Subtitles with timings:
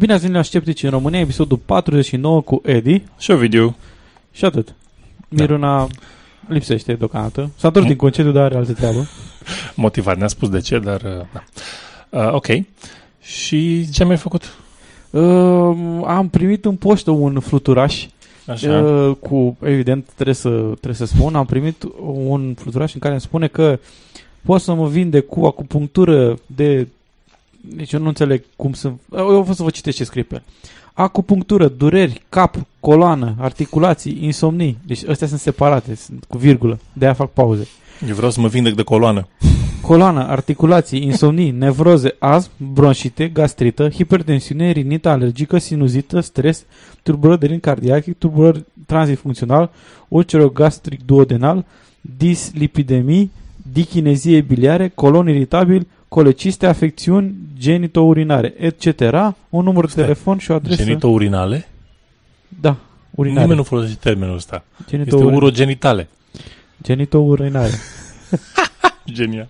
[0.00, 3.76] Bine ați venit la Sceptici în România, episodul 49 cu Edi Și Ovidiu.
[4.32, 4.74] și atât.
[5.28, 5.88] Miruna
[6.48, 7.50] lipsește deocamdată.
[7.56, 7.90] S-a întors Mm.
[7.90, 9.06] din concediu, dar are altă treabă.
[9.74, 11.00] Motivat, ne-a spus de ce, dar...
[11.02, 11.42] uh, Da.
[12.26, 12.46] Uh, ok.
[13.20, 14.58] Și ce mi-ai făcut?
[15.10, 15.22] Uh,
[16.06, 18.06] am primit în poștă un fluturaș
[18.46, 18.78] Așa.
[18.80, 21.82] uh, cu, evident, trebuie să, trebuie să spun, am primit
[22.14, 23.78] un fluturaș în care îmi spune că
[24.44, 26.88] pot să mă vinde cu acupunctură de...
[27.60, 28.92] Deci eu nu înțeleg cum să...
[29.16, 30.42] Eu o să vă citesc ce scrie pe el.
[30.92, 34.78] Acupunctură, dureri, cap, coloană, articulații, insomnii.
[34.86, 36.78] Deci astea sunt separate, sunt cu virgulă.
[36.92, 37.68] De-aia fac pauze.
[38.08, 39.26] Eu vreau să mă vindec de coloană.
[39.80, 46.64] Coloană, articulații, insomnii, nevroze, astm, bronșite, gastrită, hipertensiune, rinită alergică, sinuzită, stres,
[47.02, 49.70] tulburări de rin cardiac, tulburări tranzit funcțional,
[50.08, 51.64] ulcerogastric duodenal,
[52.00, 53.30] dislipidemii,
[53.72, 59.00] dichinezie biliare, colon iritabil, coleciste, afecțiuni genitourinare, etc.
[59.48, 60.02] Un număr de Stai.
[60.02, 60.82] telefon și o adresă.
[60.82, 61.68] Genitourinale?
[62.60, 62.76] Da,
[63.10, 63.40] urinare.
[63.40, 64.64] Nimeni nu folosește termenul ăsta.
[64.78, 65.36] Este Genitourinare.
[65.36, 66.08] urogenitale.
[66.82, 67.72] Genitourinare.
[69.12, 69.48] Genial.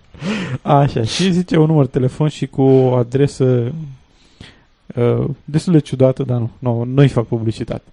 [0.61, 3.73] Așa, și zice un număr de telefon și cu o adresă
[4.95, 7.83] uh, destul de ciudată, dar nu, nu, nu-i fac publicitate.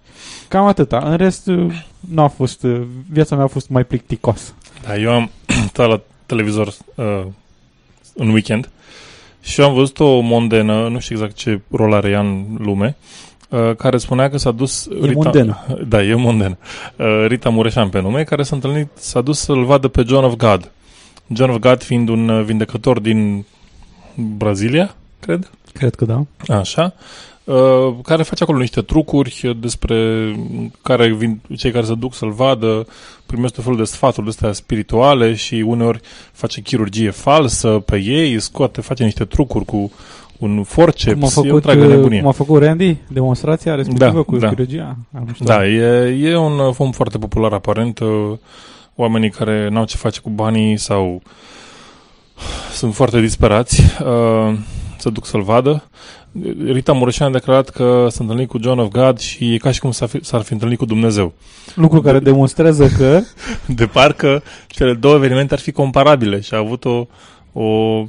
[0.47, 0.97] Cam atâta.
[0.97, 4.53] În rest, uh, nu a fost, uh, viața mea a fost mai plicticoasă.
[4.85, 5.29] Da, eu am
[5.71, 7.25] stat la televizor uh,
[8.19, 8.69] în weekend
[9.41, 12.97] și am văzut o mondenă, nu știu exact ce rol are ea în lume,
[13.49, 14.85] uh, care spunea că s-a dus...
[14.85, 15.57] E mondenă.
[15.87, 16.57] Da, e mondenă.
[16.95, 20.35] Uh, Rita Mureșan pe nume, care s-a întâlnit, s-a dus să-l vadă pe John of
[20.35, 20.71] God.
[21.33, 23.45] John of God fiind un uh, vindecător din
[24.37, 25.49] Brazilia, cred.
[25.73, 26.25] Cred că da.
[26.55, 26.93] Așa.
[27.49, 30.31] Uh, care face acolo niște trucuri despre
[30.81, 32.87] care vin, cei care se duc să-l vadă,
[33.25, 35.99] primesc tot felul de sfaturi de astea spirituale și uneori
[36.31, 39.91] face chirurgie falsă pe ei, scoate, face niște trucuri cu
[40.37, 42.19] un Cum a forceps, e o făcut, întreagă uh, nebunie.
[42.19, 44.49] cum a făcut Randy, demonstrația respectivă Da, cu da.
[44.49, 44.97] chirurgia.
[45.17, 45.47] Am știut.
[45.47, 47.99] Da, e, e un uh, om foarte popular aparent.
[47.99, 48.09] uh,
[48.95, 51.21] Oamenii care n-au ce face cu banii sau
[52.73, 54.57] sunt foarte disperați uh,
[54.97, 55.83] să duc să-l vadă.
[56.65, 59.79] Rita Mureșan a declarat că s-a întâlnit cu John of God și e ca și
[59.79, 61.33] cum s-ar fi, s-ar fi întâlnit cu Dumnezeu.
[61.75, 63.21] Lucru care demonstrează că
[63.65, 67.07] De parcă cele două evenimente ar fi comparabile și a avut o,
[67.53, 68.05] o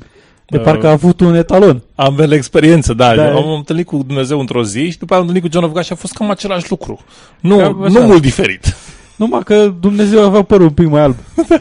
[0.46, 1.82] de uh, parcă a avut un etalon.
[1.94, 3.14] ambele experiențe, da.
[3.14, 3.22] Da.
[3.22, 3.34] da.
[3.34, 5.84] Am întâlnit cu Dumnezeu într-o zi și după aia am întâlnit cu John of God
[5.84, 6.98] și a fost cam același lucru.
[7.40, 7.98] Nu, Cam așa.
[7.98, 8.76] nu mult diferit.
[9.16, 11.16] Numai că Dumnezeu avea părul un pic mai alb.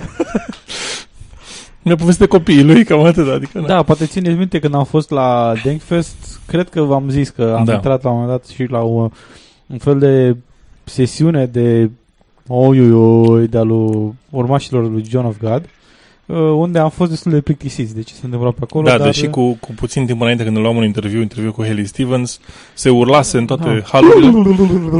[1.89, 3.63] Mi-a povestit de copiii lui, cam atât, adică...
[3.67, 7.65] Da, poate țineți minte când am fost la Denkfest, cred că v-am zis că am
[7.65, 7.73] Da.
[7.73, 9.09] intrat la un moment dat și la un,
[9.67, 10.35] un fel de
[10.83, 11.89] sesiune de
[12.47, 15.78] oi, oi, oi, de-a lui urmașilor lui John of God, uh,
[16.35, 18.87] unde am fost destul de plictisiți de ce se întâmpla pe acolo.
[18.87, 21.63] Da, dar, deși cu, cu puțin timp înainte când îl luam un interviu, interviu cu
[21.63, 22.39] Haley Stevens,
[22.73, 23.87] se urlase în toate Da.
[23.91, 24.55] halurile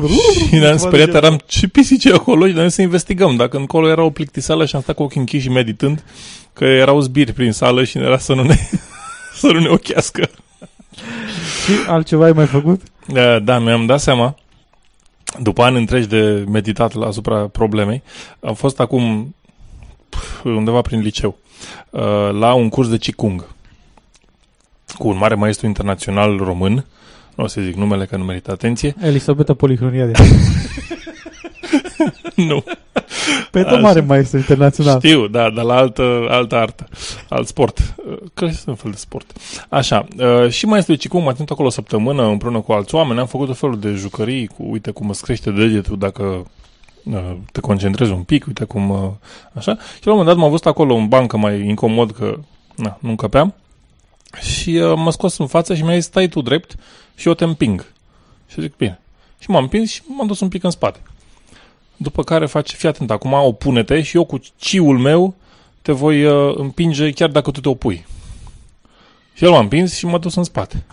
[0.48, 3.36] și ne-am speriat, eram ce pisici e acolo și noi să investigăm.
[3.36, 6.04] Dacă încolo era o plictisală și am stat cu ochii închiși și meditând,
[6.54, 8.56] că erau zbiri prin sală și era să nu ne,
[9.40, 10.30] să nu ne ochească.
[11.66, 12.82] Și altceva ai mai făcut?
[13.08, 14.36] Da, Da, mi-am dat seama,
[15.42, 18.04] după ani întregi de meditat la asupra problemei,
[18.40, 19.39] am fost acum pf,
[20.44, 21.38] undeva prin liceu,
[21.90, 22.02] uh,
[22.32, 23.48] la un curs de Qigong
[24.98, 26.86] cu un mare maestru internațional român,
[27.36, 30.12] nu o să zic numele că nu merită atenție, Elisabeta Polihroniade.
[32.36, 32.64] nu,
[33.52, 33.80] Pe tot Așa.
[33.80, 35.00] mare maestru internațional.
[35.00, 36.88] știu, da, dar la altă, altă artă,
[37.30, 39.32] alt sport, Uh, cred că este un fel de sport.
[39.70, 43.20] Așa, uh, și maestru de Qigong m-a ținut acolo o săptămână împreună cu alți oameni,
[43.20, 46.46] am făcut o felul de jucării cu, uite cum îți crește degetul dacă uh,
[47.52, 49.10] te concentrezi un pic, uite cum, uh,
[49.54, 49.78] așa.
[49.96, 52.40] Și la un moment dat m-am văzut acolo în bancă mai incomod că
[52.76, 53.54] na, nu încăpeam
[54.42, 56.76] și uh, m-a scos în față și mi-a zis, stai tu drept
[57.16, 57.86] și eu te împing.
[58.48, 59.00] Și zic, bine.
[59.40, 61.00] Și m-am împins și m-am dus un pic în spate.
[61.98, 65.36] După care face, fii atent, acum opune-te și eu cu ciul meu
[65.82, 68.06] te voi uh, împinge chiar dacă tu te opui.
[69.34, 70.84] Și el m-a împins și m-a dus în spate.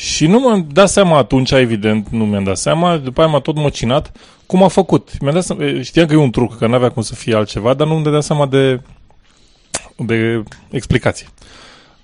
[0.00, 3.56] Și nu mi-am dat seama atunci, evident, nu mi-am dat seama, după aia m-a tot
[3.56, 4.12] măcinat
[4.46, 5.20] cum a făcut.
[5.20, 7.74] Mi-am dat seama, e, știam că e un truc, că n-avea cum să fie altceva,
[7.74, 8.80] dar nu îmi dădeam seama de,
[9.96, 11.26] de explicație.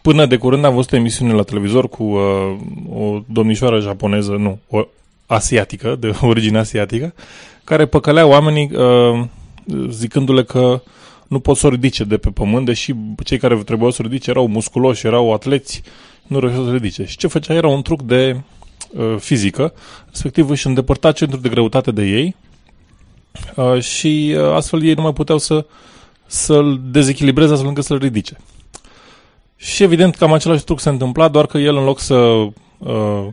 [0.03, 2.57] Până de curând am văzut o emisiune la televizor cu uh,
[2.93, 4.87] o domnișoară japoneză, nu, o
[5.27, 7.15] asiatică, de origine asiatică,
[7.65, 9.25] care păcălea oamenii uh,
[9.89, 10.83] zicându-le că
[11.27, 12.95] nu pot să o ridice de pe pământ, deși
[13.25, 15.83] cei care trebuiau să o ridice erau musculoși, erau atleți,
[16.27, 17.05] nu reușeau să o ridice.
[17.05, 18.41] Și ce făcea era un truc de
[18.91, 19.73] uh, fizică,
[20.11, 22.37] respectiv își îndepărta centrul de greutate de ei
[23.55, 25.67] uh, și uh, astfel ei nu mai puteau să,
[26.27, 28.37] să-l dezechilibreze astfel încât să-l ridice.
[29.57, 33.27] Și evident cam același truc se întâmpla, doar că el în loc să uh,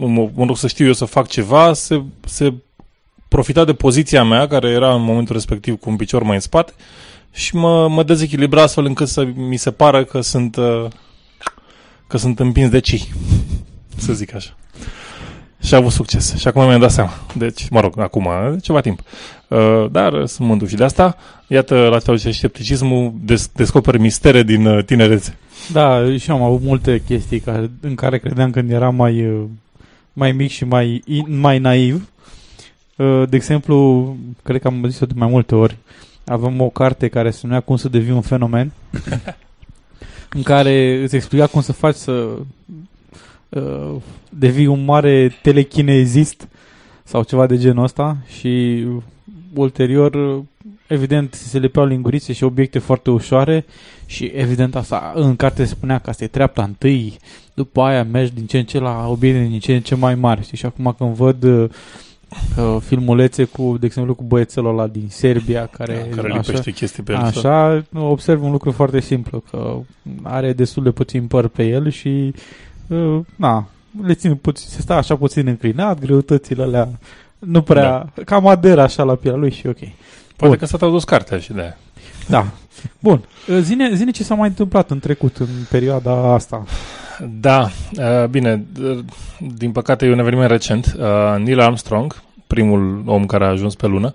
[0.00, 2.54] în loc să știu eu să fac ceva, se, se
[3.28, 6.72] profita de poziția mea, care era în momentul respectiv cu un picior mai în spate,
[7.32, 10.86] și mă, mă dezechilibra astfel încât să mi se pară că sunt, uh,
[12.12, 13.12] că sunt împins de cei,
[13.96, 14.56] să zic așa.
[15.62, 16.36] Și a avut succes.
[16.36, 17.10] Și acum mi-am dat seama.
[17.34, 19.00] Deci, mă rog, acum, de ceva timp.
[19.48, 21.16] Uh, dar sunt mândru și de asta.
[21.46, 25.36] Iată, la fel și scepticismul des- descoperi mistere din uh, tinerețe.
[25.72, 29.44] Da, și eu am avut multe chestii care, în care credeam când eram mai, uh,
[30.12, 32.08] mai mic și mai, mai naiv.
[32.96, 35.76] Uh, de exemplu, cred că am zis-o de mai multe ori,
[36.24, 38.72] avem o carte care se numea Cum să devii un fenomen,
[40.34, 42.36] în care îți explica cum să faci să
[43.48, 43.94] uh,
[44.28, 46.48] devii un mare telechinezist
[47.04, 48.84] sau ceva de genul ăsta și
[49.54, 50.42] ulterior
[50.86, 53.64] evident se lepeau lingurițe și obiecte foarte ușoare
[54.06, 57.16] și evident asta în carte se spunea că asta e treapta întâi,
[57.54, 60.42] după aia mergi din ce în ce la obiecte din ce în ce mai mari
[60.42, 60.56] știi?
[60.56, 61.70] și acum când văd uh,
[62.56, 67.02] uh, filmulețe cu, de exemplu, cu băiețelul ăla din Serbia care, Da, care lipește chestii
[67.02, 67.18] pe el.
[67.18, 69.76] Așa, observ un lucru foarte simplu, că
[70.22, 72.34] are destul de puțin păr pe el și
[72.86, 73.68] uh, na,
[74.04, 76.88] le ține puțin, se stă așa puțin înclinat, greutățile alea
[77.38, 78.22] nu prea, da.
[78.24, 79.78] cam aderă așa la pielea lui și ok.
[80.36, 81.76] Poate că s-a tradus cartea și de aia.
[82.28, 82.46] Da.
[82.98, 83.24] Bun.
[83.48, 86.64] Uh, Zine, zine ce s-a mai întâmplat în trecut, în perioada asta.
[87.30, 88.98] Da, uh, bine, uh,
[89.38, 90.96] din păcate e un eveniment recent.
[90.98, 94.14] Uh, Neil Armstrong, primul om care a ajuns pe lună,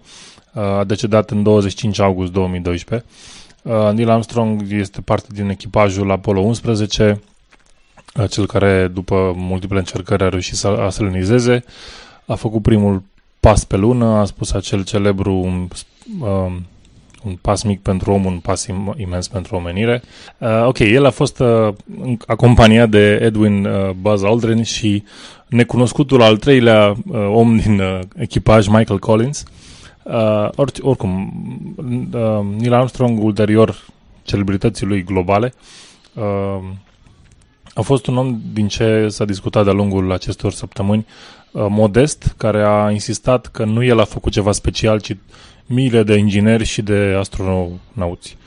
[0.54, 3.08] uh, a decedat în 25 august 2012.
[3.62, 7.22] Uh, Neil Armstrong este parte din echipajul Apollo 11,
[8.16, 11.64] uh, cel care, după multiple încercări, a reușit să aselenizeze.
[12.26, 13.04] A făcut primul
[13.40, 15.68] pas pe lună, a spus acel celebru um,
[16.20, 16.66] um,
[17.24, 20.02] un pas mic pentru om, un pas im- imens pentru omenire.
[20.38, 25.04] Uh, ok, el a fost uh, în- acompaniat de Edwin uh, Buzz Aldrin și
[25.48, 29.44] necunoscutul al treilea uh, om din uh, echipaj, Michael Collins.
[30.04, 30.14] Uh,
[30.56, 31.32] or, oricum,
[32.14, 33.86] uh, Neil Armstrong, ulterior
[34.24, 35.54] celebrității lui globale,
[36.14, 36.24] uh,
[37.74, 41.06] a fost un om din ce s-a discutat de-a lungul acestor săptămâni,
[41.52, 45.16] uh, modest, care a insistat că nu el a făcut ceva special, ci
[45.68, 48.38] miile de ingineri și de astronauți.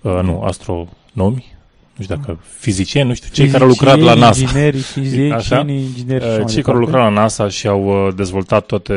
[0.00, 1.54] Uh, nu, astronomi,
[1.96, 4.40] nu știu dacă fizicieni, nu știu, cei care au lucrat la NASA.
[4.40, 5.58] Ingineri, fizicieni, Așa?
[5.68, 6.84] ingineri și Uh, așa mai Cei care au departe.
[6.84, 8.94] lucrat la NASA și au uh, dezvoltat toate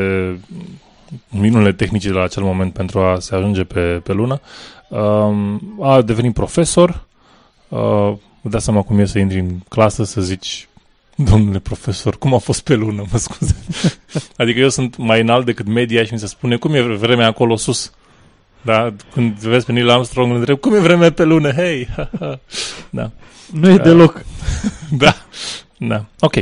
[1.30, 4.42] minunile tehnice de la acel moment pentru a se ajunge pe, pe lună.
[4.88, 7.06] Um, a devenit profesor.
[7.68, 8.14] Uh,
[8.46, 10.68] Vă dați seama cum e să intri în clasă să zici
[11.30, 13.56] Domnule profesor, cum a fost pe lună, mă scuze.
[14.38, 17.56] adică eu sunt mai înalt decât media și mi se spune cum e vremea acolo
[17.56, 17.94] sus.
[18.62, 21.52] Da, când vezi pe Neil Armstrong, îl întreb, cum e vremea pe lună?
[21.52, 21.88] Hei!
[22.90, 23.12] da.
[23.52, 24.22] Nu e deloc.
[24.98, 25.16] Da,
[25.78, 26.06] da.
[26.20, 26.34] Ok.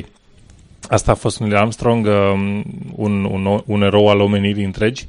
[0.90, 2.64] Asta a fost Neil Armstrong, um,
[2.96, 5.08] un, un, un erou al omenirii întregi.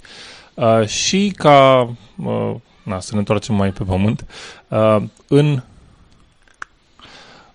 [0.55, 4.27] Uh, și ca, uh, na, să ne întoarcem mai pe pământ,
[4.69, 5.63] uh, în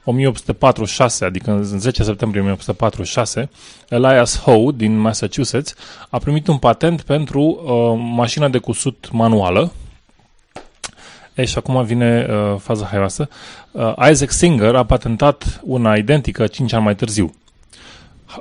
[0.09, 3.49] 1846, adică în 10 septembrie 1846,
[3.89, 5.73] Elias Howe din Massachusetts
[6.09, 9.71] a primit un patent pentru uh, mașina de cusut manuală.
[11.33, 13.29] E, și acum vine uh, faza haioasă.
[13.71, 17.33] Uh, Isaac Singer a patentat una identică 5 ani mai târziu.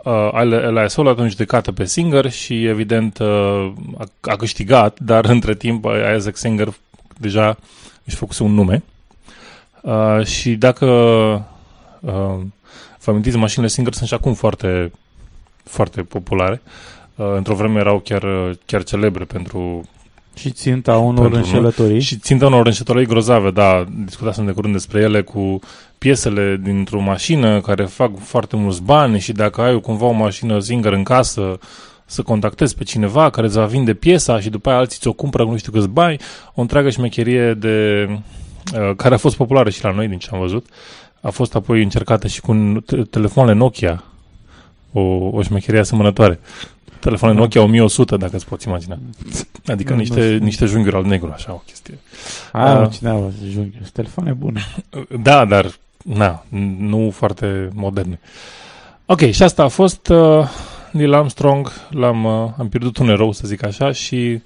[0.05, 5.55] Uh, Elias Howe l-a judecată pe Singer și evident uh, a, a câștigat, dar între
[5.55, 6.69] timp Isaac Singer
[7.19, 7.57] deja
[8.05, 8.83] își făcuse un nume.
[9.81, 10.87] Uh, și dacă
[12.07, 12.41] uh,
[13.05, 14.93] vă amintiți, mașinile Singer sunt și acum foarte,
[15.65, 16.63] foarte populare.
[17.17, 18.25] Uh, într-o vreme erau chiar,
[18.67, 19.83] chiar celebre pentru
[20.35, 22.01] Și ținta unor Pentru înșelătorii.
[22.01, 25.61] și țintă unor înșelătorii grozave, da, discutasem de curând despre ele cu
[25.99, 30.93] piesele dintr-o mașină care fac foarte mulți bani și dacă ai cumva o mașină Singer
[30.93, 31.59] în casă,
[32.07, 35.45] să contactezi pe cineva care îți va vinde piesa și după aia alții ți-o cumpără
[35.45, 36.17] cu nu știu câți bani,
[36.55, 38.07] o întreagă șmecherie de,
[38.75, 40.67] uh, care a fost populară și la noi din ce am văzut.
[41.21, 42.55] A fost apoi încercată și cu
[42.87, 44.05] te- telefoanele Nokia,
[44.93, 45.01] o,
[45.33, 46.41] o șmecherie asemănătoare.
[47.01, 48.99] Telefoanele Nokia 1100, dacă îți poți imagina.
[49.67, 50.45] Adică Nu, niște, nu știu.
[50.45, 51.99] niște junghiuri al negru, așa o chestie.
[52.53, 52.87] Aia, Ah.
[52.87, 53.77] uh, cine a văzut junghiuri?
[53.81, 54.61] Sunt telefoane bune.
[55.23, 55.71] Da, dar
[56.05, 56.45] na,
[56.79, 58.21] nu foarte moderne.
[59.07, 60.49] Ok, și asta a fost uh,
[60.93, 64.43] Neil Armstrong, l-am uh, am pierdut un erou, să zic așa, și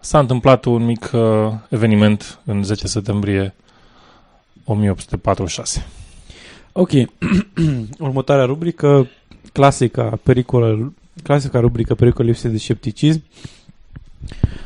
[0.00, 1.20] s-a întâmplat un mic uh,
[1.68, 3.54] eveniment în 10 septembrie
[4.64, 5.86] 1846.
[6.72, 6.90] Ok,
[7.98, 9.08] următoarea rubrică,
[9.52, 10.92] clasica, pericolă,
[11.22, 13.22] clasica rubrică pericole lipse de scepticism.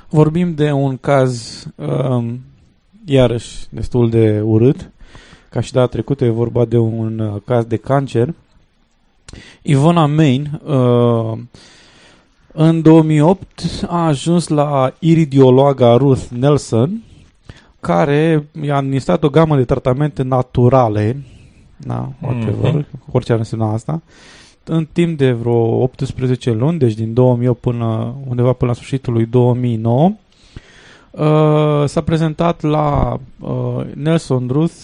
[0.08, 2.40] Vorbim de un caz, um,
[3.04, 4.90] iarăși, destul de urât.
[5.50, 8.34] Ca și data trecută e vorba de un uh, caz de cancer.
[9.62, 11.38] Ivona Main, uh,
[12.52, 17.02] în 2008, a ajuns la iridiologa Ruth Nelson,
[17.88, 21.22] care i-a administrat o gamă de tratamente naturale,
[21.76, 22.86] da, whatever, Mhm.
[23.12, 24.02] orice ar însemna asta,
[24.64, 29.26] în timp de vreo 18 luni, deci din 2008 până undeva până la sfârșitul lui
[29.26, 30.12] 2009,
[31.10, 34.74] uh, s-a prezentat la uh, Nelson Ruth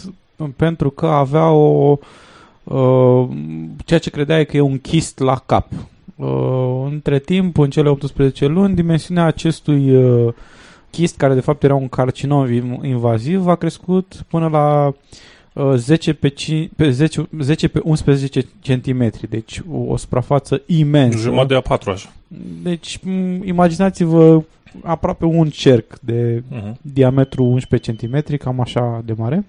[0.56, 1.98] pentru că avea o
[2.64, 3.28] uh,
[3.84, 5.66] ceea ce credea că e un chist la cap.
[6.16, 10.32] Uh, între timp, în cele 18 luni, dimensiunea acestui uh,
[10.94, 14.92] chist, care de fapt era un carcinom inv- invaziv, a crescut până la
[15.52, 21.18] uh, 10 pe, 5, pe 10, 10 pe 11 cm, deci o, o suprafață imensă.
[21.18, 22.12] Jumătate de A4 așa.
[22.62, 24.42] Deci, m, imaginați-vă
[24.82, 26.72] aproape un cerc de Uh-huh.
[26.80, 29.44] diametru 11 cm, cam așa de mare.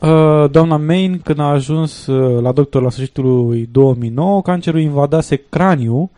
[0.00, 5.36] Uh, Doamna Main, când a ajuns uh, la doctor la sfârșitul lui 2009, cancerul invadase
[5.48, 6.08] craniul uh,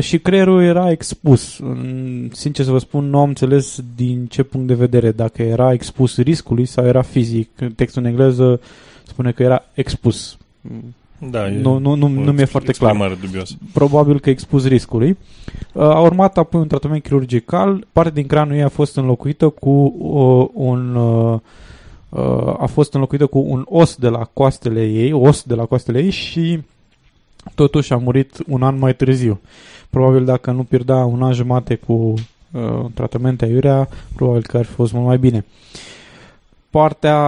[0.00, 1.58] și creierul era expus.
[1.58, 5.72] Mm, Sincer să vă spun, nu am înțeles din ce punct de vedere, dacă era
[5.72, 7.48] expus riscului sau era fizic.
[7.76, 8.60] Textul în engleză
[9.06, 10.36] spune că era expus.
[11.30, 13.54] Da, e Nu, nu, nu, nu mi-e foarte clar exprimare dubioasă.
[13.72, 15.16] probabil că expus riscului.
[15.72, 19.94] Uh, A urmat apoi un tratament chirurgical, parte din cranul ei a fost înlocuită cu
[19.98, 21.38] uh, un uh,
[22.08, 26.02] uh, a fost înlocuită cu un os de la coastele ei, os de la coastele
[26.02, 26.60] ei și
[27.54, 29.40] totuși a murit un an mai târziu.
[29.90, 34.72] Probabil dacă nu pierdea un an jumate cu uh, tratamente aiurea, probabil că ar fi
[34.72, 35.44] fost mult mai bine.
[36.70, 37.18] Partea,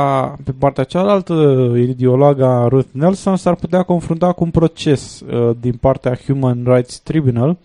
[0.45, 1.35] pe partea cealaltă,
[1.77, 7.57] iridiologa Ruth Nelson s-ar putea confrunta cu un proces uh, din partea Human Rights Tribunal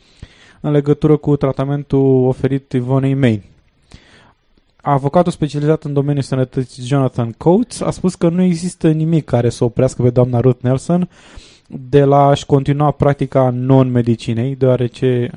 [0.62, 3.44] în legătură cu tratamentul oferit Ivonei May.
[4.82, 9.64] Avocatul specializat în domeniul sănătății Jonathan Coates a spus că nu există nimic care să
[9.64, 11.10] oprească pe doamna Ruth Nelson
[11.68, 15.30] de la a-și continua practica non-medicinei, deoarece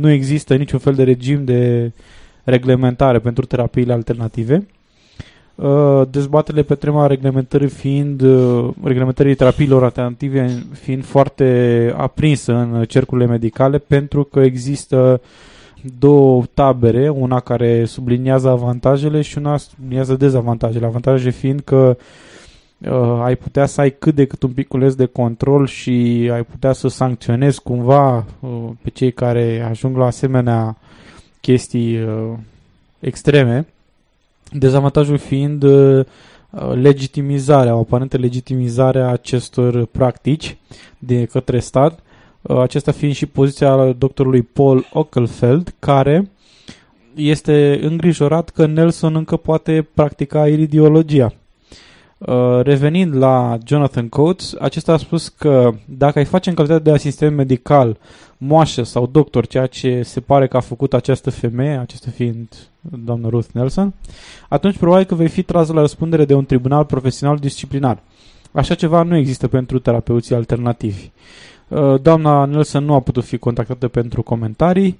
[0.00, 1.92] nu există niciun fel de regim de
[2.44, 4.66] reglementare pentru terapiile alternative.
[5.54, 13.26] Uh, Dezbaterile pe tema reglementării fiind uh, reglementării terapiilor alternative fiind foarte aprinsă în cercurile
[13.26, 15.20] medicale pentru că există
[15.98, 20.86] două tabere, una care subliniază avantajele și una subliniază dezavantajele.
[20.86, 22.04] Avantajele fiind că uh,
[23.22, 26.88] ai putea să ai cât de cât un piculeț de control și ai putea să
[26.88, 28.50] sancționezi cumva uh,
[28.82, 30.76] pe cei care ajung la asemenea
[31.40, 32.32] chestii uh,
[33.00, 33.66] extreme.
[34.52, 36.06] Dezavantajul fiind uh,
[36.74, 40.56] legitimizarea, o aparentă legitimizare a acestor practici
[40.98, 41.98] de către stat,
[42.42, 46.30] uh, acesta fiind și poziția doctorului Paul Ockelfeld, care
[47.14, 51.32] este îngrijorat că Nelson încă poate practica iridiologia.
[52.26, 56.92] Uh, Revenind la Jonathan Coates, acesta a spus că dacă ai face în calitate de
[56.92, 57.96] asistent medical,
[58.38, 62.48] moașă sau doctor, ceea ce se pare că a făcut această femeie, acesta fiind
[62.80, 63.94] doamna Ruth Nelson,
[64.48, 68.02] atunci probabil că vei fi tras la răspundere de un tribunal profesional disciplinar.
[68.52, 71.10] Așa ceva nu există pentru terapeuții alternativi.
[71.68, 74.98] Uh, Doamna Nelson nu a putut fi contactată pentru comentarii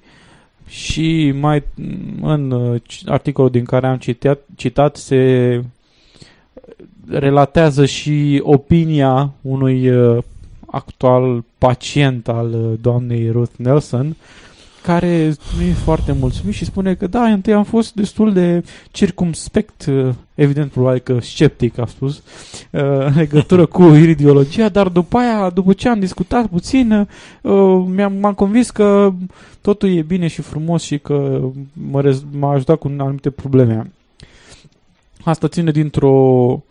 [0.67, 1.63] și mai
[2.21, 5.63] în uh, articolul din care am citat, citat se
[7.09, 10.23] relatează și opinia unui uh,
[10.65, 14.15] actual pacient al uh, doamnei Ruth Nelson
[14.87, 19.85] care nu e foarte mulțumit și spune că da, întâi am fost destul de circumspect,
[19.85, 25.49] uh, evident probabil că sceptic a spus, uh, în legătură cu iridiologia, dar după aia,
[25.49, 27.07] după ce am discutat puțin,
[27.41, 29.13] uh, mi-am, m-am convins că
[29.61, 31.39] totul e bine și frumos și că
[31.73, 33.91] mă rez- m-a ajutat cu anumite probleme.
[35.23, 36.63] Asta ține dintr-o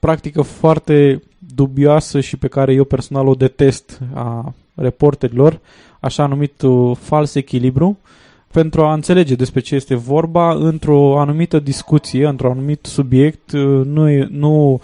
[0.00, 1.22] practică foarte
[1.54, 5.60] dubioasă și pe care eu personal o detest a reporterilor,
[6.00, 7.98] așa numit uh, fals echilibru,
[8.52, 14.08] pentru a înțelege despre ce este vorba într-o anumită discuție, într-un anumit subiect, uh, nu,
[14.08, 14.80] e- nu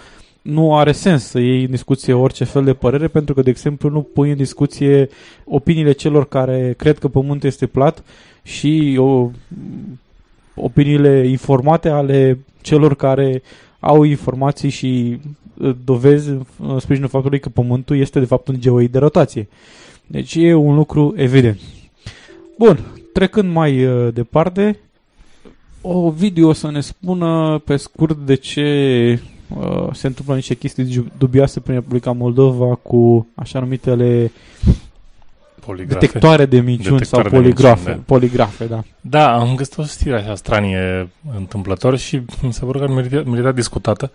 [0.46, 3.88] nu are sens să iei în discuție orice fel de părere, pentru că, de exemplu,
[3.88, 5.08] nu pui în discuție
[5.44, 8.04] opiniile celor care cred că pământul este plat
[8.42, 9.30] și o,
[10.54, 13.42] opiniile informate ale celor care
[13.86, 15.20] au informații și
[15.58, 19.48] uh, dovezi în sprijinul faptului că pământul este, de fapt, un geoid de rotație.
[20.06, 21.60] Deci e un lucru evident.
[22.58, 22.78] Bun,
[23.12, 24.78] trecând mai uh, departe,
[25.80, 29.20] o video o să ne spună pe scurt de ce
[29.58, 34.32] uh, se întâmplă niște chestii dubioase prin Republica Moldova cu așa numitele
[35.66, 36.06] Poligrafe.
[36.06, 37.80] detectoare de minciuni Detectoare sau de poligrafe.
[37.84, 38.82] minciuni, poligrafe, da.
[39.00, 43.52] Da, am găsit o știre așa stranie întâmplător și mi se pare că merita, merita
[43.52, 44.10] discutată.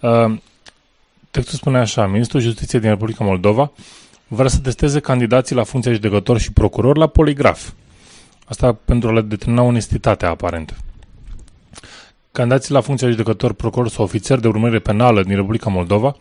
[0.00, 0.34] Uh,
[1.30, 3.72] textul spune așa, Ministrul Justiției din Republica Moldova
[4.28, 7.70] vrea să testeze candidații la funcția judecător și procuror la poligraf.
[8.44, 10.76] Asta pentru a le determina onestitatea, aparent.
[12.32, 16.16] Candidații la funcția judecător, procuror sau ofițer de urmărire penală din Republica Moldova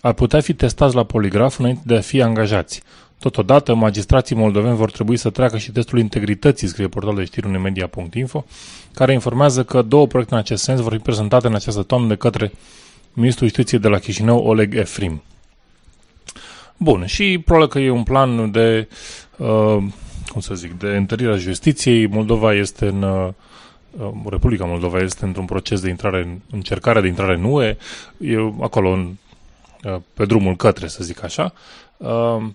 [0.00, 2.82] ar putea fi testați la poligraf înainte de a fi angajați.
[3.22, 8.44] Totodată, magistrații moldoveni vor trebui să treacă și testul integrității, scrie portalul de știri unemedia.info,
[8.94, 12.14] care informează că două proiecte în acest sens vor fi prezentate în această toamnă de
[12.14, 12.52] către
[13.12, 15.22] Ministrul Justiției de la Chișinău, Oleg Efrim.
[16.76, 18.88] Bun, și probabil că e un plan de,
[19.36, 19.76] uh,
[20.28, 22.06] cum să zic, de întărirea justiției.
[22.06, 23.28] Moldova este în, uh,
[24.30, 27.76] Republica Moldova este într-un proces de intrare, încercare de intrare în UE,
[28.18, 29.14] e acolo în,
[29.84, 31.52] uh, pe drumul către, să zic așa.
[31.54, 31.81] Uh,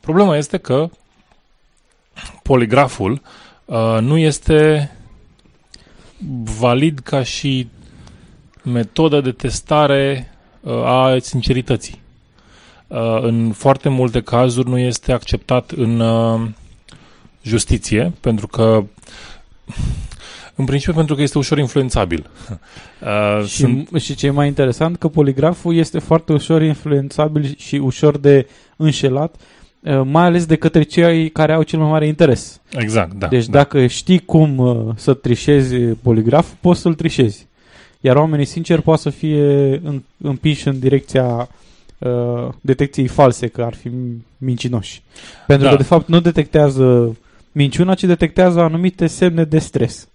[0.01, 0.89] problema este că
[2.43, 3.21] poligraful
[3.65, 4.91] uh, nu este
[6.59, 7.67] valid ca și
[8.63, 12.01] metodă de testare uh, a sincerității.
[12.87, 16.49] Uh, în foarte multe cazuri nu este acceptat în uh,
[17.41, 18.83] justiție, pentru că
[20.57, 22.29] în principiu pentru că este ușor influențabil.
[23.01, 23.89] Uh, și, sunt...
[23.99, 29.35] și ce e mai interesant, că poligraful este foarte ușor influențabil și ușor de înșelat,
[29.79, 32.61] uh, mai ales de către cei care au cel mai mare interes.
[32.71, 33.27] Exact, da.
[33.27, 33.51] Deci da.
[33.51, 37.47] dacă știi cum uh, să trișezi poligraf, poți să-l trișezi.
[38.01, 39.81] Iar oamenii sinceri poate să fie
[40.17, 41.49] împiși în direcția
[41.97, 43.89] uh, detecției false, că ar fi
[44.37, 45.01] mincinoși.
[45.47, 45.71] Pentru da.
[45.71, 47.17] că, de fapt, nu detectează
[47.51, 50.07] minciuna, ci detectează anumite semne de stres.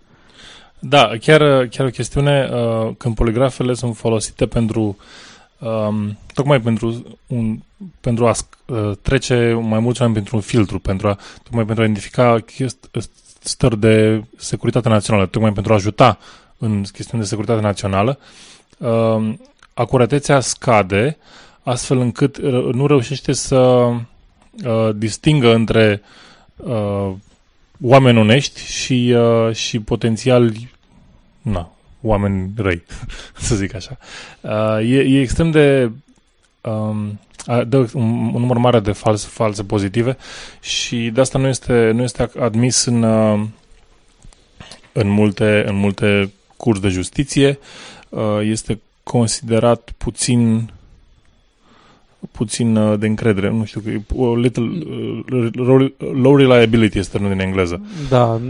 [0.84, 4.96] Da, chiar, chiar o chestiune, uh, când poligrafele sunt folosite pentru,
[5.58, 7.58] um, tocmai pentru, un,
[8.00, 8.32] pentru a
[8.66, 12.44] uh, trece mai mulți oameni pentru un filtru, pentru a, tocmai pentru a identifica
[13.38, 16.18] stări de securitate națională, tocmai pentru a ajuta
[16.58, 18.18] în chestiuni de securitate națională,
[18.78, 19.34] uh,
[19.74, 21.16] acuratețea scade
[21.62, 23.94] astfel încât uh, nu reușește să uh,
[24.94, 26.02] distingă între
[26.56, 27.12] uh,
[27.82, 30.52] oameni onești și, uh, și potențial
[31.42, 32.82] na, oameni răi,
[33.38, 33.98] să zic așa.
[34.40, 35.90] Uh, e, e extrem de
[36.60, 37.20] um,
[37.66, 40.16] dă un, un număr mare de false, false pozitive
[40.60, 43.40] și de asta nu este, nu este admis în, uh,
[44.92, 47.58] în, multe, în multe curs de justiție.
[48.08, 50.70] Uh, este considerat puțin
[52.30, 53.82] puțin uh, de încredere, nu știu,
[54.16, 54.70] o little,
[55.32, 55.48] uh,
[56.12, 57.82] low reliability este termenul în engleză.
[58.08, 58.40] Da.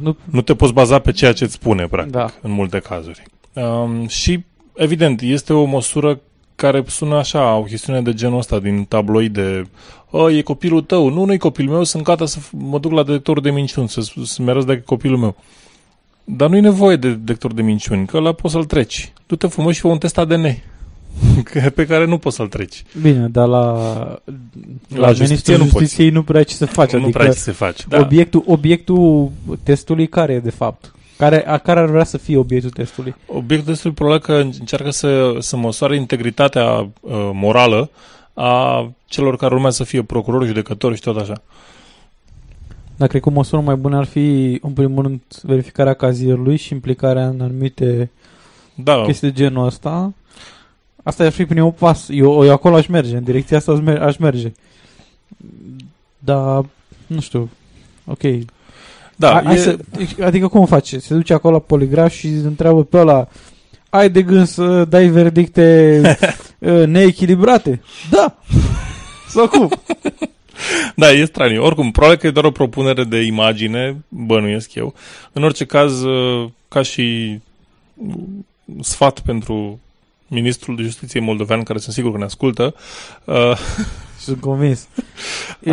[0.00, 2.30] Nu, nu te poți baza pe ceea ce îți spune, practic, da.
[2.42, 3.22] în multe cazuri.
[3.52, 6.20] Um, și, evident, este o măsură
[6.54, 9.62] care sună așa, o chestiune de genul ăsta, din tabloide.
[10.10, 11.08] O, e copilul tău.
[11.08, 14.00] Nu, nu e copilul meu, sunt gata să mă duc la detector de minciuni, să,
[14.24, 15.36] să-mi arăți dacă e copilul meu.
[16.24, 19.12] Dar nu e nevoie de detector de minciuni, că la poți să-l treci.
[19.26, 20.46] Du-te frumos și fă un test ADN.
[21.74, 22.84] Pe care nu poți să-l treci.
[23.00, 23.72] Bine, dar la,
[24.88, 26.92] la, la Ministrul nu Justiției nu prea ce să faci.
[26.92, 28.00] Nu adică prea ce să faci, da.
[28.00, 29.30] Obiectul, obiectul
[29.62, 30.94] testului care e, de fapt?
[31.16, 33.14] Care, a care ar vrea să fie obiectul testului?
[33.26, 37.90] Obiectul testului probabil că încearcă să, să măsoare integritatea uh, morală
[38.34, 41.42] a celor care urmează să fie procurori, judecători și tot așa.
[42.96, 46.72] Dar cred că o măsură mai bună ar fi, în primul rând, verificarea cazierului și
[46.72, 48.10] implicarea în anumite
[48.74, 49.02] da.
[49.02, 50.12] chestii de genul ăsta.
[51.04, 52.06] Asta ar fi primul pas.
[52.10, 54.52] Eu, eu acolo aș merge, în direcția asta aș merge.
[56.18, 56.64] Dar,
[57.06, 57.50] nu știu,
[58.04, 58.22] ok.
[59.16, 59.56] Da, A, e...
[59.56, 59.78] să,
[60.22, 60.98] adică cum face?
[60.98, 63.28] Se duce acolo la poligraf și întreabă pe ăla
[63.94, 66.00] ai de gând să dai verdicte
[66.58, 67.82] uh, neechilibrate?
[68.10, 68.36] Da!
[69.34, 69.70] Sau cum?
[70.94, 71.64] Da, e straniu.
[71.64, 74.94] Oricum, probabil că e doar o propunere de imagine, bănuiesc eu.
[75.32, 77.38] În orice caz, uh, ca și
[78.80, 79.80] sfat pentru
[80.34, 82.74] ministrul de justiție moldovean, care sunt sigur că ne ascultă.
[83.24, 83.34] Uh,
[84.24, 84.88] sunt convins.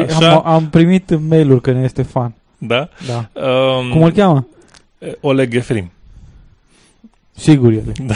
[0.07, 0.31] Așa?
[0.35, 2.33] Am, am primit mail-uri că ne este fan.
[2.57, 2.89] Da?
[3.07, 3.41] Da.
[3.41, 4.47] Um, Cum îl cheamă?
[5.21, 5.91] Oleg Efrim.
[7.35, 7.93] Sigur el.
[8.01, 8.13] Da.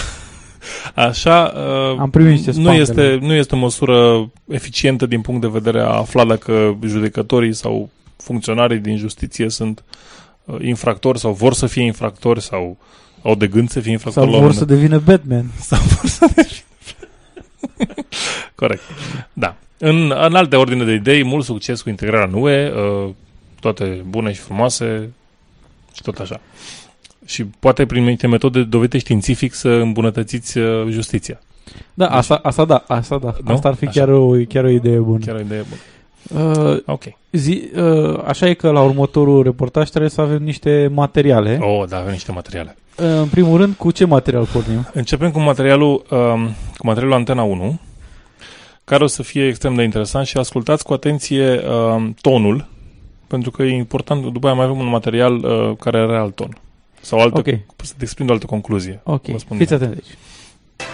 [0.95, 2.81] Așa, uh, Am primit niște nu spamele.
[2.81, 7.89] este, nu este o măsură eficientă din punct de vedere a afla dacă judecătorii sau
[8.17, 9.83] funcționarii din justiție sunt
[10.43, 12.77] uh, infractori sau vor să fie infractori sau
[13.25, 15.45] au de gând să fie infractori Sau la un vor să moment devină Batman.
[15.69, 16.59] sau vor să devină.
[18.55, 18.81] Corect.
[19.33, 19.55] Da.
[19.77, 23.09] În, în alte ordine de idei, mult succes cu integrarea în UE, uh,
[23.59, 25.09] toate bune și frumoase
[25.93, 26.39] și tot așa.
[27.25, 31.41] Și poate prin niște metode dovedite științific să îmbunătățiți uh, justiția.
[31.93, 33.35] Da, asta, asta da, asta da.
[33.43, 33.53] Nu?
[33.53, 33.99] Asta ar fi Așa.
[33.99, 35.25] chiar o, chiar o idee bună.
[35.25, 35.81] Chiar o idee bună.
[36.33, 37.03] Uh, Ok.
[37.31, 41.57] zi, uh, așa e că la următorul reportaj trebuie să avem niște materiale.
[41.61, 42.75] Oh, da, avem niște materiale.
[42.97, 44.87] Uh, în primul rând, cu ce material pornim?
[44.93, 46.45] Începem cu materialul, um,
[46.77, 47.79] cu materialul Antena 1,
[48.83, 52.67] care o să fie extrem de interesant și ascultați cu atenție um, tonul,
[53.27, 56.57] pentru că e important, după aia mai avem un material uh, care are alt ton.
[57.01, 57.45] Sau altă, Ok.
[57.83, 58.99] să te exprind o altă concluzie.
[59.03, 59.77] Ok, Vă spun fiți eu.
[59.77, 60.17] atenți aici.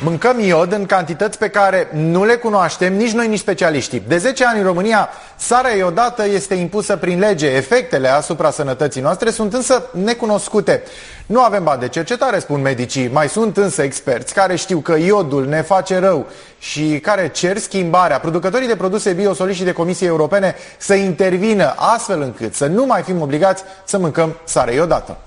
[0.03, 4.03] Mâncăm iod în cantități pe care nu le cunoaștem nici noi, nici specialiștii.
[4.07, 7.47] De 10 ani în România, sarea iodată este impusă prin lege.
[7.47, 10.83] Efectele asupra sănătății noastre sunt însă necunoscute.
[11.25, 13.07] Nu avem bani de cercetare, spun medicii.
[13.07, 16.25] Mai sunt însă experți care știu că iodul ne face rău
[16.59, 18.19] și care cer schimbarea.
[18.19, 23.01] Producătorii de produse bio solicită de Comisiei Europene să intervină astfel încât să nu mai
[23.01, 25.17] fim obligați să mâncăm sare iodată.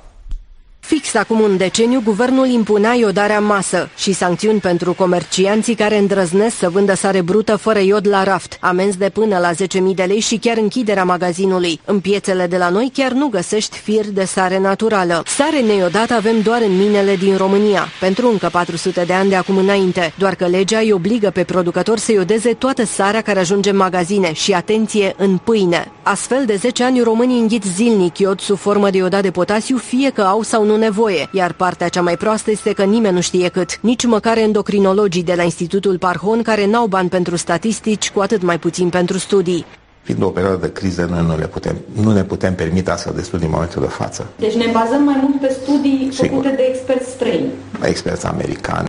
[0.87, 6.57] Fix acum un deceniu, guvernul impunea iodarea în masă și sancțiuni pentru comercianții care îndrăznesc
[6.57, 9.57] să vândă sare brută fără iod la raft, amenzi de până la 10.000
[9.95, 11.81] de lei și chiar închiderea magazinului.
[11.85, 15.23] În piețele de la noi chiar nu găsești fir de sare naturală.
[15.27, 19.57] Sare neiodată avem doar în minele din România, pentru încă 400 de ani de acum
[19.57, 23.77] înainte, doar că legea îi obligă pe producător să iodeze toată sarea care ajunge în
[23.77, 25.93] magazine și, atenție, în pâine.
[26.03, 30.11] Astfel, de 10 ani, românii înghit zilnic iod sub formă de iodat de potasiu, fie
[30.11, 33.49] că au sau nu nevoie, iar partea cea mai proastă este că nimeni nu știe
[33.49, 33.81] cât.
[33.81, 38.59] Nici măcar endocrinologii de la Institutul Parhon, care n-au bani pentru statistici, cu atât mai
[38.59, 39.65] puțin pentru studii.
[40.03, 43.23] Fiind o perioadă de criză, noi nu, le putem, nu ne putem permite astfel de
[43.23, 44.27] studii în momentul de față.
[44.39, 46.29] Deci ne bazăm mai mult pe studii Sigur.
[46.29, 47.49] făcute de experți străini.
[47.83, 48.89] Experți americani.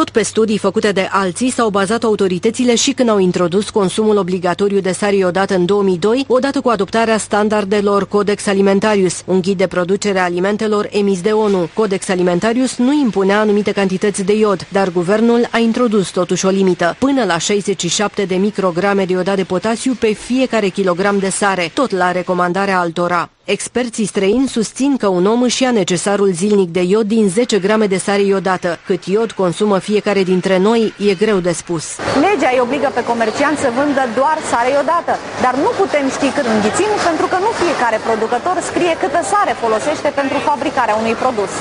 [0.00, 4.80] Tot pe studii făcute de alții s-au bazat autoritățile și când au introdus consumul obligatoriu
[4.80, 10.18] de sare iodată în 2002, odată cu adoptarea standardelor Codex Alimentarius, un ghid de producere
[10.18, 11.68] a alimentelor emis de ONU.
[11.74, 16.96] Codex Alimentarius nu impunea anumite cantități de iod, dar guvernul a introdus totuși o limită,
[16.98, 21.90] până la 67 de micrograme de iodat de potasiu pe fiecare kilogram de sare, tot
[21.90, 23.30] la recomandarea altora.
[23.56, 27.86] Experții străini susțin că un om își ia necesarul zilnic de iod din 10 grame
[27.86, 28.78] de sare iodată.
[28.86, 31.84] Cât iod consumă fiecare dintre noi, e greu de spus.
[32.26, 35.12] Legea îi obligă pe comercianți să vândă doar sare iodată,
[35.44, 40.08] dar nu putem ști cât înghițim pentru că nu fiecare producător scrie câtă sare folosește
[40.20, 41.52] pentru fabricarea unui produs.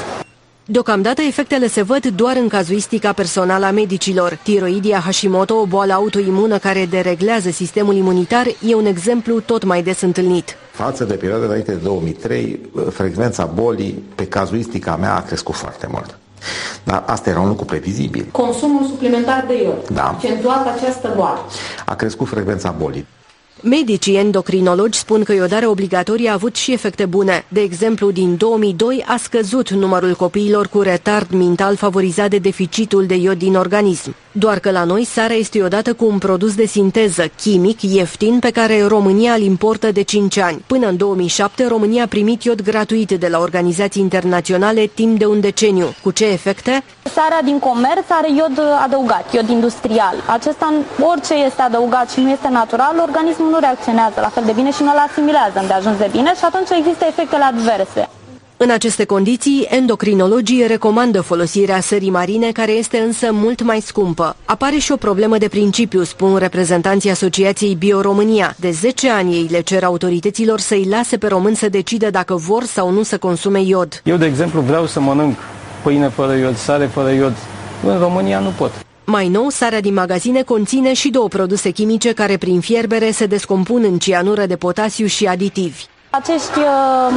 [0.72, 4.40] Deocamdată efectele se văd doar în cazuistica personală a medicilor.
[4.44, 10.02] Tiroidia Hashimoto, o boală autoimună care dereglează sistemul imunitar, e un exemplu tot mai des
[10.02, 10.56] întâlnit.
[10.72, 16.18] Față de perioada înainte de 2003, frecvența bolii, pe cazuistica mea, a crescut foarte mult.
[16.84, 18.26] Dar asta era un lucru previzibil.
[18.32, 19.88] Consumul suplimentar de iod.
[19.88, 20.08] Da.
[20.08, 21.40] Accentuat această boală.
[21.86, 23.06] A crescut frecvența bolii.
[23.62, 27.46] Medicii endocrinologi spun că iodarea obligatorie a avut și efecte bune.
[27.48, 33.16] De exemplu, din 2002 a scăzut numărul copiilor cu retard mental favorizat de deficitul de
[33.16, 34.16] iod din organism.
[34.32, 38.52] Doar că la noi sarea este iodată cu un produs de sinteză, chimic, ieftin, pe
[38.52, 40.64] care România îl importă de 5 ani.
[40.68, 45.40] Până în 2007, România a primit iod gratuit de la organizații internaționale timp de un
[45.40, 45.96] deceniu.
[46.04, 46.84] Cu ce efecte?
[47.14, 50.16] Sarea din comerț are iod adăugat, iod industrial.
[50.26, 54.72] Acesta, orice este adăugat și nu este natural, organismul nu reacționează la fel de bine
[54.72, 58.10] și nu îl asimilează de ajuns de bine și atunci există efectele adverse.
[58.62, 64.36] În aceste condiții, endocrinologii recomandă folosirea sării marine, care este însă mult mai scumpă.
[64.46, 68.56] Apare și o problemă de principiu, spun reprezentanții Asociației Bio-România.
[68.60, 72.64] De 10 ani ei le cer autorităților să-i lase pe români să decidă dacă vor
[72.64, 74.02] sau nu să consume iod.
[74.04, 75.38] Eu, de exemplu, vreau să mănânc
[75.84, 77.34] pâine fără iod, sare fără iod.
[77.86, 78.72] În România nu pot.
[79.06, 83.84] Mai nou, sarea din magazine conține și două produse chimice care prin fierbere se descompun
[83.84, 85.86] în cianură de potasiu și aditivi.
[86.12, 87.14] Acești uh,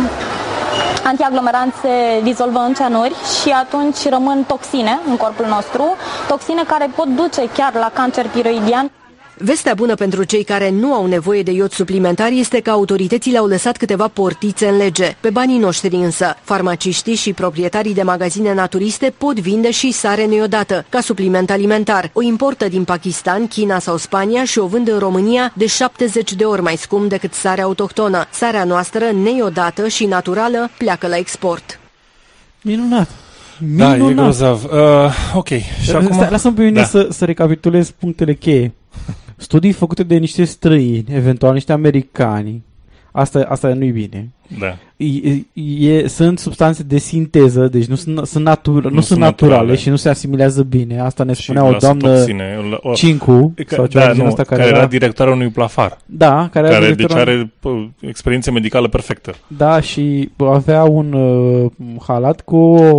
[1.04, 5.96] antiaglomeranți se dizolvă în cianuri și atunci rămân toxine în corpul nostru,
[6.28, 8.90] toxine care pot duce chiar la cancer tiroidian.
[9.44, 13.46] Vestea bună pentru cei care nu au nevoie de iod suplimentar este că autoritățile au
[13.46, 15.16] lăsat câteva portițe în lege.
[15.20, 20.84] Pe banii noștri însă, farmaciștii și proprietarii de magazine naturiste pot vinde și sare neiodată,
[20.88, 22.10] ca supliment alimentar.
[22.12, 26.44] O importă din Pakistan, China sau Spania și o vând în România de 70 de
[26.44, 28.24] ori mai scump decât sarea autohtonă.
[28.30, 31.80] Sarea noastră, neiodată și naturală, pleacă la export.
[32.60, 33.08] Minunat.
[33.58, 34.14] Da, e Minunat.
[34.14, 34.64] grozav.
[34.64, 35.48] Uh, ok,
[35.82, 36.12] și acum...
[36.12, 36.86] Stai, lasă-mi pe mine Da.
[36.86, 38.72] să, să recapitulez punctele cheie.
[39.42, 42.62] Studii făcute de niște străini, eventual niște americani.
[43.14, 44.30] Asta, asta nu-i bine.
[44.58, 44.76] Da.
[44.96, 45.44] E,
[45.88, 49.54] e, sunt substanțe de sinteză, deci nu sunt, sunt, natur, nu, Nu sunt sunt naturale,
[49.54, 49.78] naturale.
[49.78, 51.00] și nu se asimilează bine.
[51.00, 52.58] Asta ne Și spunea o lasă doamnă toxine.
[52.70, 54.88] La- o- Cincu, Că- sau ceva da, de genul nu, ăsta, care, care era era-
[54.88, 55.98] directorul unui plafar.
[56.06, 59.34] Da, care, era care deci directorul- are pă, experiență medicală perfectă.
[59.46, 61.70] Da, și avea un uh,
[62.06, 62.56] halat cu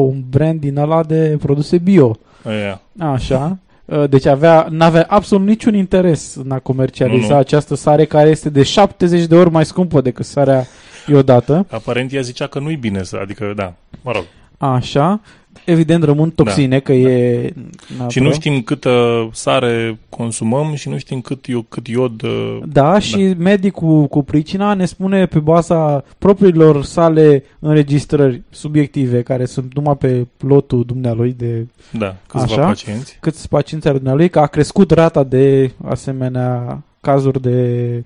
[0.08, 2.18] un brand din ăla de produse bio.
[2.44, 2.82] Aia.
[3.14, 3.58] Așa.
[3.94, 7.40] Uh, Deci avea, n-avea absolut niciun interes în a comercializa Nu, nu.
[7.40, 10.66] această sare care este de 70 de ori mai scumpă decât sarea
[11.08, 11.66] iodată.
[11.72, 14.24] Aparent ea zicea că nu-i bine să, adică, da, mă rog.
[14.58, 15.22] Așa.
[15.66, 17.54] Evident rămân toxine, că e...
[17.98, 18.08] Da.
[18.08, 22.22] Și nu știm câtă sare consumăm și nu știm cât, io- cât iod...
[22.24, 29.46] uh, Da, și medicul cu pricina ne spune pe baza propriilor sale înregistrări subiective, care
[29.46, 33.18] sunt numai pe lotul dumnealui de Da, câțiva așa, pacienți.
[33.20, 38.04] câți pacienți are dumnealui, că a crescut rata de asemenea cazuri de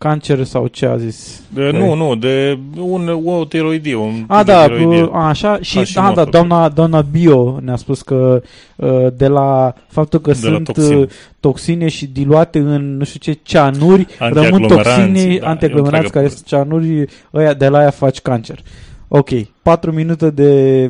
[0.00, 1.42] cancer sau ce a zis?
[1.54, 3.94] De, nu, nu, de un, o tiroidie.
[3.96, 5.08] Un A, tip de da, tiroidie.
[5.12, 6.30] a, așa, și, Ca și da, da, mortul.
[6.30, 8.42] doamna, doamna Bio ne-a spus că
[8.76, 10.96] uh, de la faptul că De la sunt toxine.
[10.96, 11.08] uh,
[11.40, 16.04] toxine și diluate în nu știu ce ceanuri, rămân Antiaglomeranți, toxine, da, e o antiaglomeranți
[16.06, 18.58] întreagă care sunt ceanuri, ăia, de la aia faci cancer.
[19.08, 19.28] Ok,
[19.62, 20.82] 4 minute de,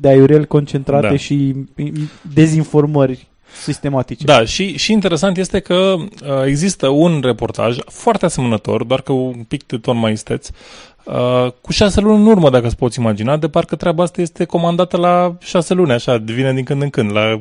[0.00, 1.16] de aiurel concentrate Da.
[1.16, 1.92] și mm,
[2.34, 3.26] dezinformări
[3.60, 4.24] sistematice.
[4.24, 6.08] Da, și, și interesant este că uh,
[6.44, 10.48] există un reportaj foarte asemănător, doar că un pic de ton mai isteț,
[11.04, 14.44] uh, cu șase luni în urmă, dacă îți poți imagina, de parcă treaba asta este
[14.44, 17.40] comandată la șase luni, așa, vine din când în când, la,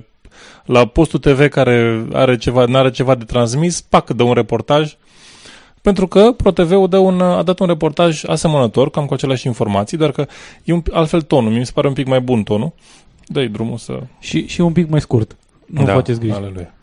[0.65, 4.95] la postul TV care are ceva, n-are ceva de transmis, pac, dă un reportaj,
[5.81, 10.11] pentru că ProTV-ul dă un, a dat un reportaj asemănător, cam cu aceleași informații, doar
[10.11, 10.27] că
[10.63, 12.71] e un, altfel tonul, mi se pare un pic mai bun tonul.
[13.25, 13.99] Dă-i drumul să...
[14.19, 15.35] Și, și un pic mai scurt.
[15.73, 16.33] Nu Da, faceți griji.
[16.35, 16.73] aleluia.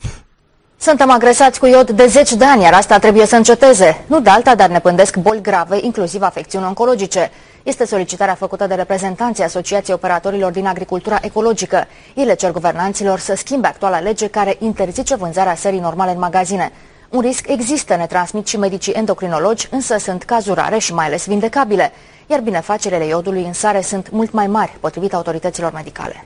[0.80, 4.04] Suntem agresați cu iod de zeci de ani, iar asta trebuie să înceteze.
[4.06, 7.30] Nu de alta, dar ne pândesc boli grave, inclusiv afecțiuni oncologice.
[7.62, 11.86] Este solicitarea făcută de reprezentanții Asociației Operatorilor din Agricultura Ecologică.
[12.14, 16.72] Ei le cer guvernanților să schimbe actuala lege care interzice vânzarea serii normale în magazine.
[17.08, 21.26] Un risc există, ne transmit și medicii endocrinologi, însă sunt cazuri rare și mai ales
[21.26, 21.92] vindecabile.
[22.26, 26.24] Iar binefacerele iodului în sare sunt mult mai mari, potrivit autorităților medicale.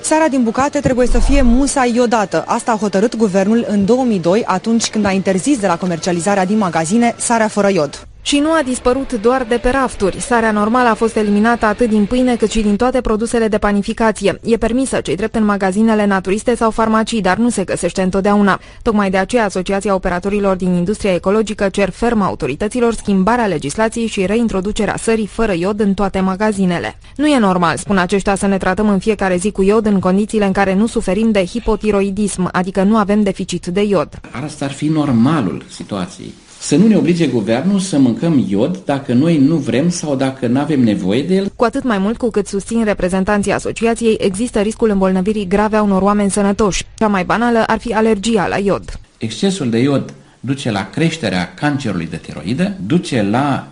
[0.00, 2.44] Sarea din bucate trebuie să fie musa iodată.
[2.46, 7.14] Asta a hotărât guvernul în 2002, atunci când a interzis de la comercializarea din magazine
[7.18, 8.06] sarea fără iod.
[8.24, 10.20] Și nu a dispărut doar de pe rafturi.
[10.20, 14.40] Sarea normală a fost eliminată atât din pâine cât și din toate produsele de panificație.
[14.44, 18.60] E permisă cei drept în magazinele naturiste sau farmacii, dar nu se găsește întotdeauna.
[18.82, 24.96] Tocmai de aceea Asociația Operatorilor din Industria Ecologică cer ferm autorităților schimbarea legislației și reintroducerea
[24.96, 26.98] sării fără iod în toate magazinele.
[27.16, 30.44] Nu e normal, spun aceștia, să ne tratăm în fiecare zi cu iod în condițiile
[30.44, 34.08] în care nu suferim de hipotiroidism, adică nu avem deficit de iod.
[34.44, 36.32] Asta ar fi normalul situației.
[36.62, 40.60] Să nu ne oblige guvernul să mâncăm iod dacă noi nu vrem sau dacă nu
[40.60, 41.52] avem nevoie de el.
[41.56, 46.02] Cu atât mai mult cu cât susțin reprezentanții asociației, există riscul îmbolnăvirii grave a unor
[46.02, 46.84] oameni sănătoși.
[46.94, 49.00] Cea mai banală ar fi alergia la iod.
[49.18, 53.68] Excesul de iod duce la creșterea cancerului de tiroidă, duce la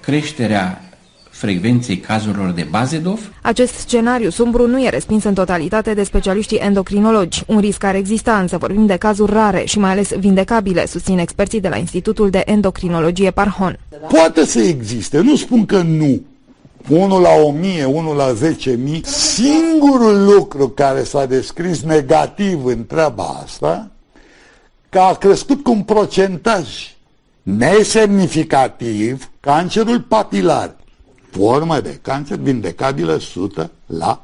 [0.00, 0.85] creșterea
[1.36, 3.32] frecvenței cazurilor de Bazedov.
[3.42, 7.42] Acest scenariu sumbru nu e respins în totalitate de specialiștii endocrinologi.
[7.46, 11.60] Un risc care exista, însă vorbim de cazuri rare și mai ales vindecabile, susțin experții
[11.60, 13.78] de la Institutul de Endocrinologie Parhon.
[14.08, 16.22] Poate să existe, nu spun că nu.
[16.88, 19.00] 1 la 1000, 1 la 10.000.
[19.02, 23.90] Singurul lucru care s-a descris negativ în treaba asta,
[24.88, 26.68] că a crescut cu un procentaj
[27.42, 30.76] nesemnificativ cancerul papilar.
[31.36, 34.22] Formă de cancer vindecabilă 100 la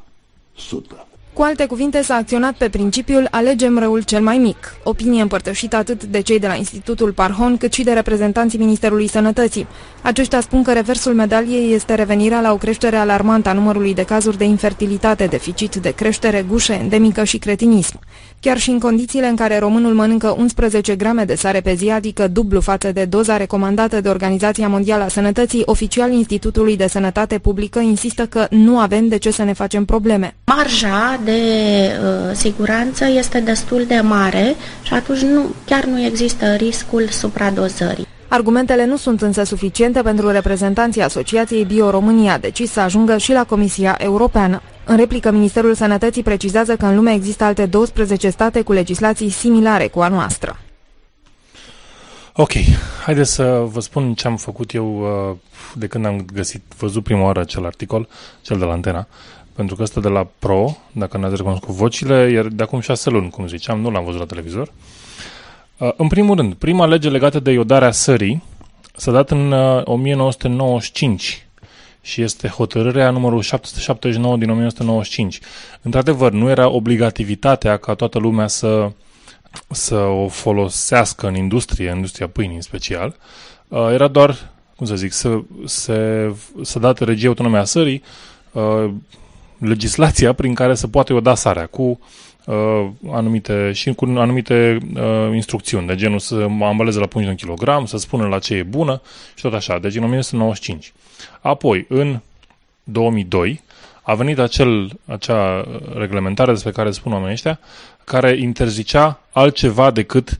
[0.56, 1.06] 100.
[1.32, 6.04] Cu alte cuvinte, s-a acționat pe principiul alegem răul cel mai mic, opinie împărtășită atât
[6.04, 9.66] de cei de la Institutul Parhon, cât și de reprezentanții Ministerului Sănătății.
[10.02, 14.38] Aceștia spun că reversul medaliei este revenirea la o creștere alarmantă a numărului de cazuri
[14.38, 17.98] de infertilitate, deficit de creștere, gușe endemică și cretinism.
[18.44, 22.28] Chiar și în condițiile în care românul mănâncă 11 grame de sare pe zi, adică
[22.28, 27.78] dublu față de doza recomandată de Organizația Mondială a Sănătății, oficial Institutului de Sănătate Publică
[27.78, 30.34] insistă că nu avem de ce să ne facem probleme.
[30.44, 37.08] Marja de uh, siguranță este destul de mare și atunci nu, chiar nu există riscul
[37.10, 38.06] supradozării.
[38.28, 43.96] Argumentele nu sunt însă suficiente pentru reprezentanții Asociației Bio-România, decis să ajungă și la Comisia
[43.98, 44.62] Europeană.
[44.84, 49.88] În replică, Ministerul Sănătății precizează că în lume există alte 12 state cu legislații similare
[49.88, 50.58] cu a noastră.
[52.34, 52.52] Ok,
[53.04, 55.36] haideți să vă spun ce am făcut eu uh,
[55.74, 58.08] de când am găsit, văzut prima oară acel articol,
[58.42, 59.06] cel de la Antena.
[59.54, 63.30] pentru că ăsta de la Pro, dacă n-ați recunoscut vocile, e de acum șase luni,
[63.30, 64.72] cum ziceam, nu l-am văzut la televizor.
[65.78, 68.42] Uh, în primul rând, prima lege legată de iodarea sării
[68.96, 71.46] s-a dat în uh, 1995
[72.02, 75.40] și este hotărârea numărul 779 din 1995.
[75.82, 78.90] Într-adevăr, nu era obligativitatea ca toată lumea să,
[79.70, 83.16] să o folosească în industrie, în industria pâinii în special.
[83.68, 86.28] Uh, era doar, cum să zic, să, să,
[86.62, 88.02] să dată regie autonomia sării
[88.52, 88.90] uh,
[89.58, 92.00] legislația prin care să poate da sarea cu
[92.46, 97.32] uh, anumite, și cu anumite uh, instrucțiuni, de genul să mă ambaleze la pungi de
[97.32, 99.00] un kilogram, să spună la ce e bună
[99.34, 100.92] și tot așa, deci în 1995.
[101.40, 102.20] Apoi, în
[102.84, 103.60] 2002,
[104.02, 105.64] a venit acel, acea
[105.96, 107.60] reglementare despre care spun oamenii ăștia,
[108.04, 110.38] care interzicea altceva decât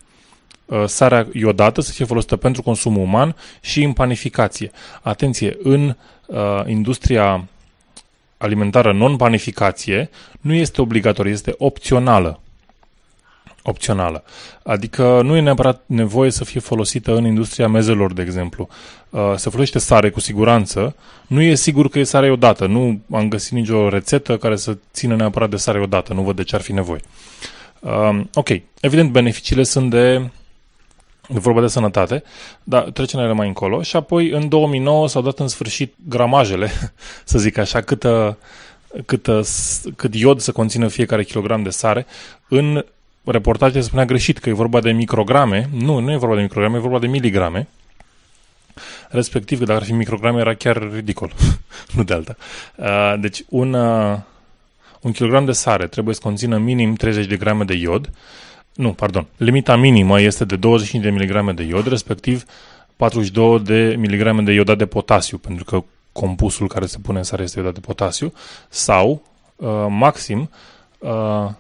[0.67, 4.71] uh, sarea iodată să fie folosită pentru consumul uman și în panificație.
[5.03, 7.45] Atenție, în uh, industria
[8.43, 12.41] alimentară non-panificație nu este obligatorie, este opțională.
[13.63, 14.25] Opțională.
[14.63, 18.69] Adică nu e neapărat nevoie să fie folosită în industria mezelor, de exemplu.
[19.11, 20.97] Uh, se folosește sare cu siguranță.
[21.27, 22.67] Nu e sigur că e sare odată.
[22.67, 26.13] Nu am găsit nicio rețetă care să țină neapărat de sare odată.
[26.13, 27.01] Nu văd de ce ar fi nevoie.
[27.81, 28.49] Uh, ok.
[28.81, 30.31] Evident, beneficiile sunt de
[31.33, 32.23] de vorba de sănătate,
[32.63, 33.83] dar trecem la mai încolo.
[33.83, 36.71] Și apoi, în 2009, s-au dat în sfârșit gramajele,
[37.25, 38.39] să zic așa, câtă,
[39.07, 39.43] câtă,
[39.97, 42.07] cât iod să conțină fiecare kilogram de sare.
[42.49, 42.85] În
[43.25, 45.69] reportaje se spunea greșit că e vorba de micrograme.
[45.73, 47.69] Nu, nu e vorba de micrograme, e vorba de miligrame.
[49.09, 51.33] Respectiv, că dacă ar fi micrograme, era chiar ridicol.
[51.95, 52.37] nu de alta.
[52.77, 54.19] Uh, deci, un, uh,
[55.01, 58.11] un kilogram de sare trebuie să conțină minim 30 de grame de iod,
[58.75, 62.45] nu, pardon, limita minimă este de 25 de mg de iod, respectiv
[62.97, 67.43] 42 de mg de iodat de potasiu, pentru că compusul care se pune în sare
[67.43, 68.33] este iodat de potasiu,
[68.69, 69.23] sau
[69.57, 70.51] uh, maxim
[70.99, 71.51] uh,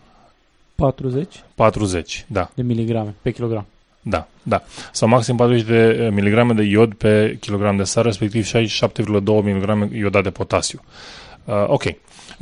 [0.74, 2.50] 40 40, da.
[2.54, 3.66] de miligrame pe kilogram.
[4.02, 4.62] Da, da.
[4.92, 10.22] Sau maxim 40 de miligrame de iod pe kilogram de sare, respectiv 67,2 mg iodat
[10.22, 10.82] de potasiu.
[11.44, 11.82] Uh, ok.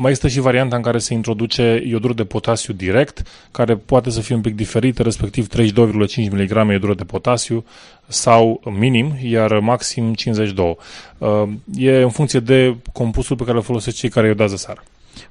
[0.03, 4.21] Mai este și varianta în care se introduce iodur de potasiu direct, care poate să
[4.21, 7.65] fie un pic diferit, respectiv 32,5 mg iodur de potasiu
[8.07, 10.77] sau minim, iar maxim 52.
[11.19, 11.29] Uh,
[11.77, 14.83] e în funcție de compusul pe care îl folosesc cei care iodează sara.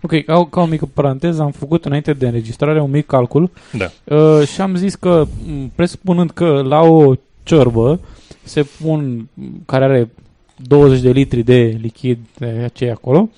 [0.02, 4.16] Ok, ca, ca o mică paranteză, am făcut înainte de înregistrare un mic calcul Da.
[4.16, 8.00] uh, și am zis că, m, presupunând că la o ciorbă
[8.44, 9.28] se pun,
[9.66, 10.10] care are
[10.56, 13.30] 20 de litri de lichid de aceea acolo,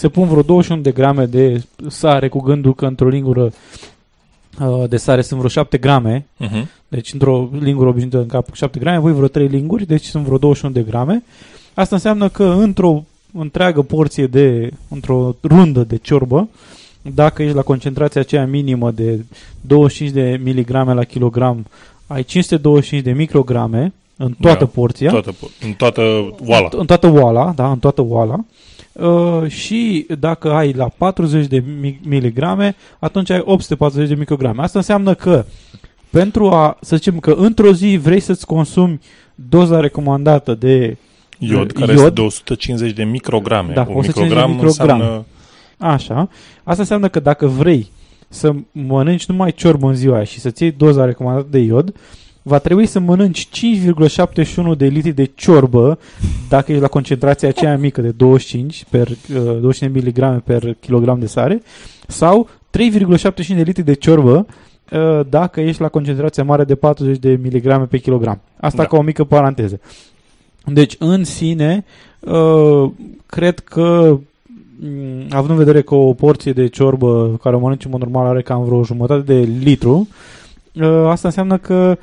[0.00, 3.52] se pun vreo 21 de grame de sare cu gândul că într-o lingură
[4.60, 6.68] uh, de sare sunt vreo 7 grame, Mhm.
[6.88, 10.24] deci într-o lingură obișnuită în cap cu 7 grame, voi vreo 3 linguri, deci sunt
[10.24, 11.22] vreo 21 de grame.
[11.74, 16.48] Asta înseamnă că într-o întreagă porție de, într-o rundă de ciorbă,
[17.14, 19.24] dacă ești la concentrația aceea minimă de
[19.60, 21.66] 25 de miligrame la kilogram,
[22.06, 25.10] ai 525 de micrograme în toată Da, porția.
[25.10, 26.00] Toată, po- în toată
[26.46, 26.68] oala.
[26.72, 28.44] În, în toată oala, da, în toată oala.
[28.92, 34.62] Uh, și dacă ai la 40 de mi- miligrame, atunci ai 840 de micrograme.
[34.62, 35.44] Asta înseamnă că
[36.10, 39.00] pentru a, să zicem că într-o zi vrei să-ți consumi
[39.34, 40.96] doza recomandată de
[41.38, 43.72] Iod, uh, care este de 150 de micrograme.
[43.72, 45.02] Da, un 150 de microgram micrograme.
[45.02, 45.24] înseamnă...
[45.94, 46.28] Așa.
[46.64, 47.90] Asta înseamnă că dacă vrei
[48.28, 51.94] să mănânci numai ciorbă în ziua aia și să-ți iei doza recomandată de iod,
[52.42, 53.48] va trebui să mănânci
[54.72, 55.98] 5,71 de litri de ciorbă
[56.48, 59.16] dacă ești la concentrația aceea mică de 25 per uh,
[59.60, 61.62] 25 mg per kilogram de sare
[62.06, 64.46] sau 3,75 de litri de ciorbă
[64.92, 68.40] uh, dacă ești la concentrația mare de 40 de mg pe kilogram.
[68.60, 68.88] Asta Da.
[68.88, 69.80] ca o mică paranteză.
[70.64, 71.84] Deci, în sine,
[72.20, 72.90] uh,
[73.26, 74.18] cred că
[74.82, 78.26] Mm, având în vedere că o porție de ciorbă care o mănânci în mod normal
[78.26, 80.08] are cam vreo jumătate de litru,
[80.74, 81.96] uh, asta înseamnă că uh,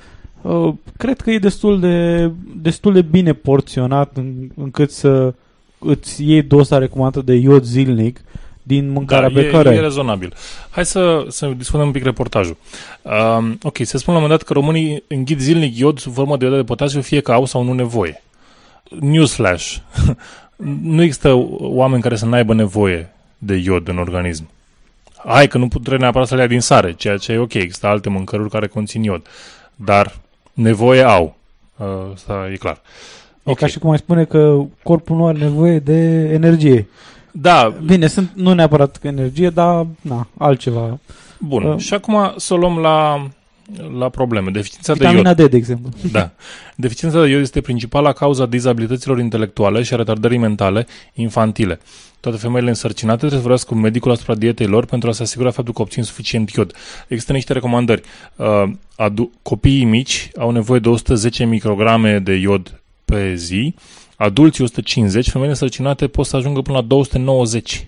[0.97, 5.33] cred că e destul de, destul de bine porționat în, încât să
[5.79, 8.21] îți iei doza recomandată de iod zilnic
[8.63, 9.81] din mâncarea da, pe e, care e ai.
[9.81, 10.33] rezonabil.
[10.69, 12.57] Hai să, să discutăm un pic reportajul.
[13.01, 16.37] Um, ok, se spune la un moment dat că românii înghit zilnic iod sub formă
[16.37, 18.23] de iod de potasiu, fie că au sau nu nevoie.
[18.99, 19.75] Newsflash.
[20.81, 24.49] nu există oameni care să n-aibă nevoie de iod în organism.
[25.25, 27.53] Hai că nu putem neapărat să le ia din sare, ceea ce e ok.
[27.53, 29.27] Există alte mâncăruri care conțin iod.
[29.75, 30.15] Dar
[30.57, 31.35] nevoie au.
[31.77, 32.81] Uh, Asta e clar.
[33.43, 36.87] E ca și cum ai spune că corpul nu are nevoie de energie.
[37.31, 37.73] Da.
[37.85, 40.99] Bine, sunt nu neapărat că energie, dar na, altceva.
[41.39, 41.63] Bun.
[41.63, 43.27] Uh, Și acum să o luăm la,
[43.97, 44.51] la probleme.
[44.51, 45.49] Deficiența Vitamina de iod.
[45.49, 45.89] D, de exemplu.
[46.11, 46.31] Da.
[46.75, 51.79] Deficiența de iod este principala cauza dizabilităților intelectuale și a retardării mentale infantile.
[52.19, 55.51] Toate femeile însărcinate trebuie să vorbească cu medicul asupra dietei lor pentru a se asigura
[55.51, 56.73] faptul că obțin suficient iod.
[57.07, 58.01] Există niște recomandări.
[58.35, 58.63] Uh,
[58.95, 63.75] adu- copiii mici au nevoie de 110 micrograme de iod pe zi,
[64.15, 67.87] adulții 150, femeile însărcinate pot să ajungă până la 290.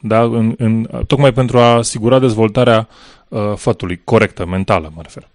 [0.00, 0.20] Da?
[0.22, 2.88] În, în, tocmai pentru a asigura dezvoltarea
[3.28, 5.28] uh, fătului, corectă, mentală, mă refer.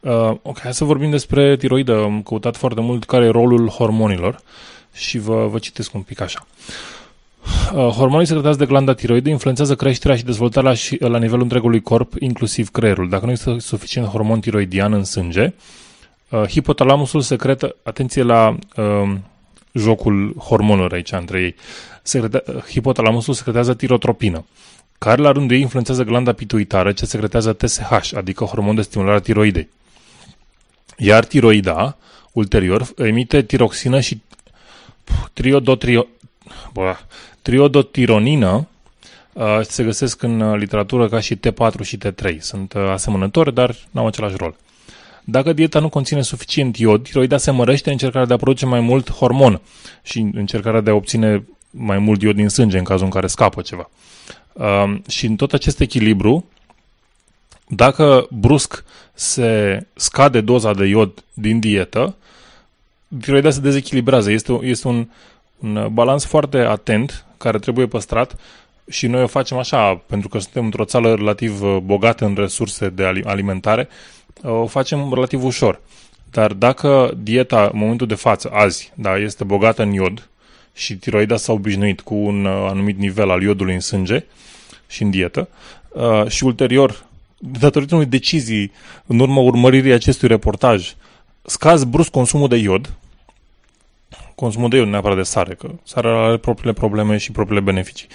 [0.00, 2.02] Uh, ok, hai să vorbim despre tiroidă.
[2.02, 4.40] Am căutat foarte mult care e rolul hormonilor
[4.92, 6.46] și vă, vă citesc un pic așa.
[7.74, 12.12] Uh, hormonii secretați de glanda tiroidă influențează creșterea și dezvoltarea și, la nivelul întregului corp,
[12.18, 13.08] inclusiv creierul.
[13.08, 15.52] Dacă nu există suficient hormon tiroidian în sânge,
[16.28, 19.14] uh, hipotalamusul secretă, atenție la uh,
[19.72, 21.54] jocul hormonilor aici între ei,
[22.06, 24.44] secreta, uh, hipotalamusul secretează tirotropină,
[24.98, 29.20] care la rândul ei influențează glanda pituitară, ce secretează TSH, adică hormon de stimulare a
[29.20, 29.68] tiroidei.
[30.96, 31.96] Iar tiroida,
[32.32, 34.22] ulterior, emite tiroxină și
[35.32, 36.06] triodotrio,
[36.72, 36.96] bă,
[37.42, 38.68] triodotironină,
[39.32, 42.38] uh, se găsesc în uh, literatură ca și T4 și T3.
[42.38, 44.56] Sunt uh, asemănători, dar nu au același rol.
[45.24, 48.80] Dacă dieta nu conține suficient iod, tiroida se mărește în încercarea de a produce mai
[48.80, 49.60] mult hormon
[50.02, 51.44] și în încercarea de a obține
[51.76, 53.90] mai mult iod din sânge în cazul în care scapă ceva.
[54.52, 56.44] Uh, și în tot acest echilibru,
[57.68, 62.14] dacă brusc se scade doza de iod din dietă,
[63.20, 64.30] tiroida se dezechilibrează.
[64.30, 65.08] Este, este un,
[65.58, 68.36] un balans foarte atent care trebuie păstrat
[68.90, 72.88] și noi o facem așa, pentru că suntem într-o țară relativ uh, bogată în resurse
[72.88, 73.88] de alimentare,
[74.42, 75.80] uh, o facem relativ ușor.
[76.30, 80.28] Dar dacă dieta, în momentul de față, azi, da, este bogată în iod
[80.74, 84.24] și tiroida s-a obișnuit cu un uh, anumit nivel al iodului în sânge
[84.86, 85.48] și în dietă,
[86.28, 87.04] și ulterior,
[87.38, 88.72] datorită unei decizii,
[89.06, 90.94] în urma urmăririi acestui reportaj,
[91.42, 92.92] scazi brusc consumul de iod,
[94.34, 98.08] consumul de iod, neapărat de sare, că sarea are propriile probleme și propriile beneficii.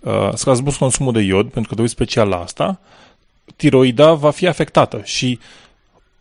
[0.00, 2.80] Uh, scazi brusc consumul de iod, pentru că te uiți special la asta,
[3.56, 5.38] tiroida va fi afectată și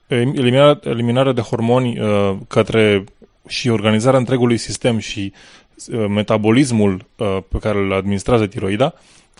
[0.07, 3.03] eliminarea, eliminarea de hormoni uh, către
[3.47, 5.62] și organizarea întregului sistem și uh,
[6.07, 8.93] metabolismul uh, pe care îl administrează tiroida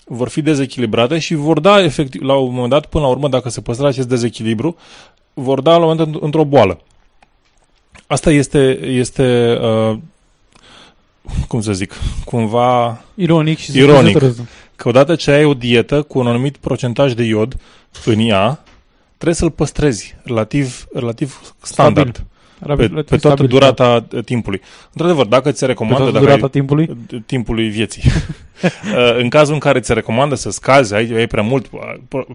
[0.05, 3.49] vor fi dezechilibrate și vor da efectiv, la un moment dat, până la urmă, dacă
[3.49, 4.77] se păstrează acest dezechilibru,
[5.33, 6.81] vor da la un moment dat într-o boală.
[8.07, 9.97] Asta este, este uh,
[11.47, 11.93] cum să zic,
[12.25, 14.17] cumva ironic și ironic.
[14.75, 17.59] Că odată ce ai o dietă cu un anumit procentaj de iod
[18.05, 18.63] în ea,
[19.07, 22.15] trebuie să-l păstrezi relativ, relativ standard.
[22.15, 22.31] Stabil.
[22.65, 24.21] Pe, pe toată stabil, durata da.
[24.21, 24.61] timpului.
[24.91, 25.97] Într-adevăr, dacă ți se recomandă...
[25.97, 26.97] Pe toată dacă durata ai, timpului?
[27.25, 28.03] Timpului vieții.
[29.21, 31.69] în cazul în care ți se recomandă să scazi, ai, ai prea mult,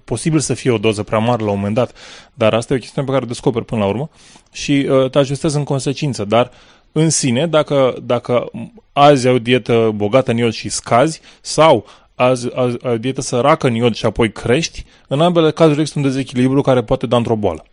[0.04, 1.92] posibil să fie o doză prea mare la un moment dat,
[2.34, 4.10] dar asta e o chestiune pe care o descoperi până la urmă
[4.52, 6.24] și uh, te ajustezi în consecință.
[6.24, 6.50] Dar
[6.92, 8.50] în sine, dacă, dacă
[8.92, 13.20] azi ai o dietă bogată în iod și scazi, sau azi, azi ai o dietă
[13.20, 17.16] săracă în iod și apoi crești, în ambele cazuri există un dezechilibru care poate da
[17.16, 17.64] într-o boală.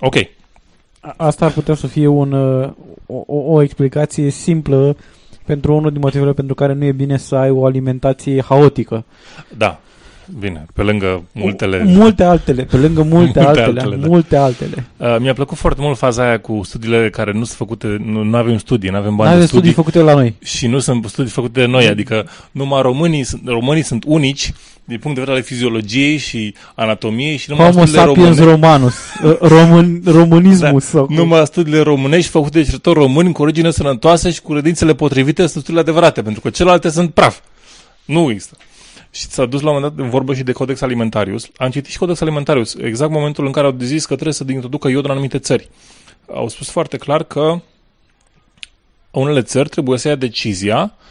[0.00, 0.14] Ok.
[1.16, 2.70] Asta ar putea să fie un, uh,
[3.06, 4.96] o, o explicație simplă
[5.44, 9.04] pentru unul din motivele pentru care nu e bine să ai o alimentație haotică.
[9.56, 9.80] Da.
[10.38, 11.82] Bine, pe lângă multele...
[11.86, 14.06] Multe altele, pe lângă multe, multe altele, altele, da.
[14.06, 14.86] multe altele.
[14.96, 18.36] Uh, mi-a plăcut foarte mult faza aia cu studiile care nu sunt făcute, nu, nu
[18.36, 19.48] avem studii, nu avem bani de studii.
[19.48, 20.34] studii făcute la noi.
[20.42, 24.52] Și nu sunt studii făcute de noi, adică numai românii, românii sunt unici
[24.88, 28.52] din punct de vedere al fiziologiei și anatomiei și numai Homo studiile sapiens române...
[28.52, 28.94] romanus,
[29.40, 30.84] român, românismus.
[30.84, 31.14] Da, sau cum.
[31.14, 35.50] numai studiile românești făcute de cercetători români cu origine sănătoasă și cu credințele potrivite sunt
[35.50, 37.38] studiile adevărate, pentru că celelalte sunt praf.
[38.04, 38.56] Nu există.
[39.10, 41.48] Și s-a dus la un moment dat în vorbă și de Codex Alimentarius.
[41.56, 44.88] Am citit și Codex Alimentarius, exact momentul în care au zis că trebuie să introducă
[44.88, 45.68] iod în anumite țări.
[46.34, 47.60] Au spus foarte clar că
[49.10, 51.06] unele țări trebuie să ia decizia uh,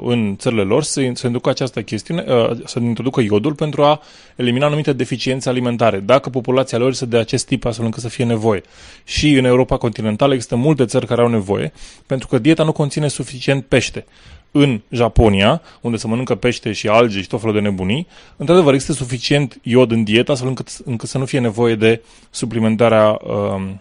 [0.00, 4.00] în țările lor să, să introducă această chestiune, uh, să introducă iodul pentru a
[4.36, 8.24] elimina anumite deficiențe alimentare, dacă populația lor este de acest tip astfel încât să fie
[8.24, 8.62] nevoie.
[9.04, 11.72] Și în Europa continentală există multe țări care au nevoie,
[12.06, 14.04] pentru că dieta nu conține suficient pește
[14.50, 18.06] în Japonia, unde se mănâncă pește și alge și tot felul de nebunii,
[18.36, 23.18] într-adevăr există suficient iod în dietă astfel încât, încât să nu fie nevoie de suplimentarea
[23.22, 23.80] um,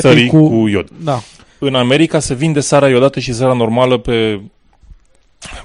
[0.00, 0.88] sării cu, cu iod.
[1.02, 1.22] Da.
[1.58, 4.40] În America se vinde sarea iodată și sarea normală pe,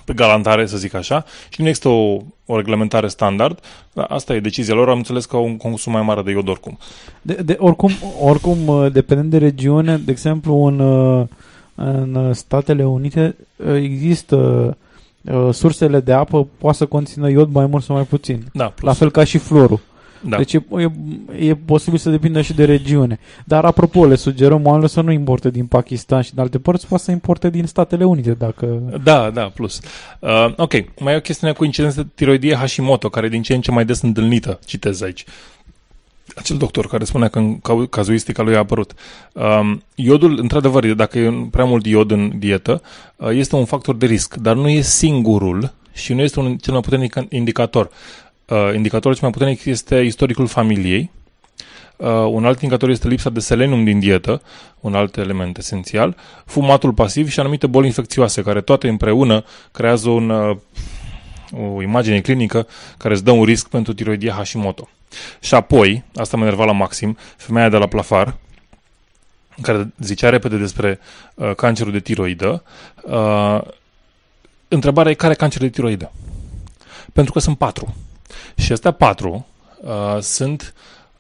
[0.05, 3.59] pe galantare, să zic așa, și nu există o, o reglementare standard.
[3.93, 4.89] Dar asta e decizia lor.
[4.89, 6.77] Am înțeles că au un consum mai mare de iod oricum.
[7.21, 10.79] De, de, oricum, oricum, dependent de regiune, de exemplu, în,
[11.75, 13.35] în Statele Unite
[13.75, 14.77] există
[15.51, 18.43] sursele de apă poate să conțină iod mai mult sau mai puțin.
[18.53, 18.87] Da, plus.
[18.87, 19.79] La fel ca și florul.
[20.21, 20.37] Da.
[20.37, 20.91] Deci e, e,
[21.47, 23.19] e posibil să depindă și de regiune.
[23.45, 27.03] Dar apropo, le sugerăm oamenilor să nu importe din Pakistan și din alte părți, poate
[27.03, 28.81] să importe din Statele Unite dacă...
[29.03, 29.79] Da, da, plus.
[30.19, 33.61] Uh, ok, mai e o chestiune cu incidență de tiroidie Hashimoto, care din ce în
[33.61, 35.25] ce mai des întâlnită, citez aici.
[36.35, 38.93] Acel doctor care spunea că în cau- cazuistica lui a apărut.
[39.33, 42.81] Um, iodul, într-adevăr, dacă e prea mult iod în dietă,
[43.15, 46.73] uh, este un factor de risc, dar nu e singurul și nu este un cel
[46.73, 47.89] mai puternic indicator.
[48.51, 51.11] Uh, indicatorul cel mai puternic este istoricul familiei,
[52.01, 54.41] Uh, un alt indicator este lipsa de selenium din dietă,
[54.79, 60.29] un alt element esențial, fumatul pasiv și anumite boli infecțioase, care toate împreună creează un,
[60.29, 60.57] uh,
[61.51, 64.89] o imagine clinică care îți dă un risc pentru tiroidie Hashimoto.
[65.39, 68.37] Și apoi, asta mă enerva la maxim, femeia de la Plafar,
[69.61, 70.99] care zicea repede despre
[71.35, 72.63] uh, cancerul de tiroidă,
[73.03, 73.61] uh,
[74.67, 76.11] întrebarea e care e cancer de tiroidă?
[77.13, 77.95] Pentru că sunt patru.
[78.55, 79.47] Și astea patru
[79.81, 80.73] uh, sunt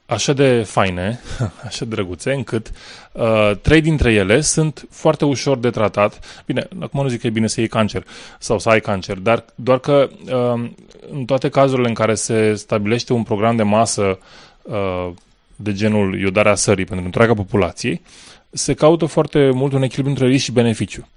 [0.05, 1.19] așa de faine,
[1.67, 2.71] așa de drăguțe, încât
[3.11, 6.43] uh, trei dintre ele sunt foarte ușor de tratat.
[6.45, 8.05] Bine, acum nu zic că e bine să iei cancer
[8.39, 10.69] sau să ai cancer, dar doar că uh,
[11.11, 14.19] în toate cazurile în care se stabilește un program de masă
[14.61, 15.09] uh,
[15.55, 18.01] de genul iodarea sării pentru întreaga populație,
[18.49, 21.07] se caută foarte mult un echilibru între risc și beneficiu.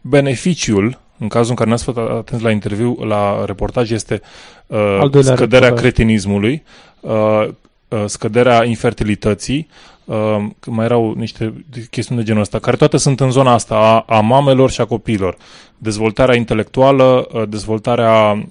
[0.00, 4.20] Beneficiul, în cazul în care n-ați fost atent la interviu, la reportaj, este
[4.66, 5.78] uh, scăderea reportaj.
[5.78, 6.62] cretinismului,
[7.00, 7.48] uh,
[7.94, 9.68] Uh, scăderea infertilității,
[10.04, 14.14] uh, mai erau niște chestiuni de genul ăsta, care toate sunt în zona asta a,
[14.16, 15.36] a mamelor și a copiilor.
[15.78, 18.46] Dezvoltarea intelectuală, uh, dezvoltarea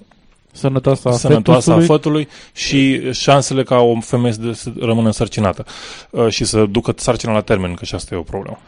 [0.52, 5.64] sănătoasă a, sănătoasă a fătului și șansele ca o femeie să, să rămână însărcinată
[6.28, 8.58] și să ducă sarcina la termen, că și asta e o problemă.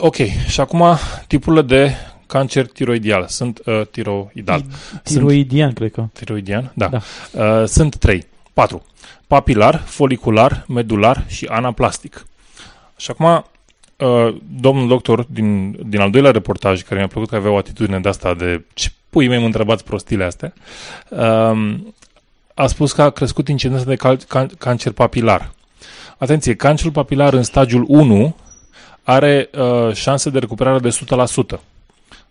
[0.00, 0.16] Ok,
[0.48, 0.84] și acum
[1.26, 1.94] tipurile de
[2.28, 3.26] cancer tiroidial.
[3.28, 4.64] Sunt uh, tiroidal.
[5.02, 6.08] Tiroidian, sunt, cred că.
[6.12, 6.88] Tiroidian, da.
[6.88, 7.00] da.
[7.44, 8.82] Uh, sunt trei, patru
[9.28, 12.26] papilar, folicular, medular și anaplastic.
[12.96, 13.44] Și acum,
[13.96, 18.00] uh, domnul doctor din, din al doilea reportaj, care mi-a plăcut că avea o atitudine
[18.00, 20.52] de asta de ce pui mei mă întrebați prostile astea,
[21.08, 21.94] um,
[22.54, 25.50] a spus că a crescut incidența de cal- can- cancer papilar.
[26.18, 28.36] Atenție, cancerul papilar în stadiul 1
[29.02, 30.98] are uh, șanse de recuperare de
[31.56, 31.60] 100%.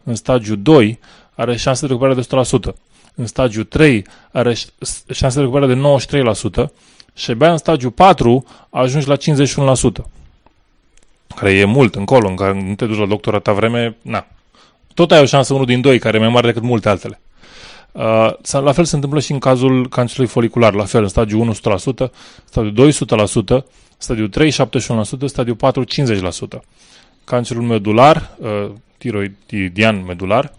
[0.08, 1.00] În stadiul 2
[1.36, 2.28] are șanse de recuperare de
[2.72, 2.74] 100%
[3.16, 4.56] în stadiu 3 are
[5.12, 5.82] șanse de recuperare de
[6.64, 6.66] 93%
[7.14, 9.18] și abia în stadiu 4 ajungi la 51%.
[11.36, 14.28] Care e mult încolo, în care nu te duci la doctor atâta vreme, na.
[14.94, 17.20] Tot ai o șansă unul din doi, care e mai mare decât multe altele.
[17.92, 21.54] Uh, la fel se întâmplă și în cazul cancerului folicular, la fel, în stadiu 1
[21.54, 21.56] 100%,
[22.46, 22.96] stadiu 2 100%,
[23.98, 25.88] stadiu 3 71%, stadiu 4 50%.
[27.28, 30.54] Cancerul medular, uh, tiroidian medular,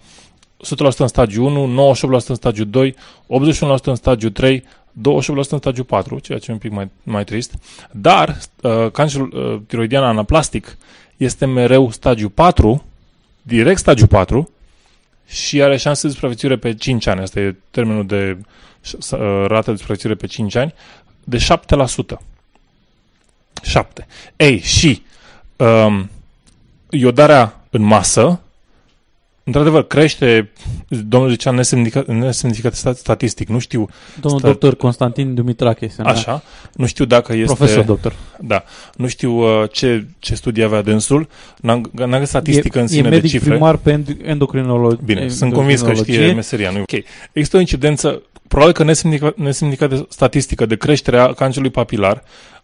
[0.56, 2.94] 100% în stagiu 1, 98% în stagiu 2,
[3.26, 4.64] 81% în stagiu 3, 28%
[5.50, 7.54] în stagiu 4, ceea ce e un pic mai, mai trist.
[7.90, 10.76] Dar uh, cancerul uh, tiroidian anaplastic
[11.16, 12.84] este mereu stagiu 4,
[13.42, 14.50] direct stagiu 4,
[15.26, 17.20] și are șanse de supraviețuire pe 5 ani.
[17.20, 18.38] Asta e termenul de
[18.92, 20.74] uh, rată de supraviețuire pe 5 ani,
[21.24, 21.38] de
[22.14, 22.18] 7%.
[23.62, 24.06] 7.
[24.36, 25.02] Ei, și
[25.56, 26.10] um,
[26.90, 28.40] iodarea în masă
[29.48, 30.50] într-adevăr, crește,
[30.88, 33.48] domnul zicea, nesemnificat, nesemnificat statistic.
[33.48, 33.88] Nu știu...
[34.20, 34.50] Domnul stat...
[34.50, 35.90] doctor Constantin Dumitrache.
[35.98, 36.42] Așa.
[36.74, 37.54] Nu știu dacă este...
[37.54, 38.14] Profesor doctor.
[38.40, 38.64] Da.
[38.96, 41.28] Nu știu uh, ce, ce studii avea dânsul.
[41.56, 43.50] N-am, n-am găsit statistică e, în sine e medic de cifre.
[43.50, 45.00] primar pe endocrinologie.
[45.04, 46.70] Bine, sunt convins că știe meseria.
[46.70, 46.80] Nu?
[46.80, 47.02] Ok.
[47.32, 48.84] Există o incidență, probabil că
[49.36, 52.57] nesemnificată statistică de creșterea cancerului papilar, uh,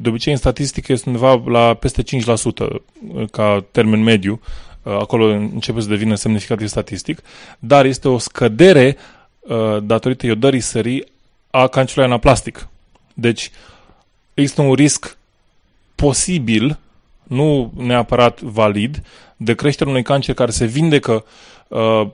[0.00, 2.80] de obicei, în statistică este undeva la peste 5% uh,
[3.30, 4.40] ca termen mediu
[4.82, 7.22] Uh, acolo începe să devină semnificativ statistic,
[7.58, 8.96] dar este o scădere
[9.40, 11.04] uh, datorită iodării sării
[11.50, 12.68] a cancerului anaplastic.
[13.14, 13.50] Deci
[14.34, 15.16] există un risc
[15.94, 16.78] posibil,
[17.22, 19.02] nu neapărat valid,
[19.36, 21.24] de creșterea unui cancer care se vindecă
[21.68, 22.06] uh,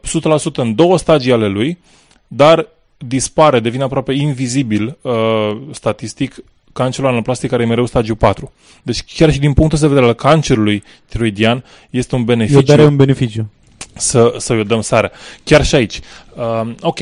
[0.52, 1.78] 100% în două stagii ale lui,
[2.26, 2.68] dar
[2.98, 6.36] dispare, devine aproape invizibil uh, statistic
[6.76, 8.52] cancerul anaplastic care e mereu stadiu 4.
[8.82, 12.72] Deci chiar și din punctul de vedere al cancerului tiroidian este un beneficiu.
[12.72, 13.50] Eu un beneficiu.
[13.94, 15.10] Să, să i dăm sarea.
[15.44, 16.00] Chiar și aici.
[16.34, 16.98] Uh, ok.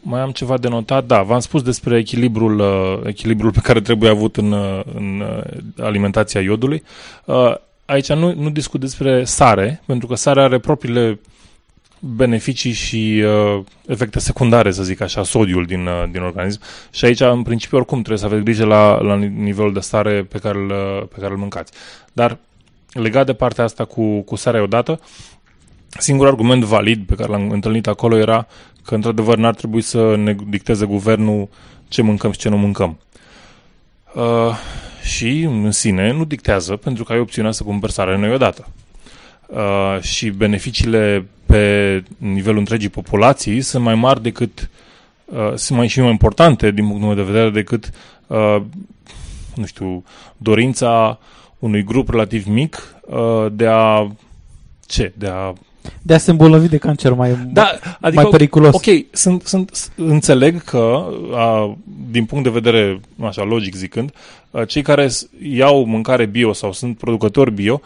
[0.00, 1.04] Mai am ceva de notat.
[1.04, 5.84] Da, v-am spus despre echilibrul, uh, echilibrul pe care trebuie avut în, uh, în uh,
[5.84, 6.82] alimentația iodului.
[7.24, 7.54] Uh,
[7.84, 11.18] aici nu, nu discut despre sare, pentru că sarea are propriile uh,
[12.00, 16.60] beneficii și uh, efecte secundare, să zic așa, sodiul din, uh, din organism.
[16.90, 20.38] Și aici, în principiu, oricum trebuie să aveți grijă la, la nivelul de stare pe
[20.38, 21.72] care, îl, uh, pe care îl mâncați.
[22.12, 22.38] Dar,
[22.92, 25.00] legat de partea asta cu, cu sarea odată,
[25.88, 28.46] singurul argument valid pe care l-am întâlnit acolo era
[28.84, 31.48] că, într-adevăr, n-ar trebui să ne dicteze guvernul
[31.88, 32.98] ce mâncăm și ce nu mâncăm.
[34.14, 34.54] Uh,
[35.02, 38.68] și în sine nu dictează pentru că ai opțiunea să cumperi sare noi odată.
[39.46, 44.70] Uh, și beneficiile pe nivelul întregii populații sunt mai mari decât
[45.24, 47.90] uh, sunt mai și mai importante din punctul meu de vedere decât
[48.26, 48.62] uh,
[49.54, 50.04] nu știu,
[50.36, 51.18] dorința
[51.58, 54.10] unui grup relativ mic uh, de a
[54.86, 55.12] ce?
[55.16, 55.52] De a
[56.02, 58.74] de a se îmbolnăvi de cancer mai, da, adică, mai periculos.
[58.74, 61.76] Ok, sunt, sunt, înțeleg că, a,
[62.10, 64.12] din punct de vedere, așa, logic zicând,
[64.50, 65.08] a, cei care
[65.42, 67.80] iau mâncare bio sau sunt producători bio,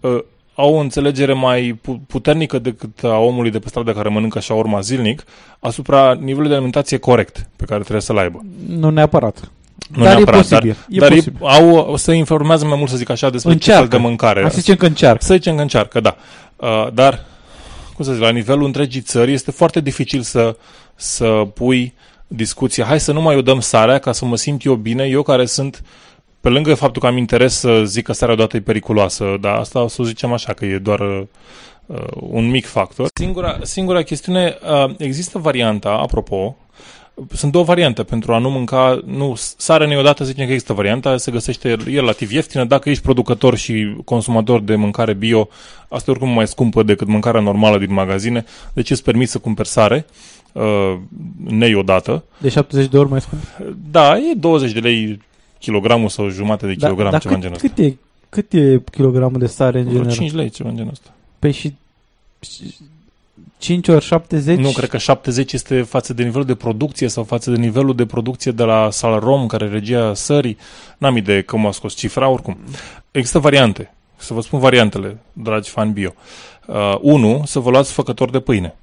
[0.00, 0.24] a,
[0.54, 4.80] au o înțelegere mai puternică decât a omului de pe stradă care mănâncă așa urma
[4.80, 5.24] zilnic
[5.58, 8.44] asupra nivelului de alimentație corect pe care trebuie să-l aibă.
[8.68, 9.50] Nu neapărat.
[9.88, 10.76] Nu dar neapărat, e posibil.
[10.86, 11.38] Dar, e dar posibil.
[11.42, 13.82] E, au, să informează mai mult, să zic așa, despre încearcă.
[13.82, 14.40] ce fel de mâncare.
[14.40, 15.24] Hai să zicem că încearcă.
[15.24, 16.16] Să zicem că încearcă, da.
[16.56, 17.24] Uh, dar,
[17.94, 20.56] cum să zic, la nivelul întregii țări este foarte dificil să,
[20.94, 21.94] să pui
[22.26, 22.84] discuția.
[22.84, 25.46] Hai să nu mai o dăm sarea ca să mă simt eu bine, eu care
[25.46, 25.82] sunt
[26.44, 29.82] pe lângă faptul că am interes să zic că sarea odată e periculoasă, dar asta
[29.82, 33.08] o să o zicem așa, că e doar uh, un mic factor.
[33.14, 36.56] Singura, singura chestiune, uh, există varianta, apropo,
[37.32, 41.30] sunt două variante pentru a nu mânca, nu, sarea neodată zicem că există varianta, se
[41.30, 45.48] găsește e relativ ieftină, dacă ești producător și consumator de mâncare bio,
[45.88, 49.68] asta e oricum mai scumpă decât mâncarea normală din magazine, deci îți permis să cumperi
[49.68, 50.06] sare
[50.52, 50.96] uh,
[51.44, 52.24] neiodată.
[52.38, 53.42] De 70 de ori mai scump?
[53.90, 55.18] Da, e 20 de lei
[55.64, 57.68] kilogramul sau jumate de kilogram, da, ceva cât, în genul ăsta.
[57.68, 57.96] cât e,
[58.28, 60.10] cât e kilogramul de sare în general?
[60.10, 61.10] 5 lei, ceva în genul ăsta.
[61.38, 61.74] Păi și
[63.58, 64.58] 5 ori 70?
[64.58, 68.06] Nu, cred că 70 este față de nivelul de producție sau față de nivelul de
[68.06, 70.56] producție de la Salrom, care regia sării.
[70.98, 72.58] N-am idee cum a scos cifra, oricum.
[73.10, 73.94] Există variante.
[74.16, 76.14] Să vă spun variantele, dragi fani bio.
[76.66, 78.74] Uh, unu, să vă luați făcător de pâine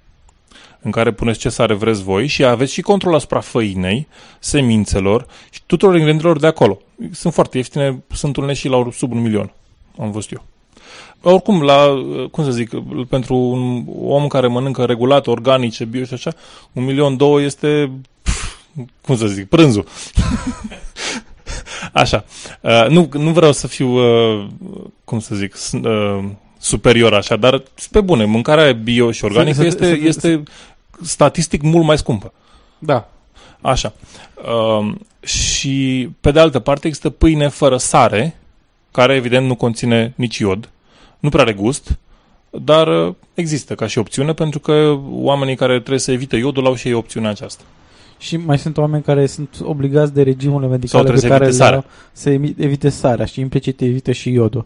[0.82, 4.08] în care puneți ce sare vreți voi și aveți și control asupra făinei,
[4.40, 6.82] semințelor și tuturor ingredientelor de acolo.
[7.12, 9.54] Sunt foarte ieftine, sunt unele și la sub un milion,
[10.00, 10.44] am văzut eu.
[11.24, 11.88] Oricum, la,
[12.32, 12.70] cum să zic,
[13.10, 16.34] pentru un om care mănâncă regulat, organice, bio și așa,
[16.72, 18.54] un milion două este, pf,
[19.02, 19.86] cum să zic, prânzul.
[21.94, 22.26] așa.
[22.62, 24.48] Uh, nu, nu vreau să fiu, uh,
[25.04, 26.24] cum să zic, uh,
[26.58, 30.44] superior așa, dar pe bune, mâncarea bio și organică să, este, să, este
[31.04, 32.34] statistic mult mai scumpă.
[32.80, 33.10] Da.
[33.62, 33.94] Așa.
[34.36, 38.40] Uh, și pe de altă parte există pâine fără sare,
[38.92, 40.70] care evident nu conține nici iod,
[41.20, 41.98] nu prea are gust,
[42.50, 46.76] dar uh, există ca și opțiune pentru că oamenii care trebuie să evite iodul au
[46.76, 47.64] și ei opțiunea aceasta.
[48.18, 51.86] Și mai sunt oameni care sunt obligați de regimurile medicale Sau pe care evite sarea.
[52.12, 54.66] să evite sarea și implicit evite și iodul.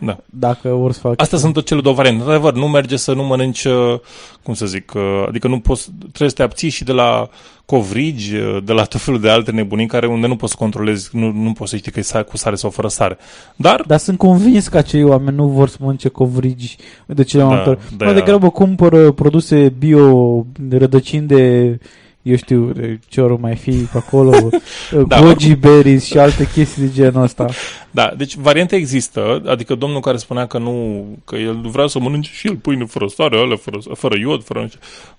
[0.00, 0.18] Da.
[0.24, 1.14] Dacă vor să facă...
[1.22, 2.20] Astea sunt tot cele două variante.
[2.20, 3.98] Într-adevăr, nu merge să nu mănânci, uh,
[4.42, 7.28] cum să zic, uh, adică nu poți, trebuie să te abții și de la
[7.64, 11.08] covrigi, uh, de la tot felul de alte nebunii care unde nu poți să controlezi,
[11.12, 13.18] nu, nu poți să știi că e cu sare sau fără sare.
[13.56, 13.84] Dar...
[13.86, 16.76] Dar sunt convins că acei oameni nu vor să mănânce covrigi
[17.06, 17.96] de cele mai Da, multe ori.
[17.96, 18.04] da.
[18.04, 21.78] Mai degrabă cumpără produse bio, rădăcini de
[22.22, 22.72] eu știu
[23.08, 24.48] ce ori mai fi pe acolo,
[25.08, 27.46] Da, goji berries și alte chestii de genul ăsta.
[27.90, 32.30] Da, deci variante există, adică domnul care spunea că nu, că el vrea să mănânce
[32.32, 34.74] și el pâine fără sare, alea fără, fără iod, fără nici...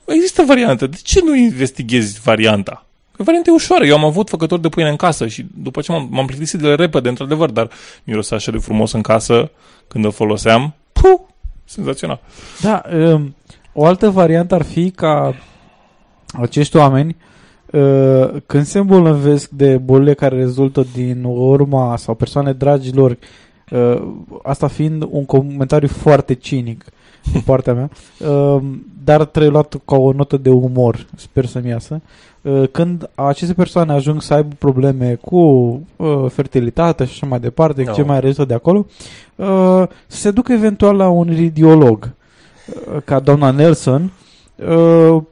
[0.06, 2.86] Există variante, de ce nu investighezi varianta?
[3.12, 5.92] Că varianta e ușoară, eu am avut făcători de pâine în casă și după ce
[5.92, 7.70] m-am, m-am plictisit de ele repede, într-adevăr, dar
[8.04, 9.52] mirosea așa de frumos în casă
[9.88, 11.20] când o foloseam, puh,
[11.66, 12.20] senzațional.
[12.62, 13.36] Da, um,
[13.74, 15.36] o altă variantă ar fi ca
[16.34, 17.16] acești oameni
[17.72, 23.18] uh, când se îmbolnăvesc de bolile care rezultă din urma sau persoane dragi lor,
[23.72, 24.02] uh,
[24.44, 26.86] asta fiind un comentariu foarte cinic
[27.32, 27.90] din partea mea,
[28.30, 28.62] uh,
[29.04, 32.02] dar trebuie luat ca o notă de umor, sper să-mi iasă,
[32.42, 35.38] uh, când aceste persoane ajung să aibă probleme cu
[35.96, 37.92] uh, fertilitate și așa mai departe, No.
[37.92, 38.86] ce mai rezultă de acolo,
[39.36, 42.12] uh, să se ducă eventual la un radiolog,
[42.94, 44.10] uh, ca doamna Nelson, uh,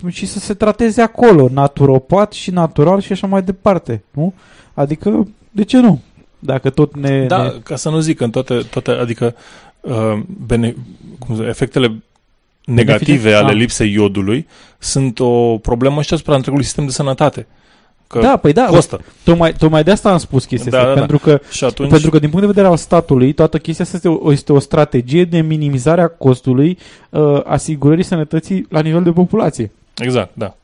[0.07, 4.33] și să se trateze acolo, naturopat și natural și așa mai departe, nu?
[4.73, 6.01] Adică, de ce nu?
[6.39, 7.25] Dacă tot ne...
[7.25, 7.49] Da, ne...
[7.63, 9.35] ca să nu zic în toate, toate adică
[9.81, 10.75] uh, bene,
[11.19, 12.03] cum să, efectele
[12.65, 13.35] negative Benefice?
[13.35, 13.57] ale Ah.
[13.57, 14.47] lipsei iodului
[14.77, 17.47] sunt o problemă și asupra întregului sistem de sănătate.
[18.07, 19.01] Că da, păi da, costă.
[19.23, 21.05] Tocmai, tocmai de asta am spus chestia Da, asta, da, da.
[21.05, 23.95] pentru, că, Și atunci- pentru că din punct de vedere al statului, toată chestia asta
[23.97, 26.77] este o, este o strategie de minimizare a costului
[27.09, 29.71] uh, asigurării sănătății la nivel de populație.
[29.97, 30.55] Exact, da.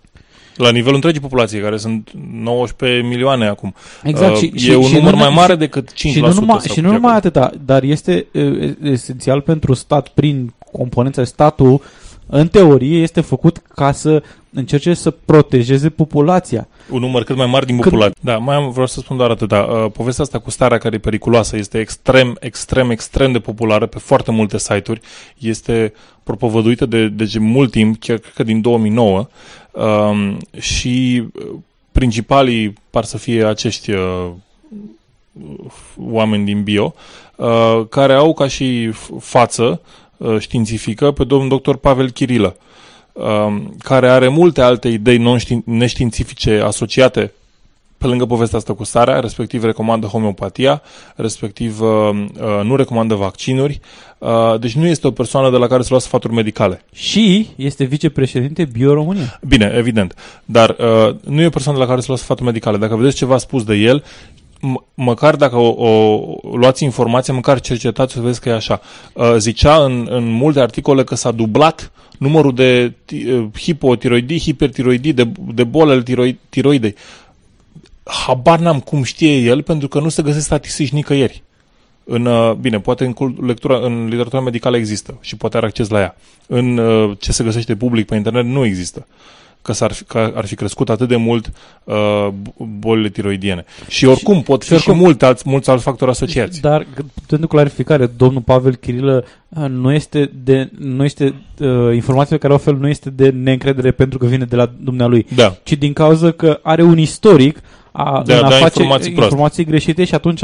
[0.55, 3.73] La nivelul întregii populații, care sunt 19 milioane acum.
[4.03, 4.31] Exact.
[4.31, 5.95] Uh, și, e și, un și număr nu- mai mare și- decât 5%.
[5.95, 7.27] Și nu numai, sau și nu pe numai acolo.
[7.39, 11.81] atâta, dar este uh, esențial pentru stat, prin componența statul,
[12.27, 14.23] în teorie, este făcut ca să
[14.53, 16.67] încerce să protejeze populația.
[16.89, 18.15] Un număr cât mai mare din Cât- populație.
[18.21, 19.57] Da, mai am, vreau să spun doar atâta.
[19.61, 23.97] Uh, povestea asta cu starea care e periculoasă este extrem, extrem, extrem de populară pe
[23.99, 25.01] foarte multe site-uri.
[25.37, 25.93] Este
[26.23, 29.27] propovăduită de, de mult timp, chiar cred că din 2009.
[29.71, 31.45] Um, și uh,
[31.91, 34.29] principalii par să fie acești uh,
[35.97, 36.93] oameni din bio,
[37.35, 39.81] uh, care au ca și f- față
[40.17, 42.61] uh, științifică pe domnul doctor Pavel Chirilă, uh,
[43.79, 47.31] care are multe alte idei non-știin- neștiințifice asociate
[47.97, 50.81] pe lângă povestea asta cu starea, respectiv recomandă homeopatia,
[51.15, 53.79] respectiv uh, uh, nu recomandă vaccinuri,
[54.17, 56.83] uh, deci nu este o persoană de la care să luați sfaturi medicale.
[56.93, 59.39] Și este vicepreședinte Bio România.
[59.47, 60.15] Bine, evident.
[60.45, 62.77] Dar uh, nu e o persoană de la care să luați sfaturi medicale.
[62.77, 64.03] Dacă vedeți ceva spus de el, m-
[64.93, 68.81] măcar dacă o, o luați informația, măcar cercetați să vedeți că e așa.
[69.13, 75.13] Uh, zicea în, în multe articole că s-a dublat numărul de ti- uh, hipotiroidii, hipertiroidii,
[75.13, 76.95] de, de boli ale tiroi, tiroidei.
[78.03, 81.43] Habar n-am cum știe el, pentru că nu se găsesc statistici nicăieri.
[82.03, 85.89] În, uh, bine, poate în, cult- lectura, în literatura medicală există și poate are acces
[85.89, 86.15] la ea.
[86.47, 89.07] În uh, ce se găsește public pe internet nu există.
[89.63, 91.51] Că, s-ar fi, că ar fi crescut atât de mult
[91.83, 92.27] uh,
[92.79, 93.65] bolile tiroidiene.
[93.87, 96.61] Și oricum pot fi și, oricum- mulți alți, mulți alți factori asociați.
[96.61, 102.35] Dar, g- pentru clarificare, domnul Pavel Chirilă uh, nu este de, nu este, uh, informația
[102.35, 105.55] pe care o oferă nu este de neîncredere pentru că vine de la dumnealui, Da.
[105.63, 107.59] ci din cauza că are un istoric
[107.91, 109.33] a, De a în a da face informații proaste.
[109.33, 110.41] informații greșite și atunci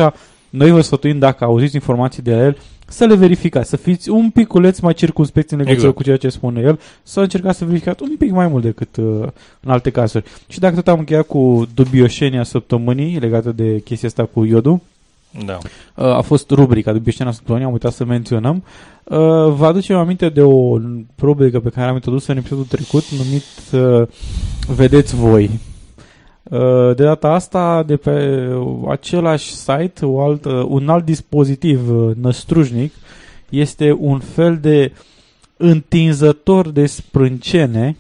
[0.49, 2.57] noi vă sfătuim dacă auziți informații de la el
[2.89, 5.97] să le verificați, să fiți un piculeț mai circunspecți în legătură Exact.
[5.97, 9.27] cu ceea ce spune el, să încercați să verificați un pic mai mult decât uh,
[9.59, 10.23] în alte cazuri.
[10.47, 14.79] Și dacă tot am încheiat cu dubioșenia săptămânii legată de chestia asta cu iodul,
[15.45, 15.57] Da.
[15.95, 18.63] Uh, a fost rubrica de Biștena Săptămânii, am uitat să menționăm.
[19.03, 19.17] Uh,
[19.55, 20.77] Vă aducem aminte de o
[21.21, 23.43] rubrică pe care am introdus în episodul trecut, numit
[24.01, 24.07] uh,
[24.75, 25.49] Vedeți voi.
[26.49, 28.47] Uh, De data asta, de pe
[28.87, 32.93] același site, o altă, un alt dispozitiv uh, năstrujnic
[33.49, 34.91] este un fel de
[35.57, 37.95] întinzător de sprâncene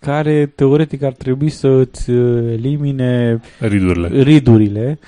[0.00, 4.22] care teoretic ar trebui să îți uh, elimine Ridurile.
[4.22, 4.98] ridurile.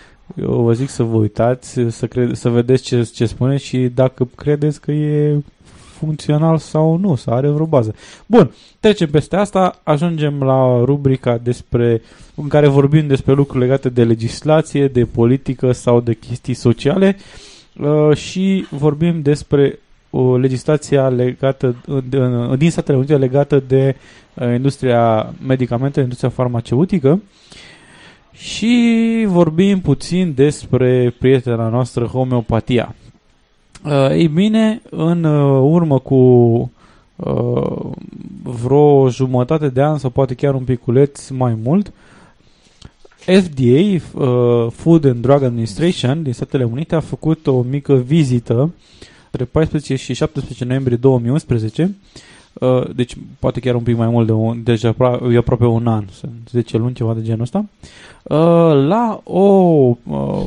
[0.40, 4.28] Eu vă zic să vă uitați, să, cre- să vedeți ce, ce spune și dacă
[4.36, 5.36] credeți că e
[6.02, 7.94] funcțional sau nu, să are vreo bază.
[8.26, 12.02] Bun, trecem peste asta, ajungem la rubrica despre,
[12.34, 17.16] în care vorbim despre lucruri legate de legislație, de politică sau de chestii sociale
[17.80, 19.78] uh, și vorbim despre
[20.10, 21.76] o legislația legată
[22.08, 22.18] de,
[22.56, 23.96] din Statele Unite legată de
[24.34, 27.20] uh, industria medicamentelor, industria farmaceutică
[28.32, 32.94] și vorbim puțin despre prietena noastră homeopatia.
[33.84, 36.14] Uh, ei bine, în uh, urmă cu
[37.16, 37.90] uh,
[38.42, 41.92] vreo jumătate de an sau poate chiar un piculeț mai mult,
[43.14, 48.74] FDA, uh, Food and Drug Administration din Statele Unite a făcut o mică vizită
[49.30, 51.96] între 14 și 17 noiembrie 2011
[52.52, 55.86] Uh, deci poate chiar un pic mai mult de un, deja apro- e aproape un
[55.86, 57.64] an, sunt 10 luni, ceva de genul ăsta,
[58.22, 59.42] uh, la o
[60.06, 60.46] uh,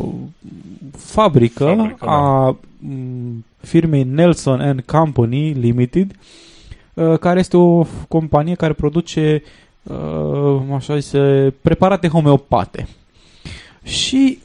[0.91, 2.47] fabrică, Fabrică, a
[2.79, 6.15] m, firmei Nelson and Company Limited,
[6.93, 9.43] uh, care este o f- companie care produce
[9.83, 12.87] uh, așa zise, preparate homeopate.
[13.83, 14.39] Și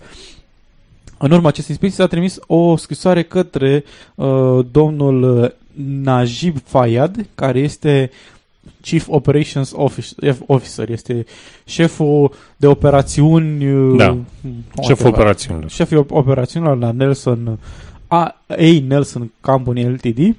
[1.18, 3.84] în urma acestei inspecții s-a trimis o scrisoare către
[4.14, 5.50] uh, domnul uh,
[5.86, 8.10] Najib Fayad, care este
[8.80, 11.24] Chief Operations Office- Officer, este
[11.64, 14.04] șeful de operațiuni uh, Da.
[14.06, 14.84] whatever.
[14.84, 15.70] Șeful operațiunilor.
[15.70, 17.58] Șeful operațiunilor la Nelson
[18.06, 20.36] A, A Nelson Company Ltd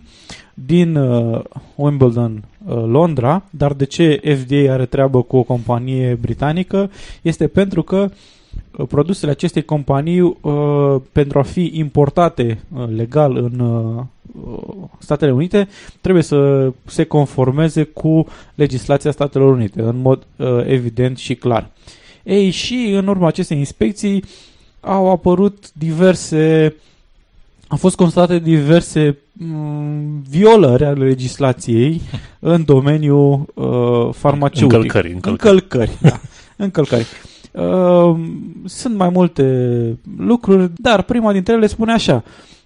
[0.54, 1.42] din uh,
[1.76, 7.82] Wimbledon, uh, Londra, dar de ce FDA are treabă cu o companie britanică este pentru
[7.84, 8.12] că uh,
[8.88, 14.04] produsele acestei companii uh, pentru a fi importate uh, legal în uh,
[14.46, 15.68] uh, Statele Unite
[16.02, 21.70] trebuie să se conformeze cu legislația Statelor Unite în mod uh, evident și clar.
[22.24, 24.24] Ei, și în urma acestei inspecții
[24.80, 26.76] au apărut diverse
[27.68, 32.02] au fost constatate diverse mm, violări ale legislației
[32.40, 34.78] în domeniul uh, farmaceutic.
[34.78, 35.54] Încălcări, încălcări.
[35.54, 36.20] Încălcări, da.
[36.56, 37.08] Încălcări.
[37.52, 38.20] Uh,
[38.66, 39.46] sunt mai multe
[40.18, 42.24] lucruri, dar prima dintre ele spune așa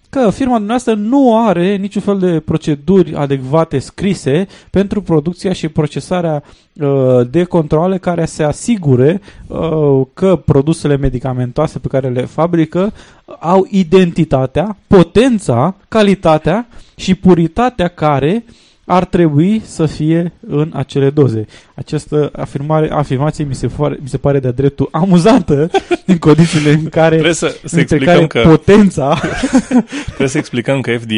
[0.10, 6.44] că firma dumneavoastră nu are niciun fel de proceduri adecvate scrise pentru producția și procesarea
[6.74, 12.94] uh, de controle care se asigure uh, că produsele medicamentoase pe care le fabrică
[13.40, 18.46] au identitatea, potența, calitatea și puritatea care
[18.86, 21.46] ar trebui să fie în acele doze.
[21.76, 25.70] Această afirmare, afirmație mi se, pare, mi se pare de-a dreptul amuzantă
[26.06, 29.20] în condițiile în care, Trebuie să, să între explicăm care că potența
[30.06, 31.14] Trebuie să explicăm că FDA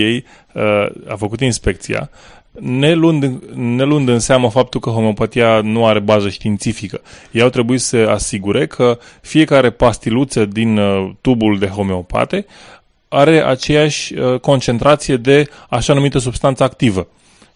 [0.54, 2.10] uh, a făcut inspecția
[2.60, 7.02] ne luând, ne luând în seamă faptul că homeopatia nu are bază științifică.
[7.32, 12.46] Ei au trebuit să se asigure că fiecare pastiluță din uh, tubul de homeopate
[13.08, 17.08] are aceeași uh, concentrație de așa numită substanță activă.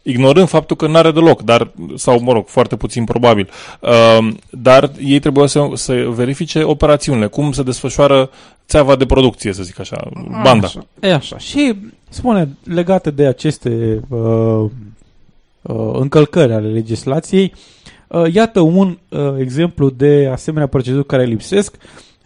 [0.03, 3.49] Ignorând faptul că nu are deloc, dar, sau mă rog, foarte puțin probabil,
[3.79, 8.29] uh, dar ei trebuie să, să verifice operațiunile, cum se desfășoară
[8.67, 10.09] țeava de producție, să zic așa,
[10.43, 10.65] banda.
[10.67, 11.37] Așa, e așa.
[11.37, 11.75] Și
[12.09, 14.65] spune, legate de aceste uh,
[15.61, 17.53] uh, încălcări ale legislației,
[18.07, 21.75] uh, iată un uh, exemplu de asemenea proceduri care lipsesc.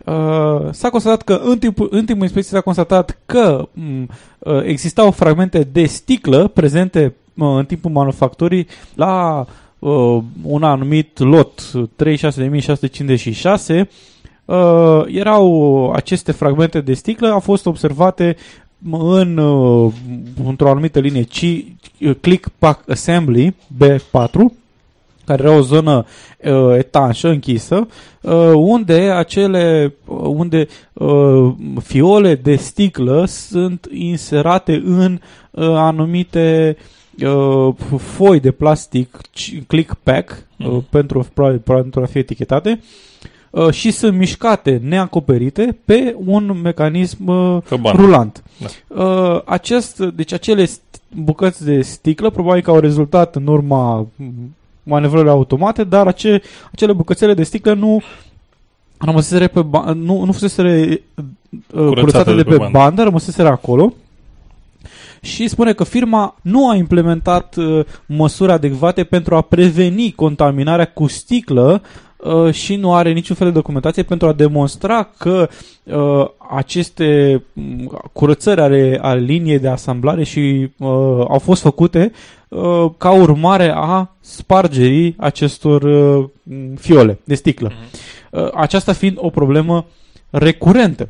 [0.06, 4.10] Uh, s-a constatat că în timpul, în timpul inspecției s-a constatat că m,
[4.40, 9.46] uh, existau fragmente de sticlă prezente uh, în timpul manufacturii la
[9.80, 11.62] uh, un anumit lot
[11.96, 13.90] 36656
[14.46, 18.36] uh, erau aceste fragmente de sticlă au fost observate
[18.92, 19.94] în uh,
[20.46, 21.38] într-o anumită linie C,
[22.22, 24.64] Click Pack Assembly B4
[25.26, 26.06] care era o zonă
[26.44, 27.88] uh, etanșă, închisă,
[28.22, 35.20] uh, unde acele uh, unde uh, fiole de sticlă sunt inserate în
[35.52, 36.84] uh, anumite uh,
[37.98, 39.22] foi de plastic
[39.68, 42.82] click pack uh, pentru, probabil, pentru a fi etichetate
[43.50, 47.96] uh, și sunt mișcate neacoperite pe un mecanism uh, Căban.
[47.96, 48.44] rulant.
[48.60, 49.04] Da.
[49.04, 54.08] Uh, acest, deci acele st- bucăți de sticlă probabil că au rezultat în urma
[54.84, 56.42] manevrările automate, dar ace,
[56.72, 58.02] acele bucățele de sticlă nu
[58.98, 61.02] rămăseseră pe ba- nu, nu fusese
[61.74, 63.94] uh, curățate de, pe bandă, bandă rămăseseră acolo
[65.26, 71.08] și spune că firma nu a implementat uh, măsuri adecvate pentru a preveni contaminarea cu
[71.08, 71.82] sticlă
[72.18, 75.50] uh, și nu are niciun fel de documentație pentru a demonstra că
[75.84, 80.90] uh, aceste mm, curățări ale, ale liniei de asamblare și uh,
[81.28, 82.12] au fost făcute
[82.50, 86.26] uh, ca urmare a spargerii acestor uh,
[86.76, 87.72] fiole de sticlă.
[88.32, 89.86] Uh, aceasta fiind o problemă
[90.30, 91.10] recurentă.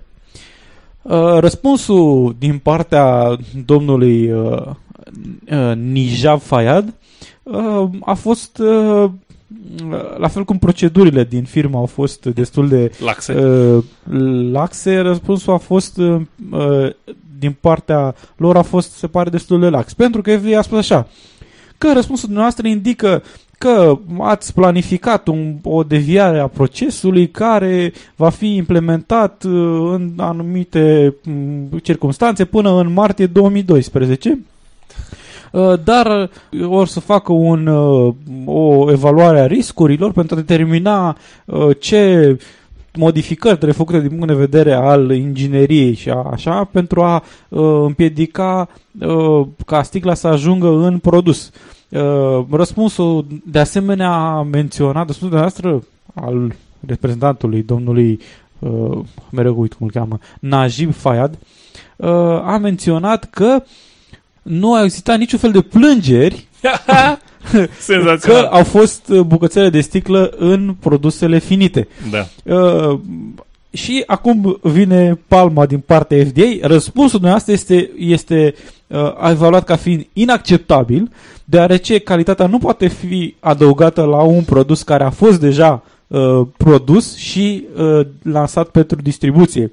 [1.08, 4.62] Uh, răspunsul din partea domnului uh,
[5.52, 6.94] uh, Nijab Fayad
[7.44, 9.10] uh, a fost uh,
[10.18, 13.34] la fel cum procedurile din firmă au fost destul de Laxe.
[13.34, 13.84] Uh,
[14.52, 16.90] laxe, răspunsul a fost uh, uh,
[17.40, 19.94] din partea lor a fost, se pare, destul de lax.
[19.94, 21.08] Pentru că FBI a spus așa,
[21.78, 23.24] că răspunsul dumneavoastră indică
[23.58, 29.52] că ați planificat un, o deviare a procesului care va fi implementat uh,
[29.94, 34.40] în anumite mm, circunstanțe până în martie 2012
[35.56, 38.14] Uh, dar uh, or să facă un, uh,
[38.46, 42.38] o evaluare a riscurilor pentru a determina uh, ce
[42.94, 47.84] modificări trebuie făcute din punct de vedere al ingineriei și a, așa pentru a uh,
[47.86, 51.48] împiedica uh, ca sticla să ajungă în produs.
[51.48, 51.75] Uh,
[52.52, 55.84] răspunsul de asemenea a menționat, răspunsul noastră
[56.14, 56.56] al
[56.88, 58.20] reprezentantului domnului
[58.60, 59.00] uh,
[59.32, 61.38] mereu uit cum îl cheamă, Najib Fayad,
[61.96, 62.10] uh,
[62.44, 63.64] a menționat că
[64.42, 66.48] nu a existat niciun fel de plângeri
[67.80, 68.42] Senzațional.
[68.42, 71.88] că au fost uh, bucățele de sticlă în produsele finite.
[72.12, 72.54] Da.
[72.56, 73.00] Uh,
[73.76, 76.68] și acum vine palma din partea FDA.
[76.68, 78.54] Răspunsul dumneavoastră este, este
[78.88, 81.12] uh, a evaluat ca fiind inacceptabil,
[81.46, 87.16] deoarece calitatea nu poate fi adăugată la un produs care a fost deja uh, produs
[87.16, 89.72] și uh, lansat pentru distribuție.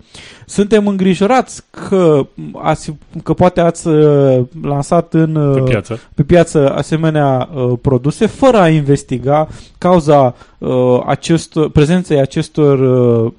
[0.52, 6.00] Suntem îngrijorați că, ați, că poate ați uh, lansat în, uh, Pe piață.
[6.14, 9.48] pe piață asemenea uh, produse fără a investiga
[9.78, 13.32] cauza uh, acest, prezenței acestor uh,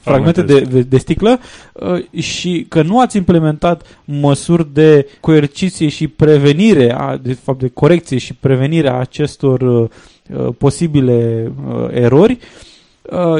[0.00, 1.38] fragmente de, de, de sticlă
[1.72, 7.68] uh, și că nu ați implementat măsuri de coerciție și prevenire, a, de fapt de
[7.68, 9.88] corecție și prevenire a acestor uh,
[10.36, 12.70] uh, posibile uh, erori uh,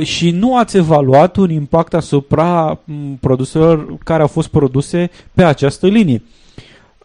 [0.03, 5.87] și nu ați evaluat un impact asupra m, produselor care au fost produse pe această
[5.87, 6.23] linie.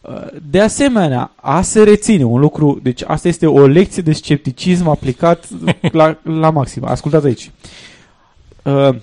[0.02, 4.88] Uh, De asemenea, a se reține un lucru, deci asta este o lecție de scepticism
[4.88, 5.48] aplicat
[5.92, 6.86] la, la maxim.
[6.86, 7.52] Ascultați aici.
[8.64, 8.96] Uh,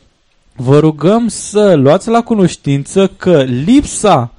[0.56, 4.33] Vă rugăm să luați la cunoștință că lipsa com-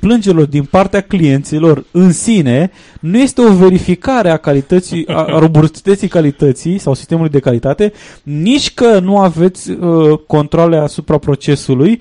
[0.00, 2.70] plângerilor din partea clienților în sine
[3.00, 8.74] nu este o verificare a calității, a, a robustității calității sau sistemului de calitate, nici
[8.74, 12.00] că nu aveți uh, controle asupra procesului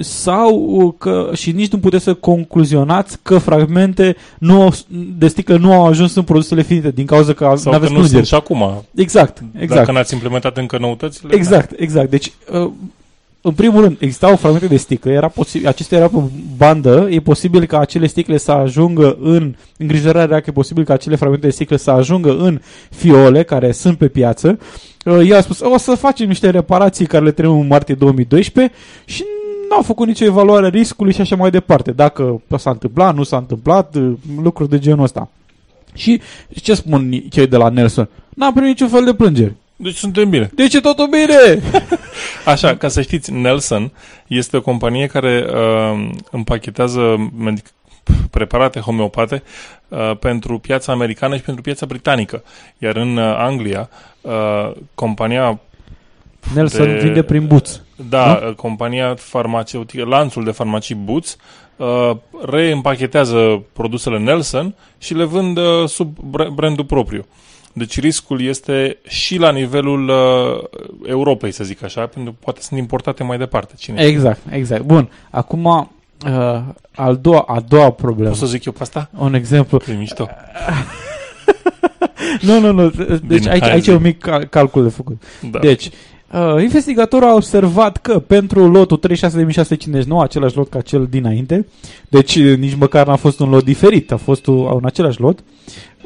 [0.00, 4.72] sau uh, că și nici nu puteți să concluzionați că fragmente nu au,
[5.18, 7.92] de sticlă nu au ajuns în produsele finite din cauza că Sau nu că aveți
[7.92, 8.26] nu sunt plângeri.
[8.26, 8.84] și acum.
[8.94, 9.80] Exact, exact.
[9.80, 11.34] Dacă n-ați implementat încă noutățile.
[11.34, 12.10] Exact, exact.
[12.10, 12.70] Deci, uh,
[13.42, 16.18] în primul rând, existau fragmente de sticlă, era posibil, acestea erau pe
[16.56, 20.92] bandă, e posibil ca acele sticle să ajungă în îngrijorarea era că e posibil ca
[20.92, 22.60] acele fragmente de sticle să ajungă în
[22.90, 24.58] fiole care sunt pe piață.
[25.04, 28.74] Uh, El a spus, o să facem niște reparații care le trebuie în martie 2012
[29.04, 29.24] și
[29.70, 31.92] n-au făcut nicio evaluare a riscului și așa mai departe.
[31.92, 34.12] Dacă s-a întâmplat, nu s-a întâmplat, uh,
[34.42, 35.30] lucruri de genul ăsta.
[35.94, 36.20] Și
[36.62, 38.08] ce spun cei de la Nelson?
[38.28, 39.54] N-am primit niciun fel de plângeri.
[39.82, 40.50] Deci suntem bine.
[40.54, 41.62] Deci e totul bine!
[42.52, 43.92] Așa, ca să știți, Nelson
[44.26, 47.72] este o companie care uh, împachetează medic-
[48.30, 49.42] preparate homeopate
[49.88, 52.42] uh, pentru piața americană și pentru piața britanică.
[52.78, 53.88] Iar în uh, Anglia,
[54.20, 55.60] uh, compania
[56.54, 57.82] Nelson vinde prin Boots.
[58.08, 58.48] Da, Nu?
[58.48, 61.36] uh, compania farmaceutică, lanțul de farmacii Boots
[61.76, 62.10] uh,
[62.44, 67.26] reîmpachetează produsele Nelson și le vând uh, sub bra- brandul propriu.
[67.72, 72.80] Deci riscul este și la nivelul uh, Europei, să zic așa, pentru că poate sunt
[72.80, 73.74] importate mai departe.
[73.78, 74.08] Cine știe?
[74.10, 74.82] Exact, exact.
[74.82, 76.60] Bun, acum uh,
[76.94, 78.28] al doua, a doua problemă.
[78.28, 79.10] Pot să zic eu pe asta?
[79.18, 79.80] Un exemplu.
[79.88, 80.28] E mișto.
[82.40, 82.88] nu, nu, nu.
[82.90, 83.90] Deci Bine, aici, hai aici zi.
[83.90, 85.22] e un mic cal- calcul de făcut.
[85.50, 85.58] Da.
[85.58, 85.90] Deci,
[86.32, 91.66] uh, investigatorul a observat că pentru lotul 36659, același lot ca cel dinainte,
[92.08, 95.38] deci uh, nici măcar n-a fost un lot diferit, a fost un, un același lot,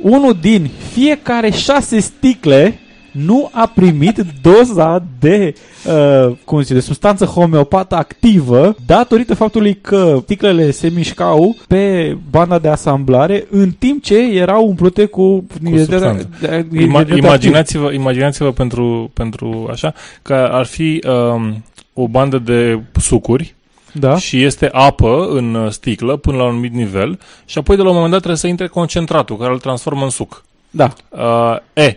[0.03, 2.78] unul din fiecare șase sticle
[3.12, 5.55] nu a primit doza de,
[5.86, 12.16] uh, cum se zice, de substanță homeopată activă datorită faptului că sticlele se mișcau pe
[12.30, 16.28] banda de asamblare în timp ce erau umplute cu, cu ingrediente- substanță.
[16.40, 17.18] de- Ima- ingrediente active.
[17.26, 21.03] imaginați-vă, imaginați-vă pentru, pentru așa, că ar fi
[21.34, 23.55] um, o bandă de sucuri
[23.95, 24.16] Da.
[24.16, 27.88] și este apă în uh, sticlă până la un anumit nivel și apoi de la
[27.88, 30.45] un moment dat trebuie să intre concentratul care îl transformă în suc.
[30.70, 30.92] Da.
[31.09, 31.97] Uh, e,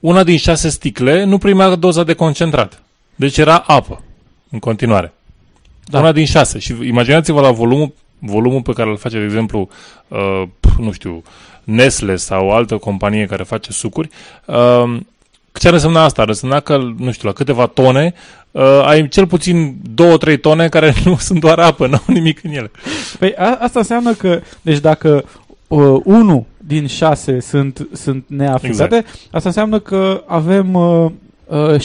[0.00, 2.82] una din șase sticle nu primea doza de concentrat.
[3.14, 4.02] Deci era apă
[4.50, 5.12] în continuare.
[5.84, 5.98] Da.
[5.98, 6.58] Una din șase.
[6.58, 9.68] Și imaginați-vă la volumul, volumul pe care îl face, de exemplu,
[10.08, 11.22] uh, pf, nu știu,
[11.64, 14.08] Nestle sau altă companie care face sucuri.
[14.44, 14.98] Uh,
[15.52, 16.22] ce ar însemna asta?
[16.22, 18.14] Ar însemna că, nu știu, la câteva tone
[18.56, 19.76] uh, ai cel puțin
[20.34, 22.70] 2-3 tone care nu sunt doar apă, nu au nimic în ele.
[23.18, 25.24] Păi a, asta înseamnă că, deci dacă
[25.68, 29.18] uh, unul din șase sunt, sunt neafectate, Exact.
[29.30, 31.10] asta înseamnă că avem uh,
[31.46, 31.80] uh,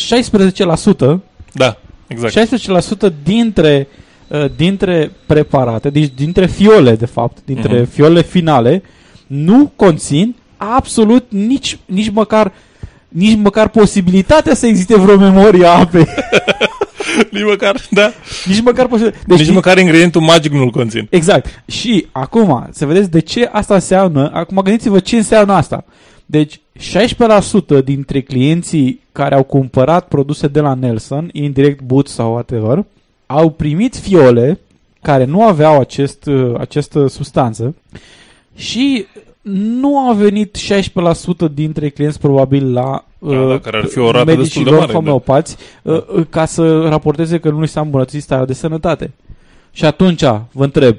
[1.15, 1.19] 16%,
[1.53, 2.34] Da, exact.
[2.34, 3.88] 16% dintre,
[4.28, 7.86] uh, dintre preparate, deci dintre fiole, de fapt, dintre Mhm.
[7.86, 7.93] uh-huh.
[7.93, 8.84] fiole finale,
[9.28, 12.51] nu conțin absolut nici, nici măcar
[13.12, 16.07] nici măcar posibilitatea să existe vreo memorie a apei.
[17.32, 18.12] nici măcar, da.
[18.45, 19.14] Nici măcar posibil.
[19.26, 21.07] Deci nici măcar ingredientul magic nu-l conțin.
[21.09, 21.64] Exact.
[21.68, 25.86] Și acum, să vedeți de ce asta înseamnă, acum gândiți-vă ce înseamnă asta.
[26.26, 26.62] Deci,
[27.80, 32.86] 16% dintre clienții care au cumpărat produse de la Nelson, indirect Boots sau whatever,
[33.26, 34.59] au primit fiole
[35.01, 37.76] care nu aveau acest, uh, această substanță
[38.55, 39.05] și
[39.41, 44.23] nu au venit 16% dintre clienți probabil la Da, da, care ar fi o rată
[44.23, 44.93] destul de medicilor mare, da.
[44.93, 49.11] homeopați uh, uh, ca să raporteze că nu li s-a îmbunătățit starea de sănătate.
[49.71, 50.95] Și atunci, vă întreb,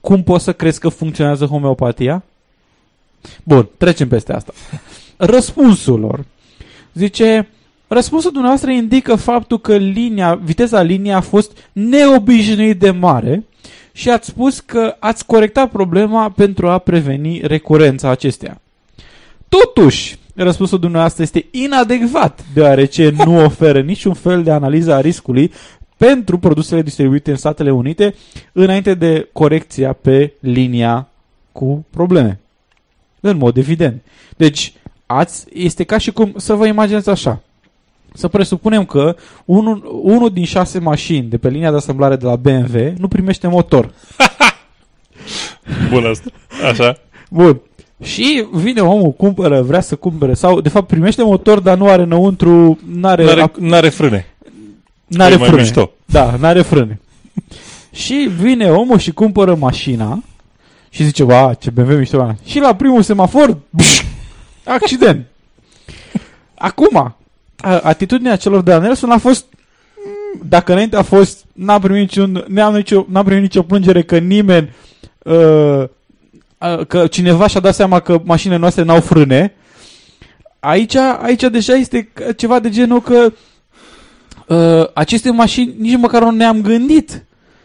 [0.00, 2.22] cum poți să crezi că funcționează homeopatia?
[3.42, 4.52] Bun, trecem peste asta.
[5.16, 6.24] Răspunsul lor.
[6.94, 7.48] Zice,
[7.86, 13.44] răspunsul dumneavoastră indică faptul că linia, viteza liniei a fost neobișnuit de mare
[13.98, 18.60] și ați spus că ați corectat problema pentru a preveni recurența acesteia.
[19.48, 25.52] Totuși, răspunsul dumneavoastră este inadecvat, deoarece nu oferă niciun fel de analiză a riscului
[25.96, 28.14] pentru produsele distribuite în Statele Unite
[28.52, 31.08] înainte de corecția pe linia
[31.52, 32.40] cu probleme.
[33.20, 34.02] În mod evident.
[34.36, 34.72] Deci,
[35.06, 37.42] ați, este ca și cum să vă imaginați așa.
[38.14, 42.36] Să presupunem că unul, unul din șase mașini de pe linia de asamblare de la
[42.36, 43.92] BMW nu primește motor.
[45.90, 46.30] Bun asta.
[46.70, 46.98] Așa.
[47.30, 47.60] Bun.
[48.02, 52.02] Și vine omul, cumpără, vrea să cumpere sau de fapt primește motor, dar nu are
[52.02, 54.26] înăuntru, n-are, N-are, ap- n-are frâne.
[55.06, 55.62] n-are E mai frâne.
[55.62, 55.90] mișto.
[56.04, 57.00] Da, n-are frâne.
[57.92, 60.22] și vine omul și cumpără mașina
[60.90, 64.02] și zice, ba, ce BMW mișto ăla." Și la primul semafor, bș,
[64.64, 65.26] accident.
[66.54, 67.16] Acum, a-
[67.62, 69.46] atitudinea celor de la Nelson a fost
[70.06, 74.18] "Mm, dacă înainte a fost, n-am primit, niciun, n-am, nicio, n-am primit nicio plângere că
[74.18, 74.70] nimeni,
[75.22, 75.82] uh,
[76.58, 79.54] uh, că cineva și-a dat seama că mașinile noastre n-au frâne,
[80.60, 83.32] aici, aici deja este ceva de genul că
[84.46, 87.24] uh, aceste mașini nici măcar nu ne-am gândit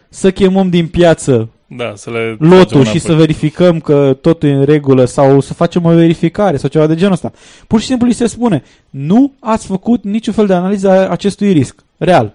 [0.09, 3.25] să chemăm din piață Da, să le lotul tragem și să înapoi.
[3.25, 7.13] verificăm că totul e în regulă sau să facem o verificare sau ceva de genul
[7.13, 7.31] ăsta.
[7.67, 11.51] Pur și simplu îi se spune, nu ați făcut niciun fel de analiză a acestui
[11.51, 11.75] risc.
[11.97, 12.33] Real.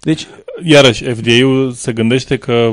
[0.00, 0.26] Deci,
[0.64, 2.70] Iarăși, FDA-ul se gândește că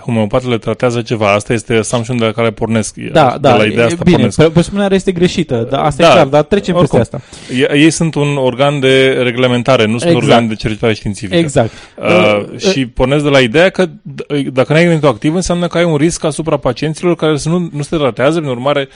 [0.00, 1.32] homeopatele tratează ceva.
[1.32, 2.96] Asta este assumption de la care pornesc.
[2.96, 4.36] da, de da, la ideea e, asta bine, pornesc.
[4.36, 6.98] pre- presupunerea este greșită, dar asta Da, e clar, dar trecem oricum.
[6.98, 7.28] peste asta.
[7.54, 10.24] Ei, ei sunt un organ de reglementare, nu sunt Exact.
[10.32, 11.36] organ de cercetare științifică.
[11.36, 11.70] Exact.
[11.98, 12.04] Uh,
[12.52, 15.78] Uh, și pornesc de la ideea că d- dacă nu ai gândit activ, înseamnă că
[15.78, 18.88] ai un risc asupra pacienților care să nu, nu se tratează, prin urmare,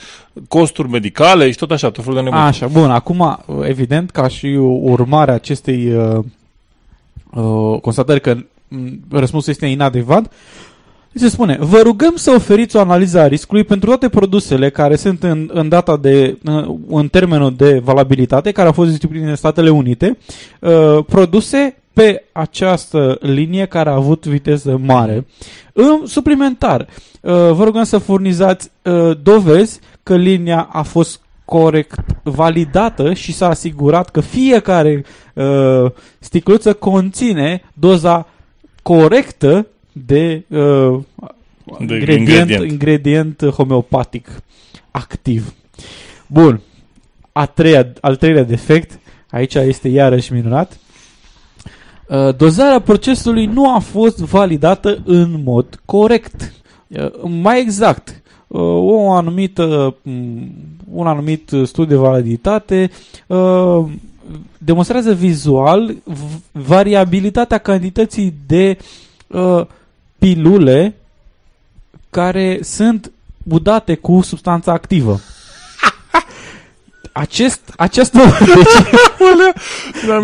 [0.47, 2.41] costuri medicale și tot așa, tot felul de nebuni.
[2.43, 4.45] Așa, bun, acum, evident, ca și
[4.81, 6.23] urmare a acestei uh,
[7.33, 10.31] uh, constatări că m, răspunsul este inadecvat,
[11.13, 15.23] se spune, vă rugăm să oferiți o analiză a riscului pentru toate produsele care sunt
[15.23, 19.69] în, în data de, în, în termenul de valabilitate, care au fost distribuite în Statele
[19.69, 20.17] Unite,
[20.59, 25.25] uh, produse pe această linie care a avut viteză mare.
[25.73, 26.81] În suplimentar,
[27.21, 33.49] uh, vă rugăm să furnizați uh, dovezi că linia a fost corect validată și s-a
[33.49, 38.27] asigurat că fiecare uh, sticluță conține doza
[38.81, 40.99] corectă de, uh,
[41.77, 42.71] De ingredient, ingredient.
[42.71, 44.41] ingredient homeopatic
[44.91, 45.53] activ.
[46.27, 46.61] Bun.
[47.31, 50.79] A treia, al treilea defect, aici este iarăși minunat.
[52.07, 56.53] Uh, dozarea procesului nu a fost validată în mod corect.
[56.87, 60.11] Uh, mai exact, uh, o anumită, m,
[60.93, 62.91] un anumit studiu de validitate
[63.27, 63.85] uh,
[64.57, 68.77] demonstrează vizual v- variabilitatea cantității de
[69.27, 69.65] uh,
[70.17, 70.95] pilule
[72.09, 73.11] care sunt
[73.43, 75.19] budate cu substanța activă.
[77.11, 78.19] Acest, această...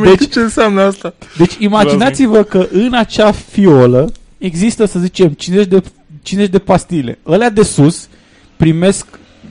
[0.03, 1.13] Deci, deci, ce înseamnă asta?
[1.37, 5.83] Deci imaginați-vă că în acea fiolă există, să zicem, 50 de,
[6.25, 7.19] 50 de pastile.
[7.23, 8.07] Alea de sus
[8.55, 9.05] primesc,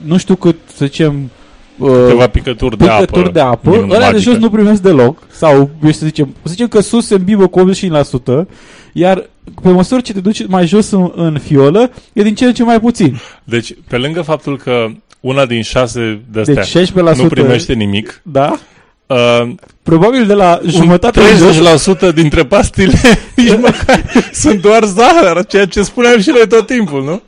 [0.05, 1.29] nu știu cât, să zicem,
[1.77, 3.05] uh, Câteva picături de apă.
[3.05, 3.69] picături de apă.
[3.69, 4.31] Minun Alea de magică.
[4.31, 5.23] jos nu primesc deloc.
[5.31, 8.47] Sau, eu să zicem, să zicem că sus se îmbibă cu 85%,
[8.93, 9.29] iar
[9.61, 12.63] pe măsură ce te duci mai jos în, în fiolă, e din ce în ce
[12.63, 13.19] mai puțin.
[13.43, 14.87] Deci, pe lângă faptul că
[15.19, 18.59] una din șase de astea Deci 16% nu primește nimic, Da?
[19.07, 19.53] Uh,
[19.85, 22.99] Probabil de la jumătate în jos, 30% dintre pastile
[23.35, 24.03] nici măcar
[24.33, 27.21] sunt doar zahăr, ceea ce spuneam și noi tot timpul, nu?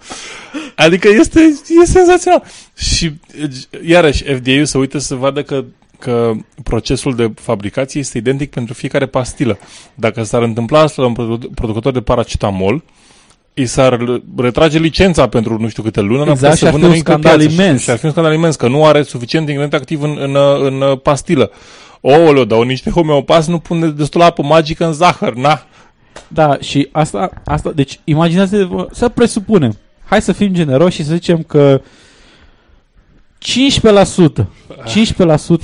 [0.75, 1.39] Adică este,
[1.81, 2.43] e senzațional.
[2.77, 3.13] Și
[3.85, 5.63] iarăși FDA-ul se uită să vadă că
[5.99, 6.31] că
[6.63, 9.57] procesul de fabricație este identic pentru fiecare pastilă.
[9.95, 12.83] Dacă s-ar întâmpla asta la un produ- producător de paracetamol,
[13.57, 16.71] îi s-ar retrage licența pentru nu știu câte luni, n-ar Exact, putea și ar fi
[16.71, 17.53] vândă un nimic pe scandal piață.
[17.53, 17.81] imens.
[17.81, 20.81] Și ar fi un scandal imens, că nu are suficient ingredient activ în, în, în,
[20.81, 21.51] în pastilă.
[22.01, 25.65] Ooleu, dar niște homeopați nu pun destul apă magică în zahăr, na.
[26.27, 31.43] Da, și asta, asta deci imaginați-vă, să presupunem, hai să fim generoși și să zicem
[31.47, 31.81] că
[33.47, 34.45] 15%,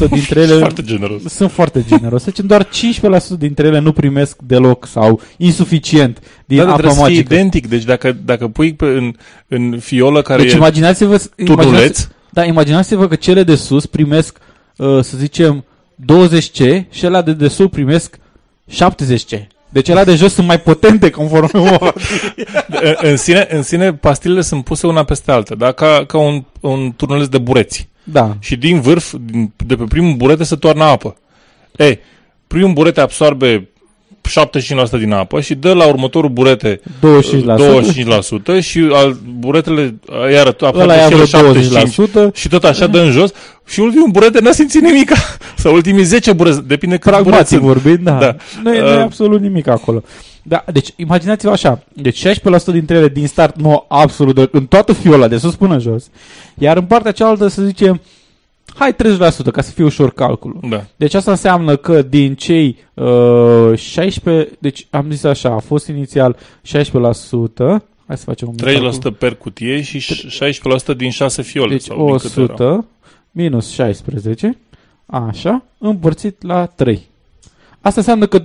[0.05, 1.21] 15% dintre ele Foarte generos.
[1.23, 2.23] sunt foarte generos.
[2.23, 6.81] Să zicem doar 15% dintre ele nu primesc deloc sau insuficient din da, dar apă
[6.81, 7.33] trebuie să fie magică.
[7.33, 7.67] identic.
[7.67, 9.13] Deci dacă, dacă pui pe, în,
[9.47, 14.37] în fiolă care Deci e imaginați-vă, turnuleț, imaginați, da, imaginați-vă că cele de sus primesc,
[14.77, 15.65] uh, să zicem,
[16.01, 18.17] 20C și alea de desubt primesc
[18.71, 19.47] 70C.
[19.73, 21.49] Deci alea de jos sunt mai potente conform
[22.67, 25.71] în, în, sine, în sine pastilele sunt puse una peste alta, da?
[25.71, 27.87] ca, ca un, un turnuleț de bureți.
[28.03, 28.35] Da.
[28.39, 31.15] Și din vârf, din, de pe primul burete se toarnă apă.
[31.75, 31.99] Ei,
[32.47, 33.69] primul burete absorbe
[34.29, 36.83] 75% din apă și dă la următorul burete 25%.
[38.59, 39.95] 25% și al buretele
[40.31, 43.31] iară Ăla absorbe ia și ele vreo 75% și tot așa dă în jos
[43.65, 45.11] și ultimul burete n-a simțit nimic.
[45.57, 47.61] Sau ultimii 10 burete, depinde cât bureți Pragmatic sunt.
[47.61, 48.17] vorbind, da.
[48.17, 48.35] da.
[48.63, 50.03] Nu, e, nu e Uh, absolut nimic acolo.
[50.43, 52.31] Da, deci imaginați-vă așa, deci 16%
[52.71, 56.09] dintre ele din start nu au absolut de, în toată fiola, de sus până jos,
[56.57, 58.01] iar în partea cealaltă să zicem,
[58.75, 58.97] hai 30%
[59.51, 60.59] ca să fie ușor calculul.
[60.69, 60.83] Da.
[60.95, 66.35] Deci asta înseamnă că din cei uh, 16, deci am zis așa, a fost inițial
[66.35, 66.39] 16%,
[68.07, 69.13] hai să facem un mic calcul.
[69.15, 70.27] 3% per cutie și
[70.93, 71.69] 16% din 6 fiole.
[71.69, 72.55] Deci sau din câte erau.
[72.55, 72.85] 100
[73.31, 74.57] minus 16,
[75.05, 77.01] așa, împărțit la 3.
[77.81, 78.43] Asta înseamnă că 28%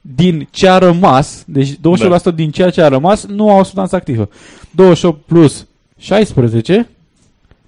[0.00, 1.78] din ce a rămas, deci 28%
[2.22, 2.30] Da.
[2.30, 4.28] din ceea ce a rămas nu au substanță activă.
[4.70, 5.66] 28 plus
[5.98, 6.88] 16,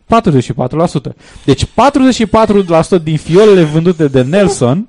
[0.07, 1.15] 44%.
[1.45, 1.69] Deci 44%
[3.03, 4.89] din fiolele vândute de Nelson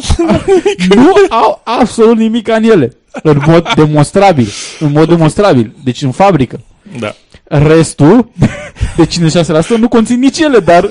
[0.94, 2.96] nu au absolut nimic în ele.
[3.22, 4.48] În mod demonstrabil.
[4.80, 5.72] În mod demonstrabil.
[5.84, 6.60] Deci în fabrică.
[6.98, 7.14] Da.
[7.44, 8.30] Restul,
[8.96, 10.90] de 56% nu conțin nici ele, dar,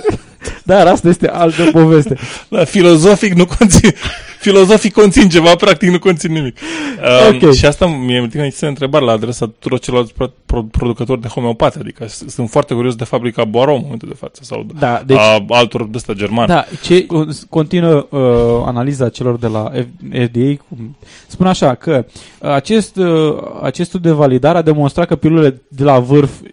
[0.64, 2.18] dar asta este altă poveste.
[2.50, 3.92] Da, filozofic nu conțin,
[4.40, 6.58] filozofic conțin ceva, practic nu conțin nimic.
[6.60, 7.54] Um, Ok.
[7.54, 11.78] Și asta mi-e ridică niște întrebări la adresa tuturor celorlalți pro- pro- producători de homeopate,
[11.80, 15.18] adică s- sunt foarte curios de fabrica Boaro în momentul de față sau Da, deci-
[15.18, 16.48] a altor de ăsta german.
[16.48, 17.06] Da, ce
[17.50, 18.20] continuă uh,
[18.66, 20.96] analiza celor de la F- FDA, cum-
[21.28, 22.06] spune așa că
[22.40, 26.48] uh, acest, uh, acest studiu de validare a demonstrat că pilulele de la vârf la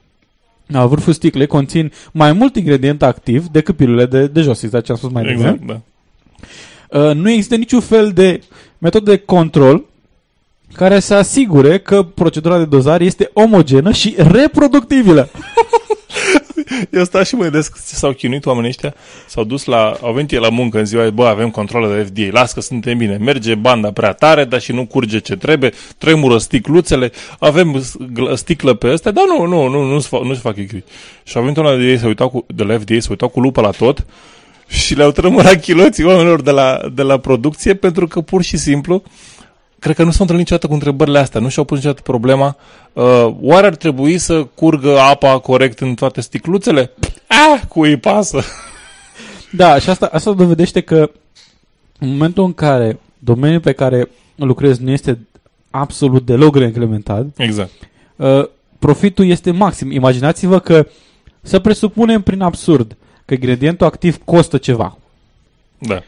[0.86, 4.98] vârful sticlei conțin mai mult ingredient activ decât pilulele de, de jos, exact ce am
[4.98, 5.82] spus mai Exact, devreme.
[6.90, 7.08] da.
[7.08, 8.42] Uh, nu există niciun fel de
[8.78, 9.84] metodă de control
[10.72, 15.28] care să asigure că procedura de dozare este omogenă și reproductibilă.
[16.90, 18.94] Eu stau și mă gândesc ce s-au chinuit oamenii ăștia,
[19.26, 22.38] s-au dus la, au venit ei la muncă în ziua, bă, avem control de FDA,
[22.40, 26.38] las că suntem bine, merge banda prea tare, dar și nu curge ce trebuie, tremură
[26.38, 30.34] sticluțele, avem s- gl- sticlă pe ăsta, dar nu, nu, nu, nu se fac, nu
[30.34, 30.84] se fac icri.
[31.22, 33.40] Și au venit una de ei, se uitau cu, de la FDA, se uitau cu
[33.40, 34.06] lupă la tot
[34.68, 39.02] și le-au trămurat chiloții oamenilor de la, de la producție pentru că pur și simplu
[39.78, 42.56] cred că nu s-au întâlnit niciodată cu întrebările astea, nu și-au pus niciodată problema
[42.92, 46.90] uh, oare ar trebui să curgă apa corect în toate sticluțele?
[47.26, 48.42] Ah, cui îi pasă?
[49.52, 51.10] Da, și asta, asta dovedește că
[51.98, 55.18] în momentul în care domeniul pe care lucrezi nu este
[55.70, 57.70] absolut deloc reglementat, Exact.
[58.16, 58.44] uh,
[58.78, 59.90] profitul este maxim.
[59.90, 60.86] Imaginați-vă că
[61.42, 64.98] să presupunem prin absurd că ingredientul activ costă ceva.
[65.78, 66.02] Da.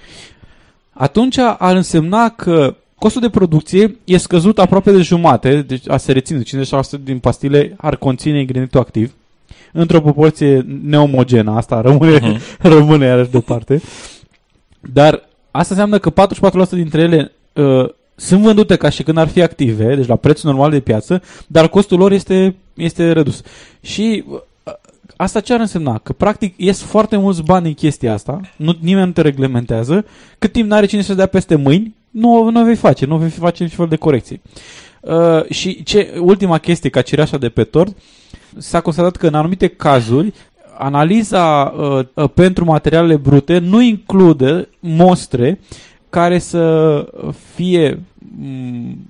[0.92, 6.12] Atunci ar însemna că costul de producție e scăzut aproape de jumate, deci a se
[6.12, 9.12] reține 50% din pastile ar conține ingredientul activ
[9.72, 12.36] într-o proporție neomogenă, asta rămâne, Mhm.
[12.36, 12.60] uh-huh.
[12.76, 13.80] rămâne iarăși departe.
[14.92, 19.42] Dar asta înseamnă că 44% dintre ele uh, sunt vândute ca și când ar fi
[19.42, 23.42] active, deci la prețul normal de piață, dar costul lor este, este redus.
[23.80, 24.38] Și uh,
[25.16, 25.98] asta ce ar însemna?
[25.98, 30.04] Că practic ies foarte mulți bani în chestia asta, nu, nimeni nu te reglementează,
[30.38, 33.18] cât timp n-are cine să dea peste mâini, nu, nu o vei face, nu o
[33.18, 34.40] vei face niciun fel de corecție.
[35.00, 37.96] Uh, și ce, ultima chestie, ca cireașa de pe tort,
[38.58, 40.34] s-a constatat că în anumite cazuri
[40.78, 45.60] analiza uh, uh, pentru materialele brute nu include mostre
[46.10, 47.04] care să
[47.54, 48.09] fie m,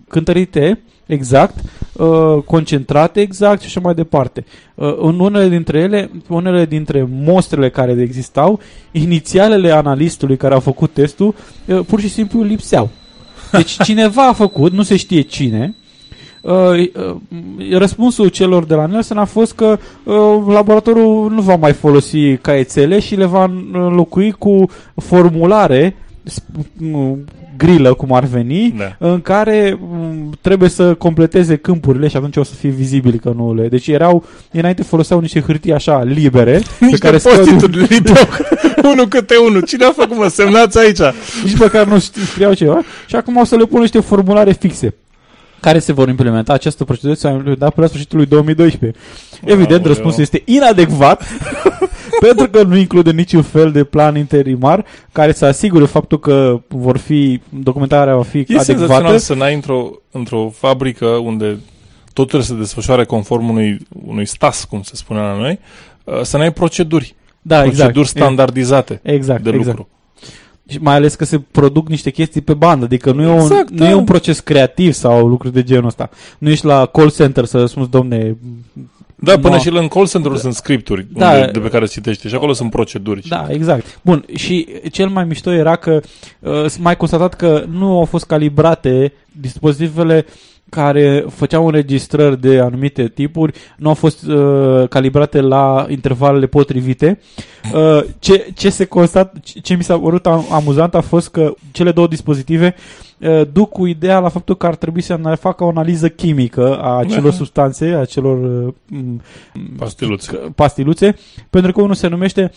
[0.09, 1.55] cântărite exact,
[1.93, 4.45] uh, concentrate exact și așa mai departe.
[4.75, 8.61] Uh, în unele dintre ele, unele dintre mostrele care existau,
[8.93, 11.35] inițialele analistului care a făcut testul,
[11.67, 12.91] uh, pur și simplu lipseau.
[13.53, 15.75] Deci cineva a făcut, nu se știe cine,
[16.43, 17.17] Uh, uh,
[17.71, 20.15] răspunsul celor de la Nelson a fost că uh,
[20.47, 25.97] laboratorul nu va mai folosi caiețele și le va înlocui cu formulare
[26.31, 27.19] sp- m,
[27.65, 28.97] grilă, cum ar veni, Da.
[28.99, 33.55] în care m, trebuie să completeze câmpurile și atunci o să fie vizibil că nu
[33.55, 33.69] le...
[33.69, 38.25] Deci erau, înainte foloseau niște hârtii așa libere, pe Niște care scriau- postituri lipeau
[38.93, 39.61] unul câte unul.
[39.63, 40.29] Cine a făcut, mă?
[40.29, 40.99] Semnați aici.
[41.45, 44.95] nici măcar nu știu- scriau ceva și acum o să le pun niște formulare fixe
[45.61, 48.99] care se vor implementa această procedură s-a implementat până la sfârșitul lui 2012.
[49.45, 49.87] Evident, Aoleu.
[49.87, 51.23] răspunsul este inadecvat
[52.21, 56.97] pentru că nu include niciun fel de plan interimar care să asigure faptul că vor
[56.97, 59.19] fi documentarea va fi E senzațional adecvată.
[59.19, 61.59] să n-ai într-o, într-o fabrică unde
[62.13, 65.59] totul trebuie să se desfășoare conform unui, unui stas, cum se spune la noi,
[66.05, 67.15] uh, să n-ai proceduri.
[67.43, 67.77] Da, exact.
[67.77, 69.67] proceduri standardizate Exact, de exact.
[69.67, 69.89] lucru.
[70.69, 73.71] Și mai ales că se produc niște chestii pe bandă, adică nu e, un, Exact,
[73.71, 73.97] nu e da.
[73.97, 76.11] un proces creativ sau lucruri de genul ăsta.
[76.39, 78.37] Nu ești la call center să răspunzi, domne...
[79.23, 81.31] Da, până nu- și în call center sunt scripturi Da.
[81.31, 83.29] unde, de pe care citești și acolo sunt proceduri.
[83.29, 83.99] Da, exact.
[84.03, 86.01] Bun, și cel mai mișto era că
[86.41, 90.27] uh, s- mai constatat că nu au fost calibrate dispozitivele
[90.69, 97.21] care făceau înregistrări de anumite tipuri, nu au fost uh, calibrate la intervalele potrivite.
[97.75, 101.55] Uh, ce, ce se constat, ce, ce mi s-a părut am, amuzant a fost că
[101.73, 103.09] cele două dispozitive uh,
[103.53, 106.97] duc cu ideea la faptul că ar trebui să ana- facă o analiză chimică a
[106.99, 107.37] acelor Aha.
[107.43, 109.21] substanțe, a acelor uh, m-
[109.77, 110.37] Pastiluțe.
[110.37, 111.17] c- pastiluțe,
[111.51, 112.51] pentru că unul se numește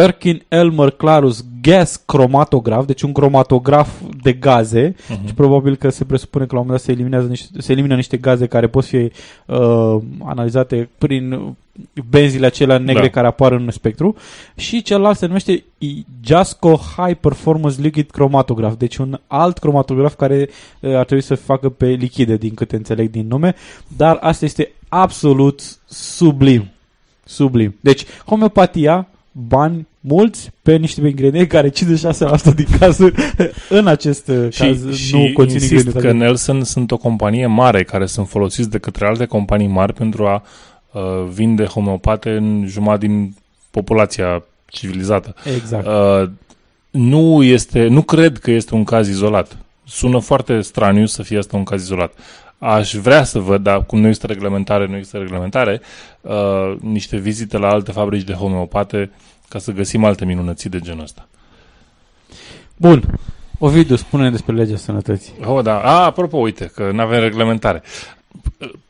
[0.00, 5.26] Perkin Elmer Clarus Gas Chromatograph, deci un cromatograf de gaze Mhm.
[5.26, 7.94] și probabil că se presupune că la un moment dat se, eliminează niște, se elimină
[7.94, 8.96] niște gaze care pot fi
[9.46, 11.54] uh, analizate prin
[12.10, 13.08] benzile acelea negre Da.
[13.08, 14.16] care apar în spectru
[14.56, 15.64] și celălalt se numește
[16.24, 20.48] Jasco High Performance Liquid Chromatograph, deci un alt cromatograf care
[20.80, 23.54] uh, ar trebui să facă pe lichide, din câte înțeleg din nume,
[23.96, 26.68] dar asta este absolut sublim.
[27.24, 27.74] Sublim.
[27.80, 31.72] Deci, homeopatia bani mulți pe niște ingrediente care 56%
[32.54, 33.14] din cazuri
[33.68, 36.08] în acest uh, Și, caz și nu conțin insist ingrediente.
[36.08, 40.26] că Nelson sunt o companie mare care sunt folosiți de către alte companii mari pentru
[40.26, 40.42] a
[40.92, 41.02] uh,
[41.32, 43.34] vinde homeopate în jumătate din
[43.70, 45.34] populația civilizată.
[45.56, 45.86] Exact.
[45.86, 46.28] Uh,
[46.90, 49.56] nu, este, nu cred că este un caz izolat.
[49.84, 52.12] Sună foarte straniu să fie asta un caz izolat.
[52.58, 55.80] Aș vrea să văd, dar cum nu există reglementare, nu există reglementare,
[56.20, 59.10] uh, niște vizite la alte fabrici de homeopate
[59.48, 61.28] ca să găsim alte minunății de genul ăsta.
[62.76, 63.18] Bun.
[63.58, 65.32] Ovidiu, spune despre legea sănătății.
[65.44, 65.80] Oh, da.
[65.80, 67.82] A, apropo, uite, că nu avem reglementare.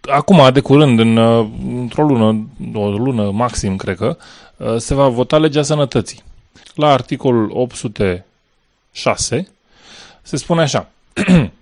[0.00, 4.16] Acum, de curând, în, uh, într-o lună, o lună maxim, cred că,
[4.56, 6.22] uh, se va vota legea sănătății.
[6.74, 9.48] La articolul 806
[10.22, 10.88] se spune așa.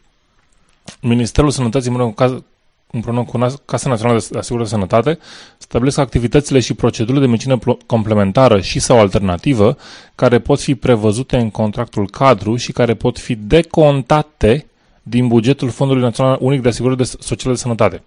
[1.06, 2.44] Ministerul Sănătății împreună cu, Casa,
[2.90, 5.18] împreună cu Nas- Casa Națională de Asigurări de Sănătate
[5.59, 9.76] stabilesc activitățile și procedurile de medicină plo- complementară și sau alternativă
[10.14, 14.66] care pot fi prevăzute în contractul cadru și care pot fi decontate
[15.02, 18.02] din bugetul Fondului Național Unic de Asigurări de Sociale de Sănătate.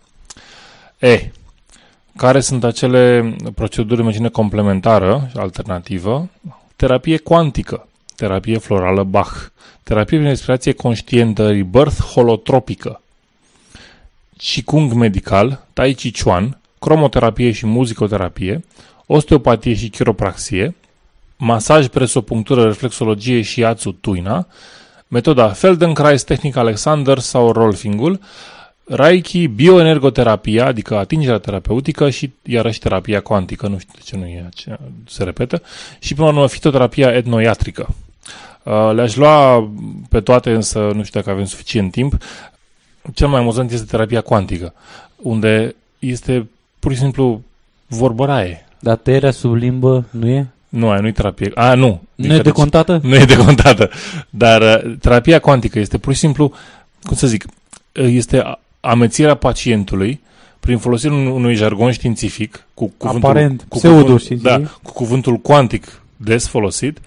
[0.99, 1.31] E,
[2.15, 6.27] care sunt acele proceduri de medicină complementară și alternativă?
[6.75, 7.87] Terapie cuantică,
[8.17, 9.35] terapie florală Bach,
[9.83, 13.01] terapie prin respirație conștientă, rebirth holotropică,
[14.37, 18.65] Qigong medical, Tai Chi Chuan, cromoterapie și muzicoterapie,
[19.05, 20.75] osteopatie și chiropraxie,
[21.37, 24.47] masaj, presopunctură, reflexologie și Atsu Tuina,
[25.07, 28.19] metoda Feldenkrais, tehnica Alexander sau Rolfingul,
[28.89, 34.45] Reiki, bioenergoterapia, adică atingerea terapeutică și iarăși terapia cuantică, nu știu de ce nu e
[34.47, 35.61] aceea, se repetă,
[35.99, 37.95] și până la urmă fitoterapia etnoiatrică.
[38.67, 39.69] Uh, Le-aș lua
[40.09, 42.17] pe toate, însă nu știu dacă avem suficient timp.
[43.13, 44.73] Cel mai amuzant este terapia cuantică,
[45.15, 46.47] unde este
[46.79, 47.41] pur și simplu
[47.87, 48.65] vorbăraie.
[48.79, 50.47] Dar tăierea sub limbă nu e?
[50.69, 51.51] Nu, aia nu e terapie.
[51.55, 51.85] A, nu.
[51.87, 52.43] Nu e Diferit.
[52.43, 52.99] decontată?
[53.03, 53.89] Nu e decontată.
[54.29, 56.53] Dar uh, terapia cuantică este pur și simplu,
[57.03, 60.19] cum să zic, uh, este a- amețirea pacientului
[60.59, 64.57] prin folosirea un- unui jargon științific cu cuvântul, Aparent, cu pseudo-științific.
[64.57, 66.97] da, cu cuvântul cuantic des folosit,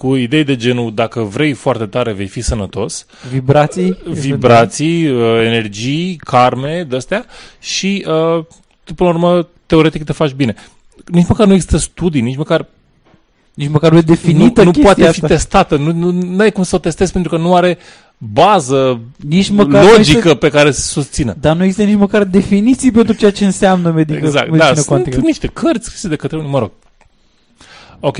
[0.00, 3.98] cu idei de genul dacă vrei foarte tare vei fi sănătos, Vibrații?
[4.04, 7.24] vibrații, uh, energii, karme, de-astea
[7.58, 8.44] și uh,
[8.84, 10.54] tu, până la urmă teoretic te faci bine.
[11.06, 12.66] Nici măcar nu există studii, nici măcar
[13.54, 15.26] Nici măcar nu e definită nu, nu chestia poate fi asta.
[15.26, 17.78] testată, nu, nu, nu ai cum să o testezi pentru că nu are
[18.18, 21.36] bază Nici măcar nu logică există- pe care să susțină.
[21.40, 24.86] Dar nu există nici măcar definiții pentru ceea ce înseamnă medică, Exact, da, medicină sunt
[24.86, 25.16] cuantică.
[25.16, 26.70] niște cărți scrise de către unii, mă rog.
[28.00, 28.16] Ok.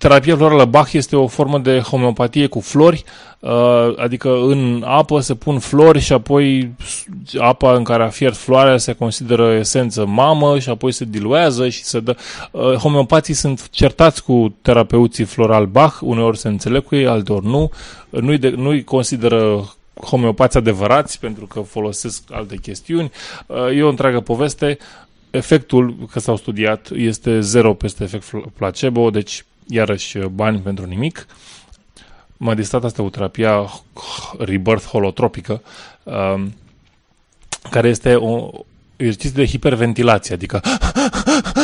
[0.00, 3.04] Terapia florală Bach este o formă de homeopatie cu flori,
[3.38, 3.50] uh,
[3.96, 7.04] adică în apă se pun flori și apoi s-
[7.38, 11.82] apa în care a fiert floarea se consideră esență mamă și apoi se diluează și
[11.82, 12.16] se dă...
[12.50, 17.70] Uh, homeopații sunt certați cu terapeuții floral Bach, uneori se înțeleg cu ei, alteori nu.
[18.10, 19.68] Nu-i, de, nu-i consideră
[20.04, 23.10] homeopați adevărați pentru că folosesc alte chestiuni.
[23.46, 24.78] Uh, E o întreagă poveste.
[25.30, 31.26] Efectul, că s-au studiat, este zero peste efect fl- placebo, deci iarăși bani pentru nimic.
[32.36, 33.70] M-a distrat asta cu terapia
[34.38, 35.62] rebirth holotropică,
[36.02, 36.54] um,
[37.70, 38.50] care este o
[38.96, 40.60] exercițiu de hiperventilație, adică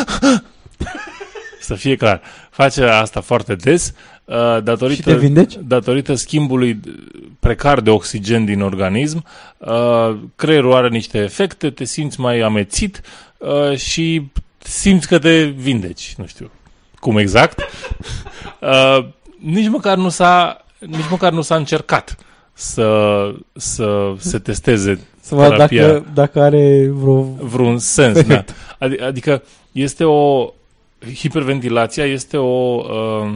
[1.60, 3.93] să fie clar, face asta foarte des
[4.24, 5.55] uh, datorită, Și te vindeci?
[5.62, 6.81] datorită schimbului
[7.40, 9.24] precar de oxigen din organism,
[9.59, 13.01] uh, creierul are niște efecte, te simți mai amețit
[13.39, 14.23] uh, și
[14.59, 16.51] simți că te vindeci, nu știu
[17.01, 17.60] cum exact.
[18.60, 19.06] Uh,
[19.39, 22.16] nici măcar nu s-a nici măcar nu s-a încercat
[22.52, 27.23] să, să se testeze Să vadă terapia dacă, dacă are vreo...
[27.23, 28.14] vreun sens.
[28.23, 28.35] Da.
[28.35, 28.55] Perfect.
[28.78, 29.43] Adi- Adică
[29.73, 30.51] este o
[31.14, 33.32] hiperventilația este o uh,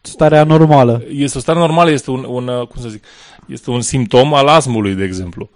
[0.00, 1.02] Starea normală.
[1.12, 3.04] este o stare normală, este un, un uh, cum să zic,
[3.46, 5.50] este un simptom al asmului, de exemplu.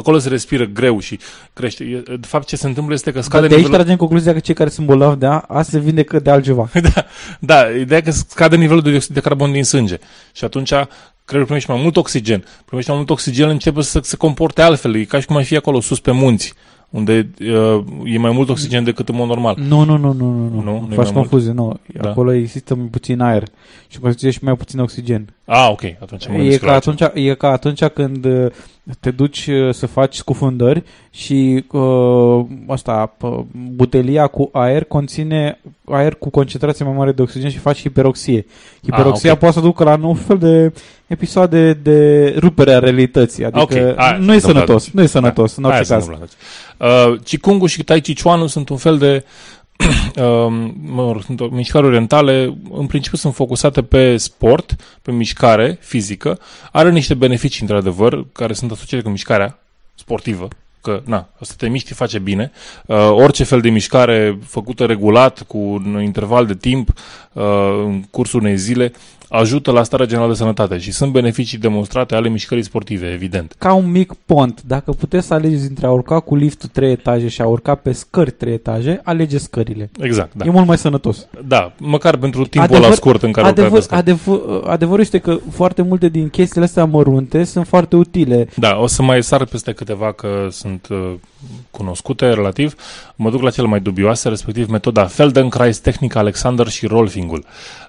[0.00, 1.18] Acolo se respiră greu și
[1.52, 1.84] crește.
[1.84, 3.84] E- De fapt, ce se întâmplă este că scade Dar de aici nivelul...
[3.84, 6.68] tragem concluzia că cei care sunt bolnavi de a, asta se vindecă de altceva.
[6.94, 7.06] da,
[7.40, 9.98] da, ideea e că scade nivelul de dioxid de carbon din sânge.
[10.32, 10.72] Și atunci
[11.24, 12.44] creierul primește mai mult oxigen.
[12.64, 14.96] Primește mai mult oxigen, începe să se comporte altfel.
[14.96, 16.54] E ca și cum ai fi acolo sus pe munți,
[16.90, 19.56] unde uh, e mai mult oxigen decât în mod normal.
[19.68, 20.62] Nu, nu, nu, nu, nu, nu.
[20.62, 20.84] Nu?
[20.86, 21.80] Nu e Faci mai confuzie, nu.
[22.00, 22.08] Da.
[22.08, 23.42] Acolo există mai puțin aer
[23.88, 25.34] și mai și mai puțin oxigen.
[25.52, 28.46] Ah, ok, atunci mă E gândesc ca, la atunci, e ca atunci când uh,
[29.00, 36.14] te duci uh, să faci scufundări și uh, asta, uh, butelia cu aer conține aer
[36.14, 38.46] cu concentrație mai mare de oxigen și faci hiperoxie.
[38.82, 39.38] Hiperoxia Ah, ok.
[39.40, 40.72] poate să ducă la un fel de
[41.06, 43.44] episoade de rupere a realității.
[43.44, 44.82] Adică Ok, aia nu e s-a întâmplat sănătos.
[44.82, 44.94] atunci.
[44.94, 46.06] Nu e sănătos, în Da, aia orice s-a caz.
[46.06, 46.30] întâmplat
[46.78, 47.14] atunci.
[47.14, 49.24] Uh, Qigong-ul și Tai Chi Chuan sunt un fel de um,
[50.94, 56.38] mă rog, sunt mișcări orientale, în principiu sunt focusate pe sport, pe mișcare fizică,
[56.72, 59.58] are niște beneficii, într-adevăr, care sunt asociate cu mișcarea
[59.94, 60.48] sportivă,
[60.80, 62.52] că, na, să te miști face bine.
[62.86, 66.94] Uh, orice fel de mișcare făcută regulat, cu un interval de timp, uh,
[67.32, 68.92] în cursul unei zile,
[69.30, 73.54] ajută la starea generală de sănătate și sunt beneficii demonstrate ale mișcării sportive, evident.
[73.58, 77.28] Ca un mic pont, dacă puteți să alegeți între a urca cu liftul 3 etaje
[77.28, 79.90] și a urca pe scări 3 etaje, alegeți scările.
[80.00, 80.44] Exact, da.
[80.44, 81.26] E mult mai sănătos.
[81.46, 84.00] Da, măcar pentru timpul ăla scurt în care adevăr, urcai pe scări.
[84.00, 88.48] adevăr, adevărul este că foarte multe din chestiile astea mărunte sunt foarte utile.
[88.56, 91.12] Da, o să mai sar peste câteva că sunt uh,
[91.70, 92.74] cunoscute relativ.
[93.16, 97.44] Mă duc la cele mai dubioase, respectiv metoda Feldenkrais, tehnica Alexander și Rolfingul.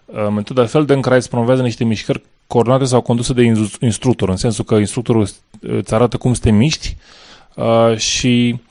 [0.05, 4.75] Uh, metoda Feldenkrais promovează niște mișcări coordonate sau conduse de instru- instructor, în sensul că
[4.75, 5.27] instructorul
[5.59, 6.95] îți arată cum să te miști
[7.55, 8.70] uh, și uh,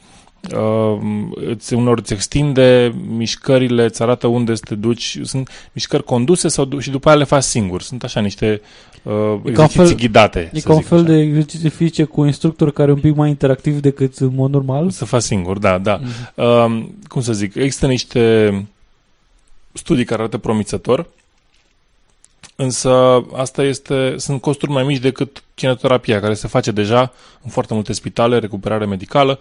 [1.35, 5.19] îți, uneori îți extinde mișcările, îți arată unde să te duci.
[5.23, 7.83] Sunt mișcări conduse sau, du- și după aia le faci singur.
[7.83, 8.61] Sunt așa niște
[9.03, 10.51] uh, E ca un exerciții fel, ghidate.
[10.53, 11.07] e să ca un zic fel așa.
[11.07, 14.91] de exerciții fizice cu instructor care e un pic mai interactiv decât în mod normal.
[14.91, 16.01] Să faci singur, da, da.
[16.03, 16.11] Mhm.
[16.11, 16.35] Mm-hmm.
[16.35, 18.53] Uh, cum să zic, există niște
[19.73, 21.07] studii care arată promițător,
[22.57, 27.13] însă asta este, sunt costuri mai mici decât kinetoterapia, care se face deja
[27.43, 29.39] în foarte multe spitale, recuperare medicală.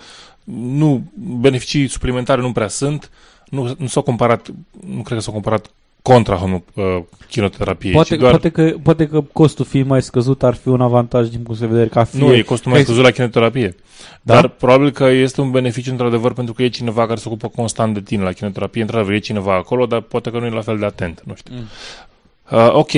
[0.56, 3.10] Nu, beneficii suplimentare nu prea sunt,
[3.50, 4.48] nu, nu s-au comparat,
[4.88, 5.72] nu cred că s-au comparat
[6.02, 6.84] contra homo, uh,
[7.30, 7.94] kinoterapiei.
[7.94, 11.28] Poate, ci doar, poate, că, poate că costul fiind mai scăzut ar fi un avantaj
[11.28, 12.20] din punct de vedere ca fie...
[12.20, 13.76] Nu, e costul mai că- scăzut la kinetoterapie.
[14.22, 14.34] Da?
[14.34, 17.94] Dar probabil că este un beneficiu într-adevăr pentru că e cineva care se ocupă constant
[17.94, 18.82] de tine la kinetoterapie.
[18.82, 21.22] Într-adevăr, e cineva acolo, dar poate că nu e la fel de atent.
[21.26, 21.54] Nu știu.
[21.56, 21.64] Mm.
[22.52, 22.92] Uh, ok,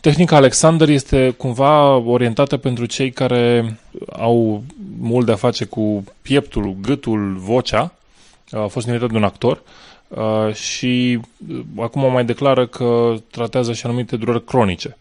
[0.00, 3.78] tehnica Alexander este cumva orientată pentru cei care
[4.12, 4.62] au
[4.98, 7.92] mult de a face cu pieptul, gâtul, vocea.
[8.52, 9.62] Uh, a fost inventat de un actor
[10.08, 14.96] uh, și uh, acum mai declară că tratează și anumite dureri cronice.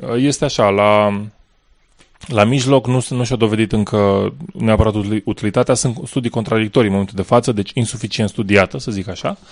[0.00, 1.20] Uh, este așa, la
[2.26, 7.16] la mijloc nu, nu și-a dovedit încă neapărat utili- utilitatea, sunt studii contradictorii în momentul
[7.16, 9.36] de față, deci insuficient studiată, să zic așa.
[9.40, 9.46] Uh,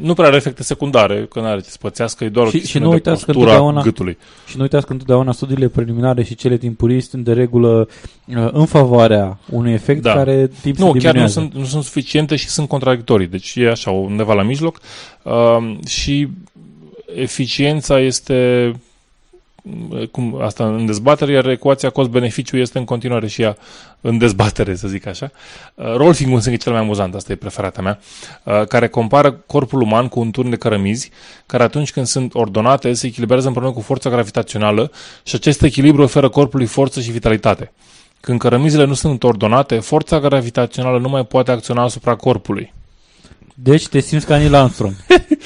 [0.00, 2.54] nu prea are efecte secundare, că nu are ce să pățească, e doar o și,
[2.56, 4.18] și chestiune nu de uitați că postura întotdeauna, gâtului.
[4.46, 7.88] și nu uitați că întotdeauna studiile preliminare și cele timpurii sunt de regulă
[8.26, 10.12] uh, în favoarea unui efect Da.
[10.12, 11.40] care timp se Nu, chiar nu diminuează.
[11.40, 14.80] sunt, nu sunt suficiente și sunt contradictorii, deci e așa, undeva la mijloc.
[15.22, 16.28] Uh, și
[17.16, 18.70] eficiența este
[20.10, 23.56] cum, asta în dezbatere, iar ecuația cost-beneficiu este în continuare și ea
[24.00, 25.30] în dezbatere, să zic așa.
[25.74, 27.98] Uh, Rolfing însă e cel mai amuzant, asta e preferata mea,
[28.42, 31.10] uh, care compară corpul uman cu un turn de cărămizi,
[31.46, 34.90] care atunci când sunt ordonate se echilibrează împreună cu forța gravitațională
[35.22, 37.72] și acest echilibru oferă corpului forță și vitalitate.
[38.20, 42.72] Când cărămizile nu sunt ordonate, forța gravitațională nu mai poate acționa asupra corpului
[43.54, 44.94] Deci te simți ca Neil Armstrong.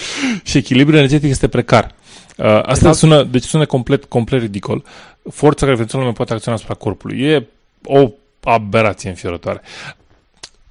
[0.48, 1.94] și echilibrul energetic este precar.
[2.36, 2.96] Uh, asta Exact.
[2.96, 4.84] sună, deci sună complet, complet ridicol.
[5.30, 7.20] Forța gravitațională nu mai poate acționa asupra corpului.
[7.20, 7.46] E
[7.84, 8.10] o
[8.42, 9.62] aberație înfiorătoare.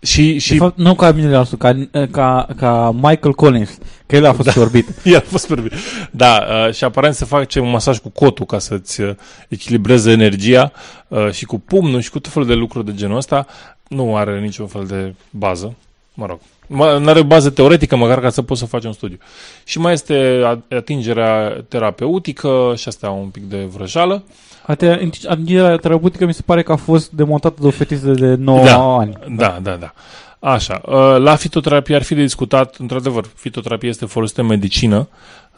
[0.05, 4.25] Și, și De fapt, nu ca Neil Armstrong, ca, ca, ca Michael Collins, că el
[4.25, 4.61] a fost da.
[4.61, 4.87] orbit.
[5.03, 5.71] El a fost orbit.
[6.11, 9.15] Da, uh, și aparent se face un masaj cu cotul ca să-ți uh,
[9.47, 10.71] echilibreze energia
[11.07, 13.47] uh, și cu pumnul și cu tot felul de lucruri de genul ăsta.
[13.87, 15.75] Nu are niciun fel de bază.
[16.13, 19.17] Mă rog, nu are bază teoretică măcar ca să poți să faci un studiu.
[19.63, 24.23] Și mai este a- atingerea terapeutică și asta un pic de vrăjală.
[24.65, 28.65] Ate- Atingerea terapeutică mi se pare că a fost demontată de o fetiță de 9
[28.65, 29.17] da, ani.
[29.29, 29.93] Da, da, da.
[30.39, 35.07] Așa, uh, la fitoterapie ar fi de discutat, într-adevăr, fitoterapia este folosită în medicină,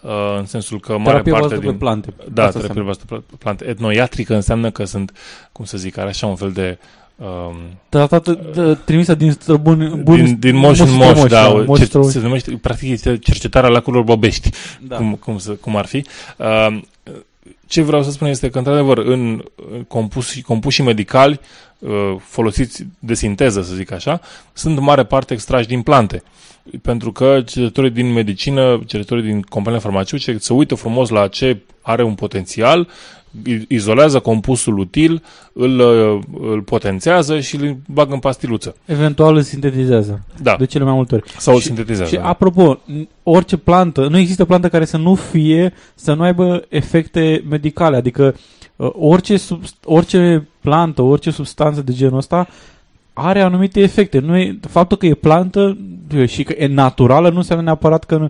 [0.01, 1.71] uh, în sensul că mare Terapie parte bazată din...
[1.71, 2.13] pe plante.
[2.33, 2.83] Da, Asta terapie înseamnă.
[3.07, 3.65] bazată pe plante.
[3.67, 5.11] Etnoiatrică înseamnă că sunt,
[5.51, 6.77] cum să zic, are așa un fel de...
[7.21, 7.55] Um,
[7.89, 11.85] Tratată, d- trimisă din străbuni buni, din, din moș în moș moș, da, moș ce,
[11.85, 12.11] străbuni.
[12.11, 14.49] se numește, practic este cercetarea lacurilor bobești,
[14.81, 14.95] Da.
[14.95, 16.05] cum, cum, să, cum ar fi.
[16.37, 16.79] Uh,
[17.67, 21.39] ce vreau să spun este că, într-adevăr, în în compuși, compușii medicali
[21.79, 21.89] uh,
[22.19, 24.21] folosiți de sinteză, să zic așa,
[24.53, 26.23] sunt în mare parte extrași din plante.
[26.81, 32.03] Pentru că cercetătorii din medicină, cercetătorii din companiile farmaceutice se uită frumos la ce are
[32.03, 33.26] un potențial, i-
[33.67, 35.23] izolează compusul util,
[35.53, 36.19] îl, uh,
[36.51, 38.75] îl potențează și îl bagă în pastiluță.
[38.85, 40.21] Eventual îl sintetizează.
[40.41, 40.55] Da.
[40.59, 41.31] De cele mai multe ori.
[41.37, 42.27] Sau îl Și- sintetizează, Și da.
[42.27, 47.43] apropo, n- orice plantă, nu există plantă care să nu fie, să nu aibă efecte
[47.49, 47.95] medicale.
[47.95, 48.35] Adică
[48.75, 52.47] uh, orice, sub, orice plantă, orice substanță de genul ăsta
[53.13, 54.19] are anumite efecte.
[54.19, 55.77] Nu e, faptul că e plantă
[56.25, 58.29] și că e naturală nu înseamnă neapărat că, nu-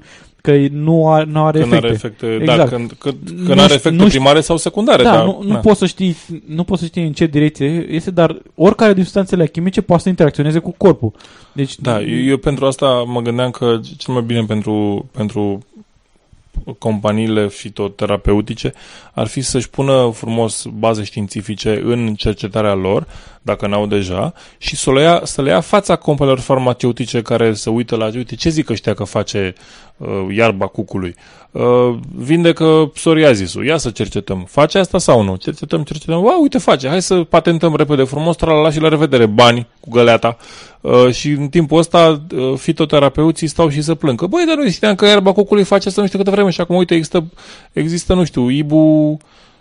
[0.51, 1.85] că că nu are, nu are Când efecte.
[1.87, 2.57] are efecte, exact.
[2.57, 5.03] da, când, când, Nu când are ș- efecte nu ș- primare sau secundare.
[5.03, 5.57] Da, dar, nu, nu na.
[5.59, 6.15] poți să știi,
[6.47, 10.09] nu poți să știi în ce direcție este, dar oricare din substanțele chimice poate să
[10.09, 11.11] interacționeze cu corpul.
[11.53, 15.59] Deci, Da, eu, eu pentru asta mă gândeam că cel mai bine pentru, pentru
[16.77, 18.73] companiile fitoterapeutice
[19.13, 23.07] ar fi să-și pună frumos baze științifice în cercetarea lor,
[23.41, 27.69] dacă n-au deja, și să le ia, să le ia fața companiilor farmaceutice care se
[27.69, 29.53] uită la, uite, ce zic ăștia că face
[29.97, 31.15] uh, iarba cucului?
[31.51, 34.45] Uh, vindecă psoriazisul, ia să cercetăm.
[34.49, 35.35] Face asta sau nu?
[35.35, 36.21] Cercetăm, cercetăm.
[36.21, 36.87] Wow, uite, face.
[36.87, 40.37] Hai să patentăm repede frumos, tralala și la revedere, bani cu găleata.
[40.87, 44.25] Uh, și în timpul ăsta uh, fitoterapeuții stau și să plângă.
[44.27, 46.75] Băi, dar nu știam că iarba cocului face asta nu știu câtă vreme și acum,
[46.75, 47.25] uite, există,
[47.73, 49.17] există nu știu, ibu,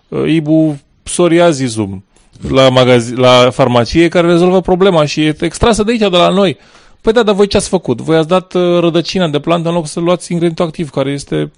[0.08, 2.04] uh, ibu psoriazisum
[2.48, 6.58] la, magazi- la farmacie care rezolvă problema și e extrasă de aici, de la noi.
[7.00, 8.00] Păi da, dar voi ce ați făcut?
[8.00, 11.50] Voi ați dat uh, rădăcina de plantă în loc să luați ingredientul activ, care este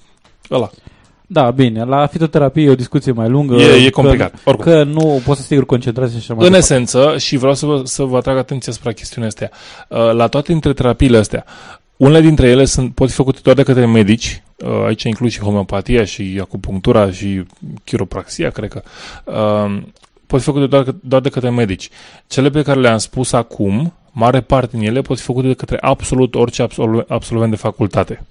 [0.51, 0.71] ăla.
[1.31, 3.55] Da, bine, la fitoterapie e o discuție mai lungă.
[3.55, 4.65] E- e că- complicat, oricum.
[4.73, 6.75] Că nu poți să sigur concentrați și așa mai În departe.
[6.75, 9.51] esență, și vreau să vă, să vă atrag atenția asupra chestiunea astea,
[9.89, 11.45] uh, la toate dintre terapiile astea,
[11.97, 15.41] unele dintre ele sunt, pot fi făcute doar de către medici, uh, aici includ și
[15.41, 17.43] homeopatia și acupunctura și
[17.85, 18.83] chiropraxia, cred că,
[19.25, 19.83] uh,
[20.27, 21.89] pot fi făcute doar, doar de către medici.
[22.27, 25.79] Cele pe care le-am spus acum, mare parte din ele pot fi făcute de către
[25.81, 28.27] absolut orice absolve- absolvent de facultate.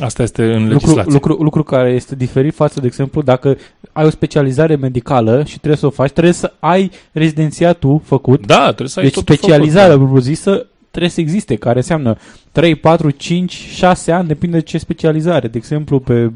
[0.00, 1.12] Asta este în Lucru, legislație.
[1.12, 3.56] lucru, lucru care este diferit față, de exemplu, dacă
[3.92, 8.46] ai o specializare medicală și trebuie să o faci, trebuie să ai rezidențiatul făcut.
[8.46, 10.04] Da, trebuie să ai Deci totul specializarea făcut, da.
[10.12, 12.16] propriu-zisă trebuie să existe, care înseamnă
[12.52, 15.48] 3, 4, 5, 6 ani, depinde de ce specializare.
[15.48, 16.30] De exemplu, pe,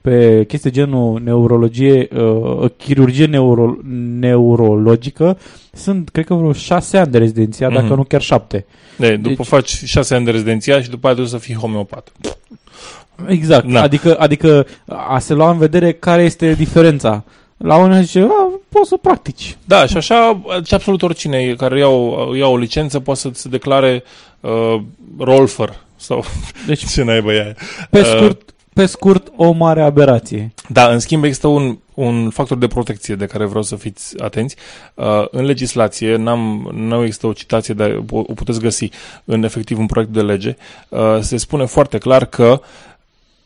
[0.00, 3.76] pe chestii genul neurologie, uh, chirurgie neuro,
[4.18, 5.38] neurologică,
[5.72, 7.80] sunt, cred că vreo 6 ani de rezidențiat, Mhm.
[7.80, 8.66] dacă nu chiar 7.
[8.96, 12.12] De, după Deci- faci șase ani de rezidenția și după aia trebuie să fii homeopat.
[13.26, 13.82] Exact, Da.
[13.82, 17.24] adică, adică a se lua în vedere care este diferența.
[17.56, 19.56] La unul zice, a, poți să practici.
[19.64, 23.48] Da, și așa, și absolut oricine care ia o, ia o licență poate să se
[23.48, 24.02] declare
[24.40, 24.80] uh,
[25.18, 26.24] rolfer sau
[26.66, 27.56] Deci, ce naiba e aia.
[27.90, 30.52] Pe Uh, scurt, pe scurt, o mare aberație.
[30.68, 34.56] Da, în schimb există un, un factor de protecție de care vreau să fiți atenți.
[34.94, 38.88] Uh, în legislație, n-am, nu există o citație, dar o, o puteți găsi
[39.24, 40.56] în efectiv un proiect de lege.
[40.88, 42.60] Uh, se spune foarte clar că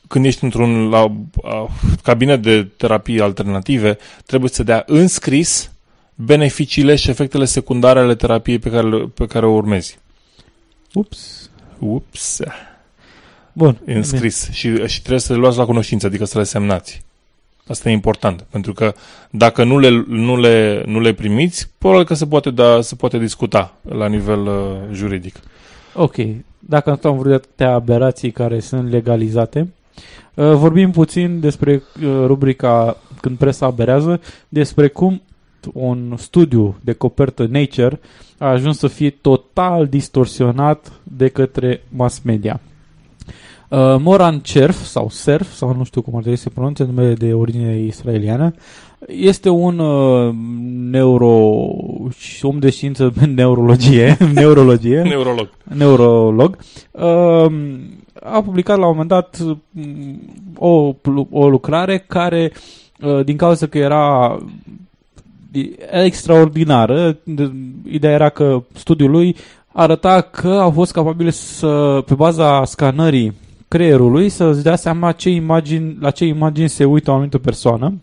[0.09, 1.66] când ești într-un la, uh,
[2.03, 5.70] cabinet de terapie alternative, trebuie să dea înscris
[6.15, 9.99] beneficiile și efectele secundare ale terapiei pe care, le- pe care o urmezi.
[10.93, 11.51] Ups.
[11.78, 12.41] Ups.
[13.53, 13.78] Bun.
[13.85, 14.51] Înscris.
[14.51, 17.05] Și, și trebuie să le luați la cunoștință, adică să le semnați.
[17.66, 18.95] Asta e important, pentru că
[19.31, 23.19] dacă nu le, nu le, nu le primiți, probabil că se poate, da, se poate
[23.19, 25.35] discuta la nivel uh, juridic.
[25.95, 26.15] Ok,
[26.59, 29.66] dacă nu am vrut de atâtea aberații care sunt legalizate, uh,
[30.35, 35.23] vorbim puțin despre uh, rubrica Când presa aberează, despre cum
[35.73, 38.01] un studiu de copertă Nature
[38.39, 42.60] a ajuns să fie total distorsionat de către mass media.
[43.68, 47.14] Uh, Moran Cerf sau Serf, sau nu știu cum ar trebui să se pronunțe, numele
[47.14, 48.55] de origine israeliană,
[49.06, 50.35] este un uh,
[50.90, 51.66] neuro
[52.43, 55.48] om de știință în neurologie, neurologie, Neurolog.
[55.74, 56.56] neurolog,
[56.90, 57.52] uh,
[58.23, 59.39] a publicat la un moment dat
[59.70, 60.20] mm,
[60.59, 60.94] o,
[61.31, 62.52] o lucrare care,
[63.01, 64.39] uh, din cauza că era
[66.02, 67.52] extraordinară, de-
[67.90, 69.36] ideea era că studiul lui
[69.73, 73.32] arăta că au fost capabile să, pe baza scanării
[73.68, 77.94] creierului, să-ți dea seama ce imagini, la ce imagini se uită o anumită persoană.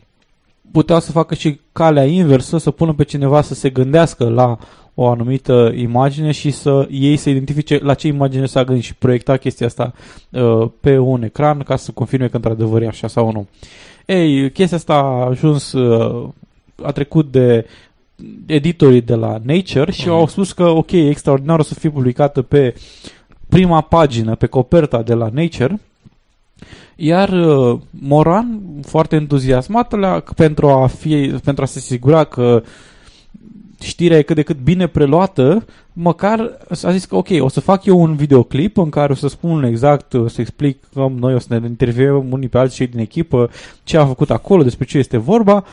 [0.74, 4.58] Puteau să facă și calea inversă, să pună pe cineva să se gândească la
[4.94, 9.38] o anumită imagine și să ei să identifice la ce imagine s-a gândit și proiecta
[9.38, 9.94] chestia asta
[10.30, 13.48] uh, pe un ecran ca să confirme că într-adevăr e așa sau nu.
[14.06, 16.30] Ei, chestia asta a ajuns, uh,
[16.84, 17.66] a trecut de
[18.46, 22.42] editorii de la Nature și au spus că ok, e extraordinar o să fie publicată
[22.42, 22.76] pe
[23.50, 25.80] prima pagină, pe coperta de la Nature
[26.96, 32.64] iar uh, Moran, foarte entuziasmat la, pentru, a fi, pentru a se asigura că
[33.80, 37.86] știrea e cât de cât bine preluată, măcar a zis că ok, o să fac
[37.86, 41.40] eu un videoclip în care o să spun exact, o să explic cum noi o
[41.40, 43.50] să ne intervievăm unii pe alții cei din echipă,
[43.84, 45.64] ce a făcut acolo, despre ce este vorba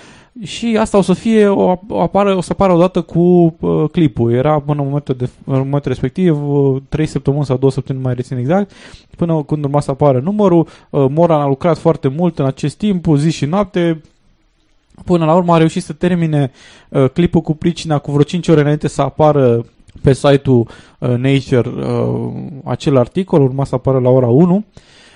[0.42, 4.32] și asta o să fie, o, o, apară, o să apară odată cu uh, clipul.
[4.32, 8.10] Era până în momentul, de, în momentul respectiv uh, 3 săptămâni sau 2 săptămâni, nu
[8.10, 8.72] mai rețin exact,
[9.16, 10.66] până când urma să apară numărul.
[10.90, 14.02] Uh, Moran a lucrat foarte mult în acest timp, zi și noapte,
[15.04, 16.50] Până la urmă a reușit să termine
[16.88, 19.64] uh, clipul cu pricina cu vreo 5 ore înainte să apară
[20.02, 22.32] pe site-ul uh, Nature uh,
[22.64, 24.64] acel articol, urma să apară la ora 1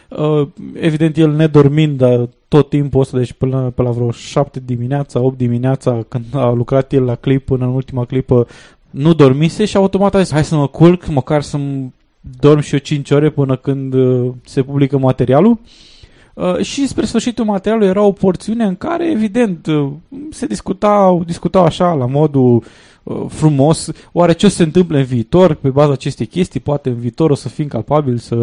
[0.08, 5.20] Uh, evident, el nedormind dar tot timpul ăsta, deci până, până la vreo 7 dimineața,
[5.20, 8.46] 8 dimineața, când a lucrat el la clip, până în ultima clipă,
[8.90, 11.94] nu dormise și automat a zis, hai să mă culc, măcar să-mi
[12.40, 15.58] dorm și eu 5 ore până când uh, se publică materialul.
[16.34, 19.88] Uh, și spre sfârșitul materialului era o porțiune în care, evident, uh,
[20.30, 22.64] se discutau, discutau așa, la modul uh,
[23.28, 26.94] frumos, oare ce o să se întâmple în viitor pe baza acestei chestii, poate în
[26.94, 28.34] viitor o să fim capabili să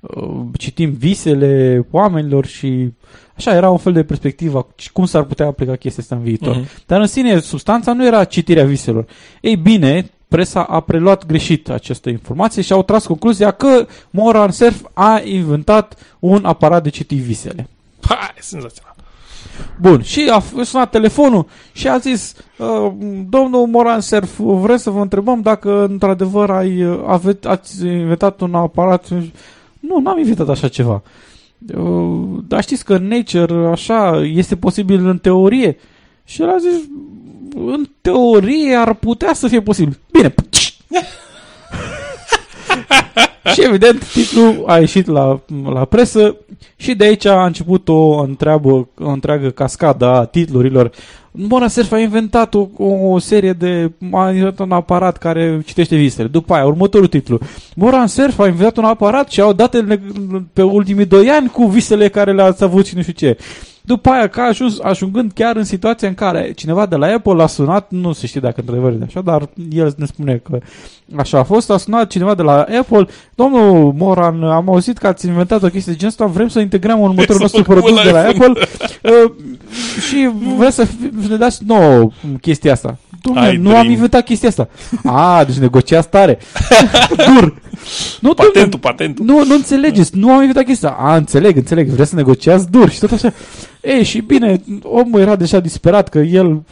[0.00, 2.92] uh, citim visele oamenilor și
[3.36, 6.56] așa era un fel de perspectivă cum s-ar putea aplica chestia asta în viitor.
[6.56, 6.68] Mhm.
[6.86, 9.06] Dar în sine, substanța nu era citirea viselor.
[9.40, 14.84] Ei bine, presa a preluat greșit această informație și au tras concluzia că Moran Surf
[14.92, 17.68] a inventat un aparat de citit visele.
[18.00, 18.96] Hai, senzațional.
[19.80, 22.92] Bun, și a f- sunat telefonul și a zis, uh,
[23.28, 28.54] domnul Moran Surf, vrem să vă întrebăm dacă într-adevăr ai, uh, ave- ați inventat un
[28.54, 29.08] aparat.
[29.80, 31.02] Nu, n-am inventat așa ceva.
[31.76, 35.76] Uh, dar știți că în Nature așa este posibil în teorie.
[36.24, 36.80] Și el a zis,
[37.54, 39.98] în teorie ar putea să fie posibil.
[40.12, 40.34] Bine.
[43.54, 45.40] și evident titlul a ieșit la,
[45.72, 46.36] la presă
[46.76, 50.90] și de aici a început o, întreabă, o întreagă cascadă a titlurilor.
[51.30, 53.92] Mona Surf a inventat o, o serie de...
[54.12, 56.28] a inventat un aparat care citește visele.
[56.28, 57.38] După aia, următorul titlu.
[57.74, 60.02] Moran Surf a inventat un aparat și au datele
[60.52, 63.36] pe ultimii doi ani cu visele care le-ați avut și nu știu ce.
[63.88, 67.46] După aia, ca ajuns, ajungând chiar în situația în care cineva de la Apple l-a
[67.46, 70.58] sunat, nu se știe dacă într-adevăr e așa, dar el ne spune că
[71.16, 75.26] așa a fost, a sunat cineva de la Apple, domnul Moran, am auzit că ați
[75.26, 78.20] inventat o chestie de genul ăsta, vrem să integrăm în următorul nostru produs de la
[78.20, 78.52] Apple
[79.02, 79.32] uh,
[80.08, 82.10] și vreau să fi- să ne dați nouă
[82.40, 82.96] chestia asta.
[83.18, 83.90] Dom'le, Ai nu am dream.
[83.90, 84.68] inventat chestia asta.
[85.04, 86.38] A, deci negociați tare.
[87.34, 87.54] Dur.
[88.20, 89.24] Nu, Patentul, patentul.
[89.24, 90.88] Nu, nu înțelegeți, nu am inventat chestia.
[90.98, 93.32] A, înțeleg, înțeleg, vreți să negociați dur și tot așa.
[93.82, 96.62] Ei, și bine, omul era deja disperat că el,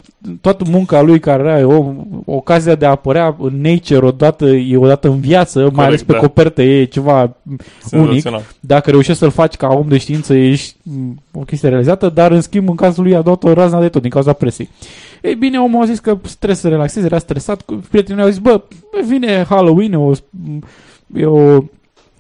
[0.41, 1.93] toată munca lui care era o,
[2.24, 6.12] ocazia de a apărea în Nature odată, e odată în viață, Corect, mai ales pe
[6.12, 6.19] da.
[6.19, 7.61] copertă, e ceva unic.
[7.89, 8.43] Senzațional.
[8.61, 12.41] Dacă reușești să-l faci ca om de știință, ești m, o chestie realizată, dar în
[12.41, 14.69] schimb, în cazul lui a dat o razna de tot din cauza presei.
[15.23, 18.39] Ei bine, omul a zis că trebuie să relaxeze, era stresat, cu- prietenii au zis,
[18.39, 18.61] bă,
[19.07, 20.12] vine Halloween, e o,
[21.15, 21.62] e o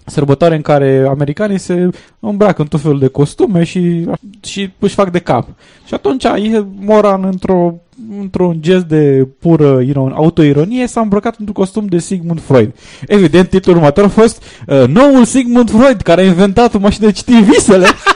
[0.04, 1.90] sărbătoare în care americanii se
[2.20, 4.08] îmbracă în tot felul de costume și,
[4.42, 5.48] și își fac de cap.
[5.86, 7.74] Și atunci e Moran într-o
[8.20, 12.74] într-un gest de pură iron, autoironie s-a îmbrăcat într-un costum de Sigmund Freud.
[13.06, 17.12] Evident, titlul următor a fost uh, Noul Sigmund Freud, care a inventat o mașină de
[17.12, 17.86] citit visele.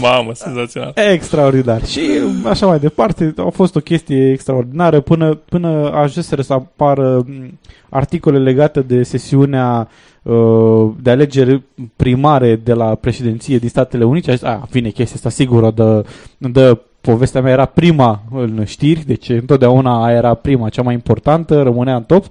[0.00, 0.92] Mamă, senzațional.
[1.12, 1.84] Extraordinar.
[1.84, 2.00] Și
[2.44, 7.58] așa mai departe, a fost o chestie extraordinară până, până ajunseră să apară m,
[7.88, 9.88] articole legate de sesiunea
[10.22, 11.62] uh, de alegeri
[11.96, 14.30] primare de la președinție din Statele Unite.
[14.30, 16.04] A, zis, a vine chestia asta, sigur, o dă,
[16.38, 21.62] dă povestea mea era prima în știri, deci întotdeauna aia era prima, cea mai importantă,
[21.62, 22.24] rămânea în top.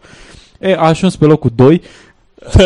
[0.59, 1.81] E, a ajuns pe locul 2.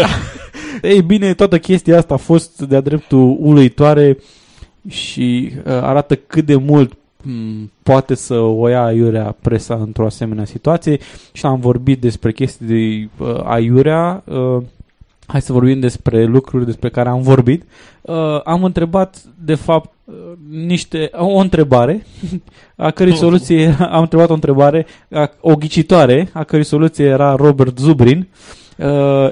[0.82, 4.18] Ei bine, toată chestia asta a fost de-a dreptul uluitoare
[4.88, 6.94] și uh, arată cât de mult
[7.24, 11.00] m, poate să o ia aiurea presa într-o asemenea situație.
[11.32, 14.64] Și am vorbit despre chestii de uh, aiurea uh,
[15.28, 17.64] hai să vorbim despre lucruri despre care am vorbit.
[18.02, 20.16] Uh, am întrebat de fapt uh,
[20.50, 22.06] niște, o întrebare.
[22.76, 27.36] A cărei soluție era, am întrebat o întrebare a, o ghicitoare a cărei soluție era
[27.36, 28.18] Robert Zubrin.
[28.18, 28.63] Uh,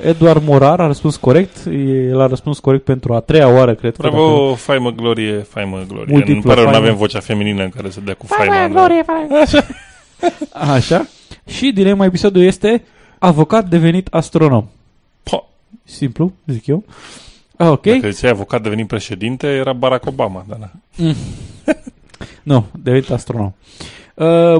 [0.03, 1.65] Eduard Morar a răspuns corect,
[2.09, 4.01] el a răspuns corect pentru a treia oară, cred că.
[4.01, 6.13] dacă- Bravo, faimă glorie, faimă glorie.
[6.13, 6.85] Multiplă Îmi pare rău, nu faimă.
[6.85, 8.53] avem vocea feminină în care să dea cu faima.
[8.55, 9.43] Faimă, dar- glorie, faimă.
[10.73, 11.05] Așa.
[11.47, 12.83] Și dilema episodului este
[13.19, 14.65] avocat devenit astronom.
[15.23, 15.43] Po.
[15.83, 16.83] Simplu, zic eu.
[17.57, 17.85] Ah, Ok.
[17.85, 20.45] Dacă ziceai avocat devenit președinte, era Barack Obama.
[20.49, 20.69] Da, da.
[20.95, 21.15] Mm.
[22.43, 23.45] nu, devenit astronom.
[23.45, 23.53] Uh,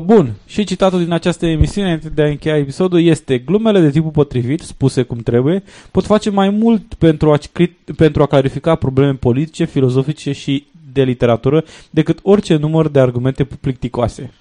[0.01, 4.09] bun, și citatul din această emisiune înainte de a încheia episodul este Glumele de tipul
[4.11, 9.13] potrivit, spuse cum trebuie, pot face mai mult pentru a, cri- pentru a clarifica probleme
[9.13, 14.33] politice, filozofice și de literatură decât orice număr de argumente plicticoase.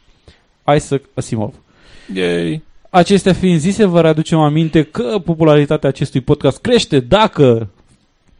[0.76, 1.54] Isaac Asimov.
[2.14, 2.62] Yay.
[2.90, 7.68] Acestea fiind zise, vă readucem aminte că popularitatea acestui podcast crește dacă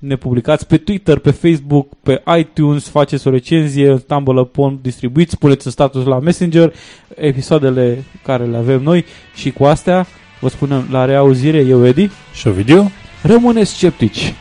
[0.01, 5.67] ne publicați pe Twitter, pe Facebook, pe iTunes, faceți o recenzie, Stumble Upon, distribuiți, puneți
[5.67, 6.73] în status la Messenger
[7.15, 9.05] episoadele care le avem noi
[9.35, 10.07] și cu astea
[10.41, 12.91] vă spunem la reauzire, eu Edi și Ovidiu.
[13.23, 14.35] Rămâneți sceptici!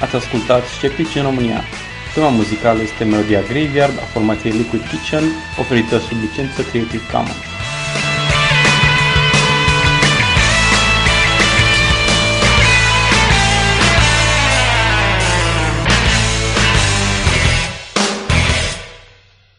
[0.00, 1.60] Ați ascultat Sceptici în România,
[2.16, 5.24] Tema muzicală este melodia Graveyard a formației Liquid Kitchen,
[5.58, 7.55] oferită sub licență Creative Commons.